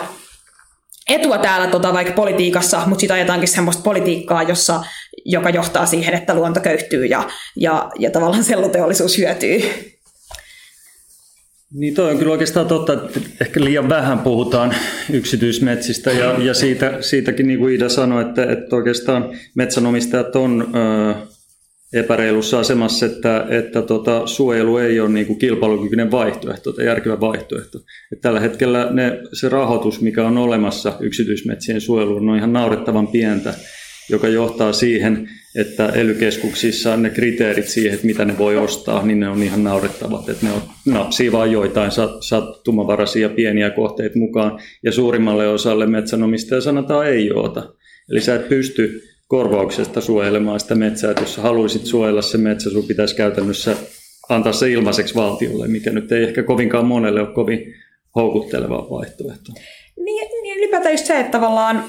etua 1.09 1.37
täällä 1.37 1.67
tota, 1.67 1.93
vaikka 1.93 2.13
politiikassa, 2.13 2.81
mutta 2.85 2.99
sitten 2.99 3.15
ajetaankin 3.15 3.47
semmoista 3.47 3.83
politiikkaa, 3.83 4.43
jossa, 4.43 4.83
joka 5.25 5.49
johtaa 5.49 5.85
siihen, 5.85 6.13
että 6.13 6.33
luonto 6.33 6.59
köyhtyy 6.59 7.05
ja, 7.05 7.23
ja, 7.55 7.91
ja 7.99 8.11
tavallaan 8.11 8.43
selluteollisuus 8.43 9.17
hyötyy. 9.17 9.61
Niin 11.73 11.93
toi 11.93 12.11
on 12.11 12.17
kyllä 12.17 12.31
oikeastaan 12.31 12.67
totta, 12.67 12.93
että 12.93 13.19
ehkä 13.41 13.63
liian 13.63 13.89
vähän 13.89 14.19
puhutaan 14.19 14.75
yksityismetsistä 15.13 16.11
ja, 16.11 16.43
ja 16.43 16.53
siitä, 16.53 16.97
siitäkin 17.01 17.47
niin 17.47 17.59
kuin 17.59 17.75
Ida 17.75 17.89
sanoi, 17.89 18.21
että, 18.21 18.51
että 18.51 18.75
oikeastaan 18.75 19.29
metsänomistajat 19.55 20.35
on 20.35 20.67
ö, 20.75 21.13
epäreilussa 21.93 22.59
asemassa, 22.59 23.05
että, 23.05 23.45
että 23.49 23.81
tota, 23.81 24.27
suojelu 24.27 24.77
ei 24.77 24.99
ole 24.99 25.09
niin 25.09 25.25
kuin 25.25 25.39
kilpailukykyinen 25.39 26.11
vaihtoehto 26.11 26.73
tai 26.73 26.85
järkevä 26.85 27.19
vaihtoehto. 27.19 27.77
Et 28.13 28.21
tällä 28.21 28.39
hetkellä 28.39 28.87
ne, 28.91 29.19
se 29.33 29.49
rahoitus, 29.49 30.01
mikä 30.01 30.27
on 30.27 30.37
olemassa 30.37 30.93
yksityismetsien 30.99 31.81
suojeluun, 31.81 32.29
on 32.29 32.37
ihan 32.37 32.53
naurettavan 32.53 33.07
pientä, 33.07 33.53
joka 34.09 34.27
johtaa 34.27 34.73
siihen, 34.73 35.29
että 35.55 35.89
elykeskuksissa 35.89 36.97
ne 36.97 37.09
kriteerit 37.09 37.67
siihen, 37.67 37.93
että 37.93 38.07
mitä 38.07 38.25
ne 38.25 38.37
voi 38.37 38.57
ostaa, 38.57 39.05
niin 39.05 39.19
ne 39.19 39.29
on 39.29 39.43
ihan 39.43 39.63
naurettavat. 39.63 40.29
Että 40.29 40.45
ne 40.45 40.51
on, 40.51 40.61
napsii 40.85 41.31
vain 41.31 41.51
joitain 41.51 41.91
sattumavaraisia 42.19 43.29
pieniä 43.29 43.69
kohteita 43.69 44.19
mukaan, 44.19 44.59
ja 44.83 44.91
suurimmalle 44.91 45.47
osalle 45.47 45.85
metsänomistajia 45.85 46.61
sanotaan 46.61 47.07
ei 47.07 47.31
oota. 47.31 47.73
Eli 48.11 48.21
sä 48.21 48.35
et 48.35 48.49
pysty 48.49 49.01
korvauksesta 49.27 50.01
suojelemaan 50.01 50.59
sitä 50.59 50.75
metsää. 50.75 51.11
Että 51.11 51.23
jos 51.23 51.35
sä 51.35 51.41
haluaisit 51.41 51.85
suojella 51.85 52.21
se 52.21 52.37
metsä, 52.37 52.69
sun 52.69 52.87
pitäisi 52.87 53.15
käytännössä 53.15 53.75
antaa 54.29 54.53
se 54.53 54.71
ilmaiseksi 54.71 55.15
valtiolle, 55.15 55.67
mikä 55.67 55.91
nyt 55.91 56.11
ei 56.11 56.23
ehkä 56.23 56.43
kovinkaan 56.43 56.85
monelle 56.85 57.21
ole 57.21 57.33
kovin 57.33 57.73
houkutteleva 58.15 58.87
vaihtoehto. 58.89 59.51
Niin, 60.03 60.29
niin 60.43 60.57
ylipäätään 60.57 60.93
just 60.93 61.05
se, 61.05 61.19
että 61.19 61.31
tavallaan 61.31 61.83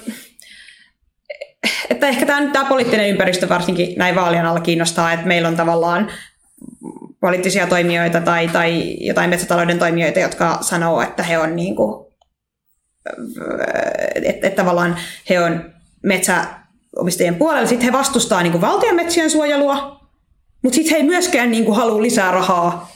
että 1.91 2.09
ehkä 2.09 2.27
tämä, 2.27 2.51
tämä 2.53 2.69
poliittinen 2.69 3.09
ympäristö 3.09 3.49
varsinkin 3.49 3.99
näin 3.99 4.15
vaalien 4.15 4.47
alla 4.47 4.61
kiinnostaa, 4.61 5.13
että 5.13 5.27
meillä 5.27 5.49
on 5.49 5.57
tavallaan 5.57 6.11
poliittisia 7.21 7.67
toimijoita 7.67 8.21
tai, 8.21 8.49
tai 8.49 8.97
jotain 9.01 9.31
metsätalouden 9.31 9.79
toimijoita, 9.79 10.21
jotka 10.21 10.59
sanoo, 10.61 11.03
että 11.03 11.23
he 11.23 11.39
on 11.39 11.57
niin 11.57 11.77
kuin, 11.77 12.07
että, 14.15 14.47
että 14.47 14.63
tavallaan 14.63 14.97
he 15.31 15.41
on 15.41 15.73
metsä, 16.03 16.45
omistajien 16.97 17.35
puolella. 17.35 17.69
Sitten 17.69 17.87
he 17.87 17.93
vastustaa 17.93 18.43
niin 18.43 18.61
valtion 18.61 18.97
metsien 18.97 19.31
suojelua, 19.31 20.01
mutta 20.63 20.75
sitten 20.75 20.91
he 20.93 20.97
ei 20.97 21.07
myöskään 21.07 21.51
niin 21.51 21.65
kuin 21.65 21.77
halua 21.77 22.03
lisää 22.03 22.31
rahaa 22.31 22.93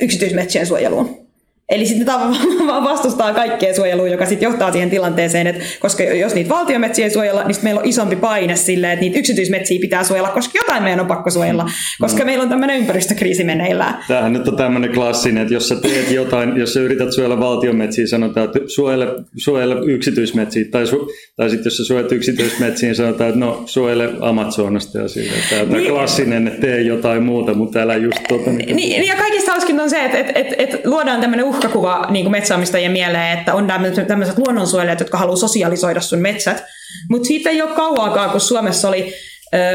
yksityismetsien 0.00 0.66
suojeluun. 0.66 1.23
Eli 1.68 1.86
sitten 1.86 2.06
vaan 2.66 2.84
vastustaa 2.84 3.34
kaikkea 3.34 3.74
suojelua, 3.74 4.08
joka 4.08 4.26
sitten 4.26 4.46
johtaa 4.46 4.72
siihen 4.72 4.90
tilanteeseen, 4.90 5.46
että 5.46 5.64
koska 5.80 6.02
jos 6.02 6.34
niitä 6.34 6.50
valtiometsiä 6.54 7.04
ei 7.04 7.10
suojella, 7.10 7.44
niin 7.44 7.56
meillä 7.62 7.80
on 7.80 7.88
isompi 7.88 8.16
paine 8.16 8.56
sille, 8.56 8.92
että 8.92 9.00
niitä 9.00 9.18
yksityismetsiä 9.18 9.80
pitää 9.80 10.04
suojella, 10.04 10.28
koska 10.28 10.58
jotain 10.58 10.82
meidän 10.82 11.00
on 11.00 11.06
pakko 11.06 11.30
suojella, 11.30 11.70
koska 12.00 12.18
no. 12.18 12.24
meillä 12.24 12.42
on 12.42 12.48
tämmöinen 12.48 12.78
ympäristökriisi 12.78 13.44
meneillään. 13.44 14.04
Tämähän 14.08 14.32
nyt 14.32 14.48
on 14.48 14.56
tämmöinen 14.56 14.92
klassinen, 14.92 15.42
että 15.42 15.54
jos 15.54 15.68
sä 15.68 15.76
teet 15.76 16.10
jotain, 16.10 16.56
jos 16.56 16.74
sä 16.74 16.80
yrität 16.80 17.12
suojella 17.12 17.40
valtiometsiä, 17.40 18.06
sanotaan, 18.06 18.46
että 18.46 18.58
suojele, 18.66 19.06
suojele 19.36 19.74
yksityismetsiä, 19.92 20.64
tai, 20.70 20.86
su, 20.86 21.08
tai 21.36 21.50
sitten 21.50 21.64
jos 21.64 21.76
sä 21.76 21.84
suojelet 21.84 22.12
yksityismetsiä, 22.12 22.86
niin 22.86 22.96
sanotaan, 22.96 23.28
että 23.28 23.40
no 23.40 23.62
suojele 23.66 24.10
Amazonasta 24.20 24.98
ja 24.98 25.08
sille. 25.08 25.32
Tämä 25.50 25.62
on 25.62 25.68
niin, 25.68 25.92
klassinen, 25.92 26.48
että 26.48 26.60
tee 26.60 26.80
jotain 26.80 27.22
muuta, 27.22 27.54
mutta 27.54 27.78
älä 27.78 27.96
just 27.96 28.18
tota. 28.28 28.50
Niin, 28.50 28.76
niin, 28.76 29.06
ja 29.06 29.16
kaikista 29.16 29.52
hauskinta 29.52 29.82
on 29.82 29.90
se, 29.90 30.04
että, 30.04 30.18
että, 30.18 30.32
että, 30.34 30.54
että 30.58 30.78
luodaan 30.90 31.20
tämmöinen 31.20 31.46
uhkakuva 31.56 32.06
niin 32.10 32.30
metsäomistajien 32.30 32.92
mieleen, 32.92 33.38
että 33.38 33.54
on 33.54 33.66
tämmöiset 34.08 34.38
luonnonsuojelijat, 34.38 35.00
jotka 35.00 35.18
haluaa 35.18 35.36
sosialisoida 35.36 36.00
sun 36.00 36.18
metsät. 36.18 36.64
Mutta 37.10 37.26
siitä 37.26 37.50
ei 37.50 37.62
ole 37.62 37.70
kauaakaan, 37.70 38.30
kun 38.30 38.40
Suomessa 38.40 38.88
oli 38.88 39.14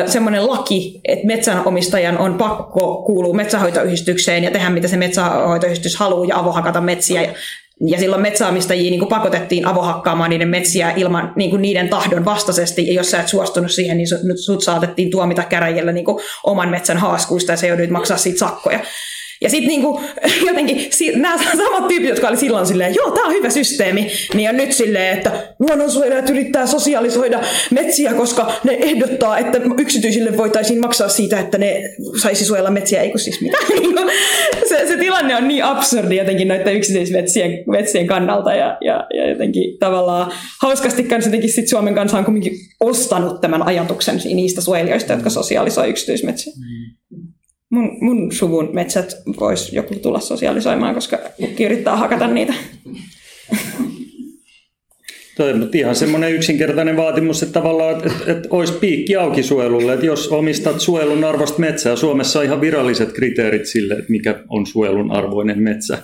semmoinen 0.05 0.47
laki, 0.47 1.01
että 1.07 1.27
metsänomistajan 1.27 2.17
on 2.17 2.33
pakko 2.33 3.03
kuulua 3.05 3.33
metsähoitoyhdistykseen 3.33 4.43
ja 4.43 4.51
tehdä 4.51 4.69
mitä 4.69 4.87
se 4.87 4.97
metsähoitoyhdistys 4.97 5.95
haluaa 5.95 6.25
ja 6.25 6.39
avohakata 6.39 6.81
metsiä 6.81 7.33
Ja 7.87 7.99
silloin 7.99 8.21
metsäomistajia 8.21 8.91
niin 8.91 9.07
pakotettiin 9.07 9.67
avohakkaamaan 9.67 10.29
niiden 10.29 10.47
metsiä 10.47 10.91
ilman 10.95 11.33
niin 11.35 11.49
kuin 11.49 11.61
niiden 11.61 11.89
tahdon 11.89 12.25
vastaisesti. 12.25 12.87
Ja 12.87 12.93
jos 12.93 13.11
sä 13.11 13.19
et 13.19 13.27
suostunut 13.27 13.71
siihen, 13.71 13.97
niin 13.97 14.07
sut, 14.37 14.63
saatettiin 14.63 15.11
tuomita 15.11 15.43
käräjillä 15.43 15.91
niin 15.91 16.05
oman 16.43 16.69
metsän 16.69 16.97
haaskuista 16.97 17.51
ja 17.51 17.57
se 17.57 17.67
joudut 17.67 17.89
maksaa 17.89 18.17
siitä 18.17 18.39
sakkoja. 18.39 18.79
Ja 19.41 19.49
sitten 19.49 19.67
niinku, 19.67 20.01
jotenkin 20.47 20.89
nämä 21.15 21.37
samat 21.37 21.87
tyypit, 21.87 22.09
jotka 22.09 22.27
oli 22.27 22.37
silloin 22.37 22.65
silleen, 22.65 22.95
joo, 22.95 23.11
tämä 23.11 23.27
on 23.27 23.33
hyvä 23.33 23.49
systeemi, 23.49 24.11
niin 24.33 24.49
on 24.49 24.57
nyt 24.57 24.71
silleen, 24.71 25.17
että 25.17 25.31
luonnonsuojelijat 25.59 26.29
yrittää 26.29 26.67
sosialisoida 26.67 27.41
metsiä, 27.71 28.13
koska 28.13 28.51
ne 28.63 28.77
ehdottaa, 28.81 29.37
että 29.37 29.61
yksityisille 29.77 30.37
voitaisiin 30.37 30.81
maksaa 30.81 31.09
siitä, 31.09 31.39
että 31.39 31.57
ne 31.57 31.81
saisi 32.21 32.45
suojella 32.45 32.71
metsiä, 32.71 33.01
eikö 33.01 33.17
siis 33.17 33.41
mitä? 33.41 33.57
Niinku, 33.79 34.01
se, 34.69 34.87
se 34.87 34.97
tilanne 34.97 35.35
on 35.35 35.47
niin 35.47 35.63
absurdi 35.63 36.15
jotenkin 36.15 36.47
noiden 36.47 36.75
yksityismetsien 36.75 37.63
metsien 37.67 38.07
kannalta 38.07 38.53
ja, 38.53 38.77
ja, 38.81 39.07
ja 39.13 39.29
jotenkin 39.29 39.77
tavallaan 39.77 40.31
hauskasti 40.61 41.03
kanssa 41.03 41.29
jotenkin 41.29 41.51
sit 41.51 41.67
Suomen 41.67 41.95
kanssa 41.95 42.17
on 42.17 42.25
kuitenkin 42.25 42.59
ostanut 42.79 43.41
tämän 43.41 43.63
ajatuksen 43.63 44.21
niistä 44.25 44.61
suojelijoista, 44.61 45.13
jotka 45.13 45.29
sosialisoi 45.29 45.89
yksityismetsiä. 45.89 46.53
Mm 46.57 46.78
mun, 47.69 47.97
mun 48.01 48.31
suvun 48.31 48.69
metsät 48.73 49.15
voisi 49.39 49.75
joku 49.75 49.95
tulla 49.95 50.19
sosiaalisoimaan, 50.19 50.95
koska 50.95 51.19
kukki 51.37 51.63
yrittää 51.63 51.95
hakata 51.95 52.27
niitä. 52.27 52.53
Toi 55.37 55.53
on 55.53 55.69
ihan 55.73 55.95
semmoinen 55.95 56.33
yksinkertainen 56.33 56.97
vaatimus, 56.97 57.43
että 57.43 57.53
tavallaan 57.53 57.95
että, 57.95 58.09
että, 58.09 58.31
että 58.31 58.47
olisi 58.51 58.73
piikki 58.73 59.15
auki 59.15 59.43
suojelulle. 59.43 59.93
Että 59.93 60.05
jos 60.05 60.27
omistat 60.27 60.79
suojelun 60.79 61.23
arvosta 61.23 61.59
metsää, 61.59 61.95
Suomessa 61.95 62.39
on 62.39 62.45
ihan 62.45 62.61
viralliset 62.61 63.13
kriteerit 63.13 63.65
sille, 63.65 63.93
että 63.93 64.11
mikä 64.11 64.43
on 64.49 64.65
suojelun 64.65 65.11
arvoinen 65.11 65.63
metsä. 65.63 65.97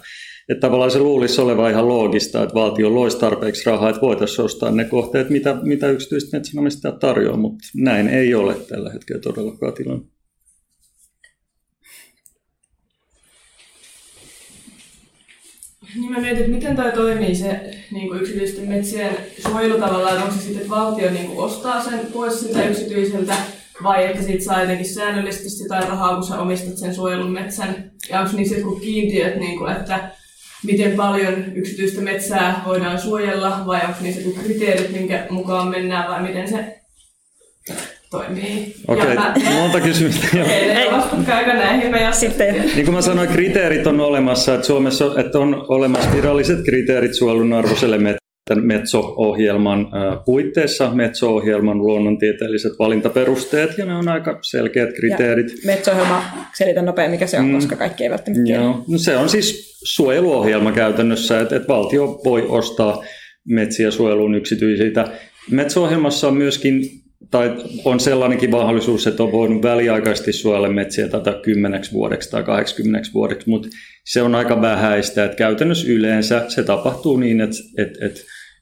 Että 0.50 0.62
tavallaan 0.62 0.92
se 0.92 1.00
luulisi 1.00 1.42
olevan 1.42 1.72
ihan 1.72 1.88
loogista, 1.88 2.44
että 2.44 2.56
valtio 2.56 2.96
loisi 2.96 3.20
tarpeeksi 3.20 3.66
rahaa, 3.66 3.90
että 3.90 4.02
voitaisiin 4.02 4.46
ostaa 4.46 4.72
ne 4.72 4.84
kohteet, 4.84 5.30
mitä, 5.30 5.58
mitä 5.64 5.90
yksityiset 5.90 6.32
metsänomistajat 6.32 7.00
tarjoaa, 7.00 7.38
mutta 7.38 7.68
näin 7.76 8.08
ei 8.08 8.36
ole 8.36 8.54
tällä 8.54 8.92
hetkellä 8.92 9.22
todellakaan 9.22 9.74
tilanne. 9.74 10.15
Niin 15.96 16.12
mä 16.12 16.20
mietin, 16.20 16.40
että 16.40 16.52
miten 16.52 16.76
toi 16.76 16.92
toimii 16.92 17.36
se 17.36 17.60
niin 17.92 18.08
kuin 18.08 18.22
yksityisten 18.22 18.70
metsien 18.70 19.18
suojelu 19.40 19.80
tavallaan, 19.80 20.22
onko 20.22 20.36
se 20.36 20.42
sitten, 20.42 20.58
että 20.62 20.70
valtio 20.70 21.12
niin 21.12 21.28
kuin 21.28 21.46
ostaa 21.46 21.84
sen 21.84 22.00
pois 22.14 22.40
siltä 22.40 22.64
yksityiseltä, 22.66 23.36
vai 23.84 24.06
että 24.06 24.24
siitä 24.24 24.44
saa 24.44 24.62
jotenkin 24.62 24.94
säännöllisesti 24.94 25.64
jotain 25.64 25.88
rahaa, 25.88 26.16
kun 26.16 26.28
sä 26.28 26.40
omistat 26.40 26.78
sen 26.78 26.96
suojelun 26.96 27.32
metsän, 27.32 27.92
ja 28.10 28.20
onko 28.20 28.32
niissä 28.36 28.56
jotkut 28.56 28.82
kiintiöt, 28.82 29.36
niin 29.36 29.58
kuin, 29.58 29.72
että 29.72 30.12
miten 30.64 30.96
paljon 30.96 31.56
yksityistä 31.56 32.02
metsää 32.02 32.62
voidaan 32.66 33.00
suojella, 33.02 33.64
vai 33.66 33.82
onko 33.88 34.00
niissä 34.02 34.42
kriteerit, 34.44 34.92
minkä 34.92 35.28
mukaan 35.30 35.68
mennään, 35.68 36.12
vai 36.12 36.22
miten 36.22 36.50
se 36.50 36.82
toimii. 38.12 38.76
Okei, 38.88 39.14
okay. 39.14 39.54
monta 39.54 39.82
kysymystä. 39.82 40.28
Okay, 40.34 41.36
aika 41.36 41.54
näihin 41.54 41.92
me 41.92 42.10
sitten. 42.12 42.56
Niin 42.56 42.86
kuin 42.86 42.96
mä 42.96 43.02
sanoin, 43.02 43.30
kriteerit 43.30 43.88
on 43.88 44.00
olemassa, 44.00 44.54
että 44.54 44.68
Suomessa 44.68 45.06
että 45.18 45.40
on 45.40 45.66
olemassa 45.68 46.10
viralliset 46.16 46.66
kriteerit 46.66 47.14
suojelun 47.14 47.54
arvoiselle 47.54 47.98
Metso-ohjelman 48.62 49.88
puitteissa, 50.26 50.92
Metso-ohjelman 50.94 51.78
luonnontieteelliset 51.78 52.72
valintaperusteet, 52.80 53.78
ja 53.78 53.86
ne 53.86 53.96
on 53.96 54.08
aika 54.08 54.40
selkeät 54.42 54.90
kriteerit. 54.96 55.48
Ja 55.48 55.58
Metso-ohjelma, 55.66 56.24
selitä 56.58 56.82
nopein 56.82 57.12
mikä 57.12 57.28
se 57.28 57.40
on, 57.40 57.46
mm. 57.46 57.54
koska 57.54 57.76
kaikki 57.76 58.04
eivät 58.04 58.12
välttämättä 58.12 58.54
Joo. 58.54 58.84
No, 58.88 58.98
se 58.98 59.18
on 59.18 59.30
siis 59.30 59.80
suojeluohjelma 59.84 60.72
käytännössä, 60.72 61.40
että, 61.40 61.56
että 61.56 61.68
valtio 61.68 62.22
voi 62.26 62.46
ostaa 62.50 63.04
metsiä 63.48 63.92
suojeluun 63.92 64.36
yksityisiltä. 64.36 65.08
Metso-ohjelmassa 65.52 66.28
on 66.28 66.38
myöskin 66.38 67.05
tai 67.32 67.56
on 67.86 68.00
sellainenkin 68.00 68.52
mahdollisuus, 68.52 69.08
että 69.08 69.24
on 69.24 69.32
voinut 69.32 69.64
väliaikaisesti 69.64 70.34
suojella 70.34 70.70
metsiä 70.70 71.08
tätä 71.08 71.34
10 71.44 71.82
vuodeksi 71.94 72.32
tai 72.32 72.44
80 72.44 73.10
vuodeksi, 73.14 73.50
mutta 73.50 73.68
se 74.04 74.22
on 74.22 74.36
aika 74.36 74.62
vähäistä. 74.62 75.26
Että 75.26 75.38
käytännössä 75.38 75.88
yleensä 75.92 76.46
se 76.48 76.64
tapahtuu 76.64 77.18
niin, 77.18 77.42
että, 77.42 77.58
että, 77.78 78.06
että 78.06 78.22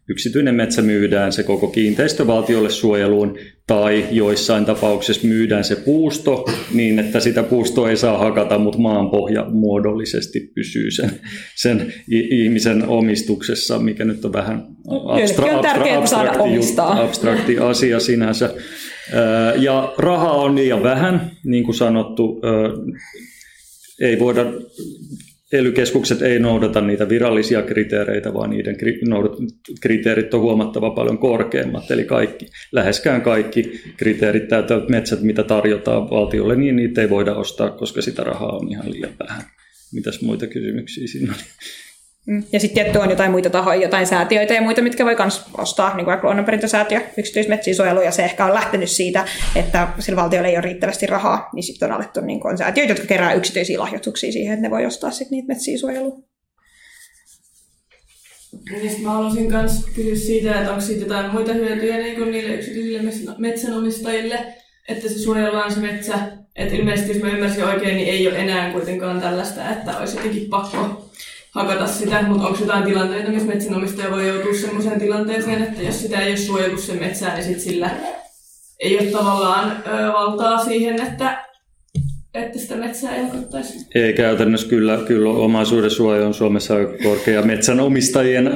yksityinen 0.09 0.55
metsä 0.55 0.81
myydään 0.81 1.31
se 1.31 1.43
koko 1.43 1.67
kiinteistö 1.67 2.27
valtiolle 2.27 2.69
suojeluun 2.69 3.37
tai 3.67 4.05
joissain 4.11 4.65
tapauksissa 4.65 5.27
myydään 5.27 5.63
se 5.63 5.75
puusto 5.75 6.45
niin, 6.73 6.99
että 6.99 7.19
sitä 7.19 7.43
puustoa 7.43 7.89
ei 7.89 7.97
saa 7.97 8.17
hakata, 8.17 8.57
mutta 8.57 8.79
maanpohja 8.79 9.45
muodollisesti 9.49 10.51
pysyy 10.55 10.91
sen, 10.91 11.11
sen 11.55 11.93
ihmisen 12.09 12.87
omistuksessa, 12.87 13.79
mikä 13.79 14.05
nyt 14.05 14.25
on 14.25 14.33
vähän 14.33 14.65
abstra- 14.87 15.43
on 15.43 15.65
abstra- 15.65 15.97
abstrakti, 15.97 16.39
abstrakti 16.77 17.59
asia 17.59 17.99
sinänsä. 17.99 18.53
Ja 19.55 19.93
rahaa 19.97 20.37
on 20.37 20.55
liian 20.55 20.83
vähän, 20.83 21.31
niin 21.45 21.63
kuin 21.63 21.75
sanottu, 21.75 22.41
ei 24.01 24.19
voida 24.19 24.45
ely-keskukset 25.53 26.21
ei 26.21 26.39
noudata 26.39 26.81
niitä 26.81 27.09
virallisia 27.09 27.61
kriteereitä, 27.61 28.33
vaan 28.33 28.49
niiden 28.49 28.77
kriteerit 29.81 30.33
on 30.33 30.41
huomattava 30.41 30.89
paljon 30.89 31.17
korkeammat. 31.17 31.91
Eli 31.91 32.05
kaikki, 32.05 32.45
läheskään 32.71 33.21
kaikki 33.21 33.81
kriteerit 33.97 34.47
täyttävät 34.47 34.89
metsät, 34.89 35.21
mitä 35.21 35.43
tarjotaan 35.43 36.09
valtiolle, 36.09 36.55
niin 36.55 36.75
niitä 36.75 37.01
ei 37.01 37.09
voida 37.09 37.35
ostaa, 37.35 37.69
koska 37.69 38.01
sitä 38.01 38.23
rahaa 38.23 38.57
on 38.57 38.71
ihan 38.71 38.91
liian 38.91 39.13
vähän. 39.19 39.43
Mitäs 39.93 40.21
muita 40.21 40.47
kysymyksiä 40.47 41.07
siinä 41.07 41.33
oli? 41.33 41.43
Mm. 42.25 42.43
Ja 42.51 42.59
sitten 42.59 42.83
tietty 42.83 42.99
on 42.99 43.09
jotain 43.09 43.31
muita 43.31 43.49
tahoja, 43.49 43.81
jotain 43.81 44.07
säätiöitä 44.07 44.53
ja 44.53 44.61
muita, 44.61 44.81
mitkä 44.81 45.05
voi 45.05 45.15
myös 45.15 45.45
ostaa, 45.57 45.95
niin 45.95 46.05
kuin 46.05 46.17
luonnonperintösäätiö, 46.23 47.01
yksityismetsien 47.17 47.75
suojelu, 47.75 48.01
ja 48.01 48.11
se 48.11 48.23
ehkä 48.23 48.45
on 48.45 48.53
lähtenyt 48.53 48.89
siitä, 48.89 49.25
että 49.55 49.87
sillä 49.99 50.21
valtiolla 50.21 50.47
ei 50.47 50.55
ole 50.55 50.61
riittävästi 50.61 51.05
rahaa, 51.05 51.49
niin 51.53 51.63
sitten 51.63 51.91
on 51.91 51.95
alettu 51.95 52.21
niin 52.21 52.39
kuin 52.39 52.57
säätiöitä, 52.57 52.91
jotka 52.91 53.07
kerää 53.07 53.33
yksityisiä 53.33 53.79
lahjoituksia 53.79 54.31
siihen, 54.31 54.53
että 54.53 54.67
ne 54.67 54.71
voi 54.71 54.85
ostaa 54.85 55.11
sitten 55.11 55.35
niitä 55.35 55.47
metsiä 55.47 55.77
suojeluun. 55.77 56.23
Niin 58.71 59.01
mä 59.01 59.09
haluaisin 59.09 59.51
myös 59.51 59.85
kysyä 59.95 60.15
siitä, 60.15 60.59
että 60.59 60.69
onko 60.69 60.81
siitä 60.81 61.01
jotain 61.01 61.31
muita 61.31 61.53
hyötyjä 61.53 61.97
niin 61.97 62.15
kuin 62.15 62.31
niille 62.31 62.53
yksityisille 62.53 63.11
metsänomistajille, 63.37 64.39
että 64.89 65.09
se 65.09 65.19
suojellaan 65.19 65.73
se 65.73 65.79
metsä. 65.79 66.15
Että 66.55 66.75
ilmeisesti, 66.75 67.13
jos 67.13 67.21
mä 67.21 67.29
ymmärsin 67.29 67.63
oikein, 67.63 67.97
niin 67.97 68.09
ei 68.09 68.27
ole 68.27 68.37
enää 68.37 68.71
kuitenkaan 68.71 69.21
tällaista, 69.21 69.69
että 69.69 69.97
olisi 69.97 70.17
jotenkin 70.17 70.49
pakko 70.49 71.02
hakata 71.53 71.87
sitä, 71.87 72.21
mutta 72.21 72.47
onko 72.47 72.59
jotain 72.59 72.83
tilanteita, 72.83 73.29
missä 73.29 73.47
metsänomistaja 73.47 74.11
voi 74.11 74.27
joutua 74.27 74.53
sellaiseen 74.53 74.99
tilanteeseen, 74.99 75.63
että 75.63 75.81
jos 75.81 76.01
sitä 76.01 76.19
ei 76.19 76.31
ole 76.31 76.37
suojeltu 76.37 76.81
sen 76.81 76.99
metsää, 76.99 77.33
niin 77.33 77.43
sit 77.43 77.59
sillä 77.59 77.89
ei 78.79 78.99
ole 78.99 79.11
tavallaan 79.11 79.83
ö, 79.87 80.13
valtaa 80.13 80.63
siihen, 80.63 81.01
että 81.01 81.45
että 82.33 82.59
sitä 82.59 82.75
metsää 82.75 83.15
ei 83.15 83.23
hakattaisi? 83.23 83.87
Ei 83.95 84.13
käytännössä 84.13 84.67
kyllä, 84.67 85.03
kyllä 85.07 85.29
omaisuuden 85.29 85.91
suoja 85.91 86.27
on 86.27 86.33
Suomessa 86.33 86.75
korkea 87.03 87.41
metsänomistajien 87.41 88.51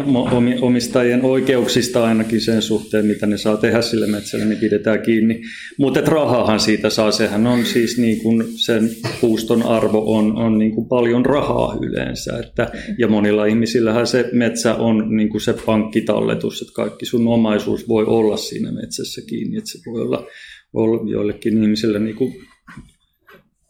omistajien 0.61 1.23
oikeuksista 1.23 2.03
ainakin 2.05 2.41
sen 2.41 2.61
suhteen, 2.61 3.05
mitä 3.05 3.25
ne 3.25 3.38
saa 3.38 3.57
tehdä 3.57 3.82
sille 3.82 4.07
metsälle, 4.07 4.45
niin 4.45 4.59
pidetään 4.59 5.01
kiinni. 5.01 5.41
Mutta 5.80 6.01
rahahan 6.01 6.59
siitä 6.59 6.89
saa, 6.89 7.11
sehän 7.11 7.47
on 7.47 7.65
siis 7.65 7.97
niin 7.97 8.21
kuin 8.21 8.43
sen 8.55 8.89
puuston 9.21 9.63
arvo 9.63 10.15
on, 10.17 10.36
on 10.38 10.57
niin 10.57 10.71
kuin 10.71 10.88
paljon 10.88 11.25
rahaa 11.25 11.78
yleensä. 11.82 12.38
Että, 12.38 12.71
ja 12.97 13.07
monilla 13.07 13.45
ihmisillähän 13.45 14.07
se 14.07 14.30
metsä 14.34 14.75
on 14.75 15.17
niin 15.17 15.30
kuin 15.30 15.41
se 15.41 15.53
pankkitalletus, 15.65 16.61
että 16.61 16.73
kaikki 16.73 17.05
sun 17.05 17.28
omaisuus 17.28 17.88
voi 17.88 18.05
olla 18.05 18.38
siinä 18.38 18.71
metsässä 18.71 19.21
kiinni, 19.30 19.57
että 19.57 19.71
se 19.71 19.80
voi 19.86 20.01
olla, 20.01 20.28
olla 20.73 21.11
joillekin 21.11 21.63
ihmisille 21.63 21.99
niin 21.99 22.15
kuin 22.15 22.34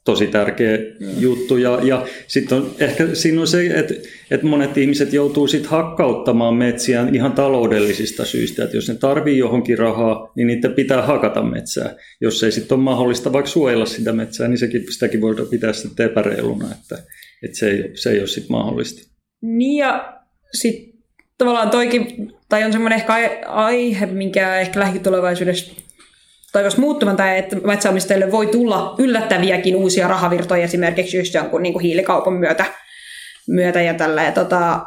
tosi 0.07 0.27
tärkeä 0.27 0.77
juttu. 1.19 1.57
Ja, 1.57 1.79
ja 1.83 2.05
sitten 2.27 2.57
on 2.57 2.71
ehkä 2.79 3.07
siinä 3.13 3.41
on 3.41 3.47
se, 3.47 3.65
että, 3.65 3.93
että 4.31 4.47
monet 4.47 4.77
ihmiset 4.77 5.13
joutuu 5.13 5.47
sitten 5.47 5.71
hakkauttamaan 5.71 6.53
metsiä 6.53 7.07
ihan 7.13 7.31
taloudellisista 7.31 8.25
syistä. 8.25 8.63
Että 8.63 8.77
jos 8.77 8.87
ne 8.87 8.95
tarvii 8.95 9.37
johonkin 9.37 9.77
rahaa, 9.77 10.31
niin 10.35 10.47
niitä 10.47 10.69
pitää 10.69 11.01
hakata 11.01 11.43
metsää. 11.43 11.95
Jos 12.21 12.43
ei 12.43 12.51
sitten 12.51 12.75
ole 12.75 12.83
mahdollista 12.83 13.33
vaikka 13.33 13.51
suojella 13.51 13.85
sitä 13.85 14.13
metsää, 14.13 14.47
niin 14.47 14.57
sekin, 14.57 14.93
sitäkin 14.93 15.21
voidaan 15.21 15.47
pitää 15.47 15.73
sitten 15.73 16.05
epäreiluna, 16.05 16.65
että, 16.65 17.03
että 17.43 17.57
se, 17.57 17.69
ei, 17.69 17.91
se 17.93 18.11
ei 18.11 18.19
ole 18.19 18.27
sitten 18.27 18.51
mahdollista. 18.51 19.11
Niin 19.41 19.77
ja 19.77 20.19
sitten 20.53 20.93
tavallaan 21.37 21.69
toikin, 21.69 22.31
tai 22.49 22.63
on 22.63 22.71
semmoinen 22.71 22.99
ehkä 22.99 23.13
aihe, 23.47 24.05
minkä 24.05 24.59
ehkä 24.59 24.79
lähitulevaisuudessa 24.79 25.86
toivoisi 26.51 26.79
muuttuvan 26.79 27.15
tai 27.15 27.37
että 27.37 27.55
metsäomistajille 27.55 28.31
voi 28.31 28.47
tulla 28.47 28.95
yllättäviäkin 28.97 29.75
uusia 29.75 30.07
rahavirtoja 30.07 30.63
esimerkiksi 30.63 31.17
just 31.17 31.33
jonkun 31.33 31.63
niin 31.63 31.73
kuin 31.73 31.83
hiilikaupan 31.83 32.33
myötä, 32.33 32.65
myötä 33.47 33.81
ja 33.81 33.93
tällä. 33.93 34.23
Ja 34.23 34.31
tota, 34.31 34.85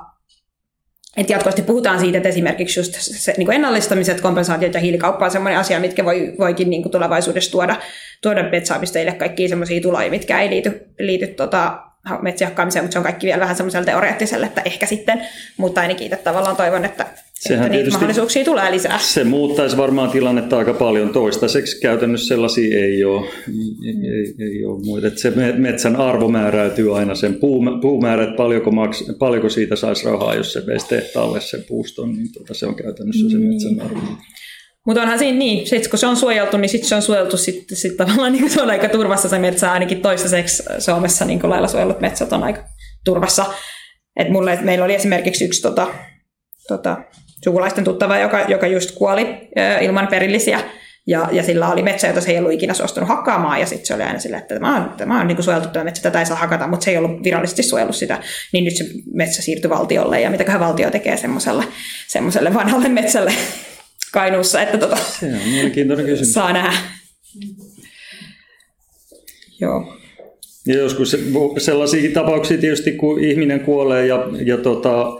et 1.16 1.30
jatkuvasti 1.30 1.62
puhutaan 1.62 2.00
siitä, 2.00 2.16
että 2.16 2.28
esimerkiksi 2.28 2.80
just 2.80 2.94
se, 2.98 3.34
niin 3.36 3.46
kuin 3.46 3.54
ennallistamiset, 3.54 4.20
kompensaatiot 4.20 4.74
ja 4.74 4.80
hiilikauppa 4.80 5.24
on 5.24 5.30
sellainen 5.30 5.60
asia, 5.60 5.80
mitkä 5.80 6.04
voi, 6.04 6.34
voikin 6.38 6.70
niin 6.70 6.82
kuin 6.82 6.92
tulevaisuudessa 6.92 7.52
tuoda, 7.52 7.76
tuoda 8.22 8.50
metsäomistajille 8.50 9.12
kaikkia 9.12 9.48
sellaisia 9.48 9.80
tuloja, 9.80 10.10
mitkä 10.10 10.40
ei 10.40 10.50
liity, 10.50 10.86
liity 10.98 11.26
tota, 11.26 11.82
metsien 12.22 12.48
hakkaamiseen, 12.48 12.84
mutta 12.84 12.92
se 12.92 12.98
on 12.98 13.04
kaikki 13.04 13.26
vielä 13.26 13.40
vähän 13.40 13.56
semmoiselle 13.56 13.86
teoreettiselle, 13.86 14.46
että 14.46 14.62
ehkä 14.64 14.86
sitten, 14.86 15.28
mutta 15.56 15.80
ainakin 15.80 16.04
itse 16.04 16.16
tavallaan 16.16 16.56
toivon, 16.56 16.84
että, 16.84 17.06
että 17.50 17.68
niitä 17.68 17.90
mahdollisuuksia 17.90 18.44
tulee 18.44 18.70
lisää. 18.70 18.98
Se 18.98 19.24
muuttaisi 19.24 19.76
varmaan 19.76 20.10
tilannetta 20.10 20.58
aika 20.58 20.74
paljon. 20.74 21.12
Toistaiseksi 21.12 21.80
käytännössä 21.80 22.28
sellaisia 22.28 22.78
ei 22.78 23.04
ole. 23.04 23.26
Ei, 23.86 23.94
ei, 24.10 24.46
ei 24.46 24.64
ole 24.64 24.84
muita. 24.84 25.06
Että 25.06 25.20
se 25.20 25.30
me- 25.30 25.52
metsän 25.52 25.96
arvo 25.96 26.28
määräytyy 26.28 26.98
aina 26.98 27.14
sen 27.14 27.34
puu, 27.34 27.62
puumäärä, 27.80 28.22
että 28.22 28.36
paljonko, 28.36 28.70
maks, 28.70 29.04
paljonko 29.18 29.48
siitä 29.48 29.76
saisi 29.76 30.04
rahaa, 30.04 30.34
jos 30.34 30.52
se 30.52 30.66
veisi 30.66 30.88
tehtaalle 30.88 31.40
sen 31.40 31.64
puuston, 31.68 32.12
niin 32.12 32.32
tota, 32.32 32.54
se 32.54 32.66
on 32.66 32.74
käytännössä 32.74 33.30
se 33.30 33.38
metsän 33.38 33.80
arvo. 33.80 34.00
Mutta 34.86 35.02
onhan 35.02 35.18
siinä 35.18 35.38
niin, 35.38 35.66
sit 35.66 35.88
kun 35.88 35.98
se 35.98 36.06
on 36.06 36.16
suojeltu, 36.16 36.56
niin 36.56 36.68
sitten 36.68 36.88
se 36.88 36.94
on 36.94 37.02
suojeltu 37.02 37.36
sitten 37.36 37.76
sit 37.76 37.96
tavallaan 37.96 38.32
niin 38.32 38.50
se 38.50 38.62
on 38.62 38.70
aika 38.70 38.88
turvassa 38.88 39.28
se 39.28 39.38
metsä, 39.38 39.72
ainakin 39.72 40.00
toistaiseksi 40.00 40.62
Suomessa 40.78 41.24
niin 41.24 41.40
lailla 41.42 41.68
suojellut 41.68 42.00
metsät 42.00 42.32
on 42.32 42.42
aika 42.42 42.64
turvassa. 43.04 43.46
Et 44.16 44.30
mulle, 44.30 44.52
et 44.52 44.62
meillä 44.62 44.84
oli 44.84 44.94
esimerkiksi 44.94 45.44
yksi 45.44 45.62
tota, 45.62 45.94
tota, 46.68 46.96
sukulaisten 47.44 47.84
tuttava, 47.84 48.18
joka, 48.18 48.40
joka 48.48 48.66
just 48.66 48.90
kuoli 48.94 49.26
ilman 49.80 50.06
perillisiä, 50.06 50.60
ja, 51.06 51.28
ja 51.32 51.42
sillä 51.42 51.68
oli 51.68 51.82
metsä, 51.82 52.06
jota 52.06 52.20
se 52.20 52.30
ei 52.30 52.38
ollut 52.38 52.52
ikinä 52.52 52.74
suostunut 52.74 53.08
hakkaamaan, 53.08 53.60
ja 53.60 53.66
sitten 53.66 53.86
se 53.86 53.94
oli 53.94 54.02
aina 54.02 54.18
silleen, 54.18 54.42
että 54.42 54.54
tämä 54.54 54.76
on, 54.76 54.92
tämä 54.96 55.20
on 55.20 55.26
niin 55.26 55.42
suojeltu 55.42 55.68
tämä 55.68 55.84
metsä, 55.84 56.02
tätä 56.02 56.18
ei 56.20 56.26
saa 56.26 56.36
hakata, 56.36 56.66
mutta 56.66 56.84
se 56.84 56.90
ei 56.90 56.96
ollut 56.96 57.24
virallisesti 57.24 57.62
suojellut 57.62 57.96
sitä, 57.96 58.22
niin 58.52 58.64
nyt 58.64 58.76
se 58.76 58.84
metsä 59.14 59.42
siirtyi 59.42 59.70
valtiolle, 59.70 60.20
ja 60.20 60.30
mitäköhän 60.30 60.60
valtio 60.60 60.90
tekee 60.90 61.16
semmoiselle, 61.16 61.64
semmoiselle 62.06 62.54
vanhalle 62.54 62.88
metsälle 62.88 63.32
Kainuussa, 64.12 64.62
että 64.62 64.78
tota, 64.78 64.96
Se 64.96 65.26
on 65.26 65.48
mielenkiintoinen 65.48 66.06
kysymys. 66.06 66.32
saa 66.32 66.52
nähdä. 66.52 66.72
Joo. 69.60 69.96
Ja 70.66 70.74
joskus 70.74 71.10
se- 71.10 71.18
sellaisia 71.58 72.10
tapauksia 72.14 72.58
tietysti, 72.58 72.92
kun 72.92 73.24
ihminen 73.24 73.60
kuolee 73.60 74.06
ja, 74.06 74.28
ja 74.44 74.56
tota, 74.56 75.12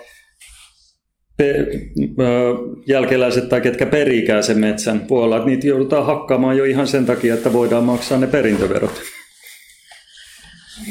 jälkeläiset 2.87 3.49
tai 3.49 3.61
ketkä 3.61 3.87
perikää 3.87 4.43
sen 4.43 4.59
metsän 4.59 5.01
puolella, 5.01 5.45
niitä 5.45 5.67
joudutaan 5.67 6.07
hakkaamaan 6.07 6.57
jo 6.57 6.65
ihan 6.65 6.87
sen 6.87 7.07
takia, 7.07 7.35
että 7.35 7.53
voidaan 7.53 7.85
maksaa 7.85 8.19
ne 8.19 8.27
perintöverot. 8.27 9.20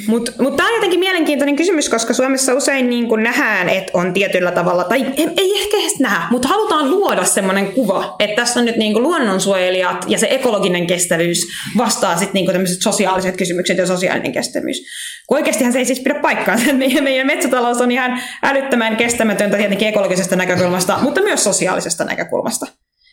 Mutta 0.08 0.32
mut 0.40 0.56
tämä 0.56 0.70
on 0.70 0.76
jotenkin 0.76 1.00
mielenkiintoinen 1.00 1.56
kysymys, 1.56 1.90
koska 1.90 2.14
Suomessa 2.14 2.54
usein 2.54 2.90
niin 2.90 3.08
kun 3.08 3.24
nähdään, 3.24 3.70
että 3.70 3.92
on 3.94 4.14
tietyllä 4.14 4.52
tavalla, 4.52 4.84
tai 4.84 5.06
ei, 5.18 5.28
ei 5.38 5.62
ehkä 5.62 5.78
edes 5.78 6.00
nähdä, 6.00 6.28
mutta 6.32 6.48
halutaan 6.48 6.90
luoda 6.90 7.26
semmoinen 7.26 7.72
kuva, 7.72 8.16
että 8.20 8.36
tässä 8.36 8.60
on 8.60 8.66
nyt 8.66 8.76
niin 8.76 9.04
luonnonsuojelijat 9.04 10.06
ja 10.08 10.20
se 10.20 10.28
ekologinen 10.32 10.88
kestävyys 10.88 11.48
vastaa 11.78 12.18
sitten 12.18 12.34
niin 12.34 12.52
tämmöiset 12.52 12.82
sosiaaliset 12.82 13.38
kysymykset 13.38 13.78
ja 13.78 13.88
sosiaalinen 13.88 14.32
kestävyys. 14.32 14.82
Kun 15.28 15.38
oikeastihan 15.38 15.74
se 15.74 15.80
ei 15.80 15.86
siis 15.86 16.00
pidä 16.00 16.16
paikkaansa. 16.16 16.74
Meidän, 16.80 17.04
meidän 17.04 17.28
metsätalous 17.28 17.82
on 17.82 17.92
ihan 17.92 18.22
älyttömän 18.44 18.98
kestämätöntä 18.98 19.58
tietenkin 19.58 19.88
ekologisesta 19.88 20.36
näkökulmasta, 20.36 21.00
mutta 21.02 21.22
myös 21.22 21.44
sosiaalisesta 21.44 22.04
näkökulmasta. 22.04 22.66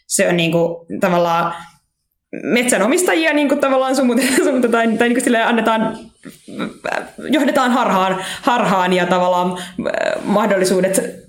Se 0.06 0.28
on 0.28 0.36
niin 0.36 0.52
kuin, 0.52 1.00
tavallaan 1.00 1.54
metsänomistajia 2.42 3.32
niin 3.32 3.48
kuin 3.48 3.60
tavallaan 3.60 3.96
sumutetaan, 3.96 4.44
sumutetaan 4.44 4.98
tai 4.98 5.08
niin 5.08 5.22
kuin 5.22 5.36
annetaan, 5.36 5.98
johdetaan 7.30 7.70
harhaan, 7.70 8.24
harhaan 8.42 8.92
ja 8.92 9.06
tavallaan 9.06 9.52
äh, 9.52 10.24
mahdollisuudet 10.24 11.26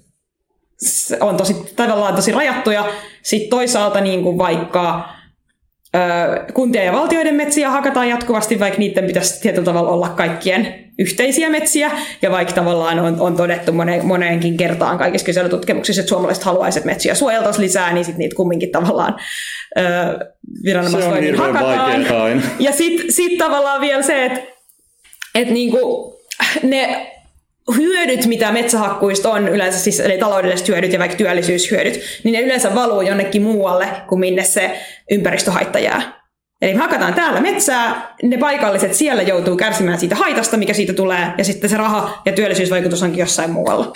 on 1.19 1.37
tosi, 1.37 1.73
tavallaan 1.75 2.15
tosi 2.15 2.31
rajattuja. 2.31 2.85
Sitten 3.23 3.49
toisaalta 3.49 4.01
niin 4.01 4.23
kuin 4.23 4.37
vaikka 4.37 5.09
kuntien 6.53 6.85
ja 6.85 6.93
valtioiden 6.93 7.35
metsiä 7.35 7.69
hakataan 7.69 8.09
jatkuvasti, 8.09 8.59
vaikka 8.59 8.79
niiden 8.79 9.05
pitäisi 9.05 9.41
tietyllä 9.41 9.65
tavalla 9.65 9.89
olla 9.89 10.09
kaikkien 10.09 10.87
yhteisiä 10.99 11.49
metsiä. 11.49 11.91
Ja 12.21 12.31
vaikka 12.31 12.53
tavallaan 12.53 12.99
on, 12.99 13.21
on 13.21 13.35
todettu 13.35 13.71
moneen, 13.71 14.05
moneenkin 14.05 14.57
kertaan 14.57 14.97
kaikissa 14.97 15.25
kyselytutkimuksissa, 15.25 16.01
että 16.01 16.09
suomalaiset 16.09 16.43
haluaisivat, 16.43 16.85
metsiä 16.85 17.15
suojeltaisiin 17.15 17.63
lisää, 17.63 17.93
niin 17.93 18.05
sitten 18.05 18.19
niitä 18.19 18.35
kumminkin 18.35 18.71
tavallaan 18.71 19.15
ö, 19.77 19.81
hakataan. 21.37 22.05
vaikeaa. 22.09 22.29
Ja 22.59 22.71
sitten 22.71 23.11
sit 23.11 23.37
tavallaan 23.37 23.81
vielä 23.81 24.01
se, 24.01 24.25
että 24.25 24.39
et 25.35 25.49
niinku, 25.49 26.13
ne 26.63 27.11
hyödyt, 27.75 28.25
mitä 28.25 28.51
metsähakkuista 28.51 29.31
on 29.31 29.47
yleensä, 29.47 29.79
siis 29.79 29.99
eli 29.99 30.17
taloudelliset 30.17 30.67
hyödyt 30.67 30.93
ja 30.93 30.99
vaikka 30.99 31.17
työllisyyshyödyt, 31.17 32.01
niin 32.23 32.33
ne 32.33 32.41
yleensä 32.41 32.75
valuu 32.75 33.01
jonnekin 33.01 33.41
muualle 33.41 33.87
kuin 34.09 34.19
minne 34.19 34.43
se 34.43 34.79
ympäristöhaitta 35.11 35.79
jää. 35.79 36.17
Eli 36.61 36.73
me 36.73 36.79
hakataan 36.79 37.13
täällä 37.13 37.41
metsää, 37.41 38.15
ne 38.23 38.37
paikalliset 38.37 38.93
siellä 38.93 39.21
joutuu 39.21 39.55
kärsimään 39.55 39.99
siitä 39.99 40.15
haitasta, 40.15 40.57
mikä 40.57 40.73
siitä 40.73 40.93
tulee, 40.93 41.27
ja 41.37 41.43
sitten 41.43 41.69
se 41.69 41.77
raha 41.77 42.21
ja 42.25 42.31
työllisyysvaikutus 42.31 43.03
onkin 43.03 43.19
jossain 43.19 43.51
muualla. 43.51 43.93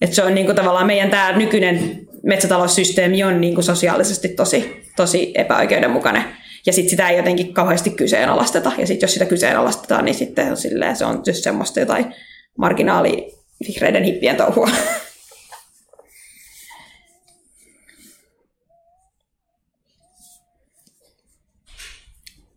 Et 0.00 0.14
se 0.14 0.22
on 0.22 0.34
niinku 0.34 0.54
tavallaan 0.54 0.86
meidän 0.86 1.10
tämä 1.10 1.32
nykyinen 1.32 2.00
metsätaloussysteemi 2.22 3.24
on 3.24 3.40
niinku 3.40 3.62
sosiaalisesti 3.62 4.28
tosi, 4.28 4.82
tosi 4.96 5.32
epäoikeudenmukainen. 5.34 6.24
Ja 6.66 6.72
sitten 6.72 6.90
sitä 6.90 7.08
ei 7.08 7.16
jotenkin 7.16 7.54
kauheasti 7.54 7.90
kyseenalaisteta. 7.90 8.72
Ja 8.78 8.86
sitten 8.86 9.06
jos 9.06 9.12
sitä 9.12 9.24
kyseenalaistetaan, 9.24 10.04
niin 10.04 10.14
sitten 10.14 10.50
on 10.50 10.56
silleen, 10.56 10.96
se 10.96 11.04
on 11.04 11.22
just 11.26 11.42
semmoista 11.42 11.80
jotain 11.80 12.14
marginaali 12.58 13.32
vihreiden 13.68 14.04
hippien 14.04 14.36
touhua. 14.36 14.70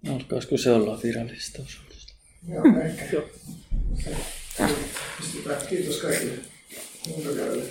No, 0.02 0.15
Alkaisiko 0.15 0.57
se 0.57 0.72
olla 0.72 0.99
virallista 1.03 1.61
osuudesta? 1.61 2.14
Joo, 2.48 2.64
ehkä. 2.86 3.06
Joo. 3.11 3.30
Kiitos 5.69 5.98
kaikille. 5.98 6.38
Kuuntelijoille. 7.03 7.64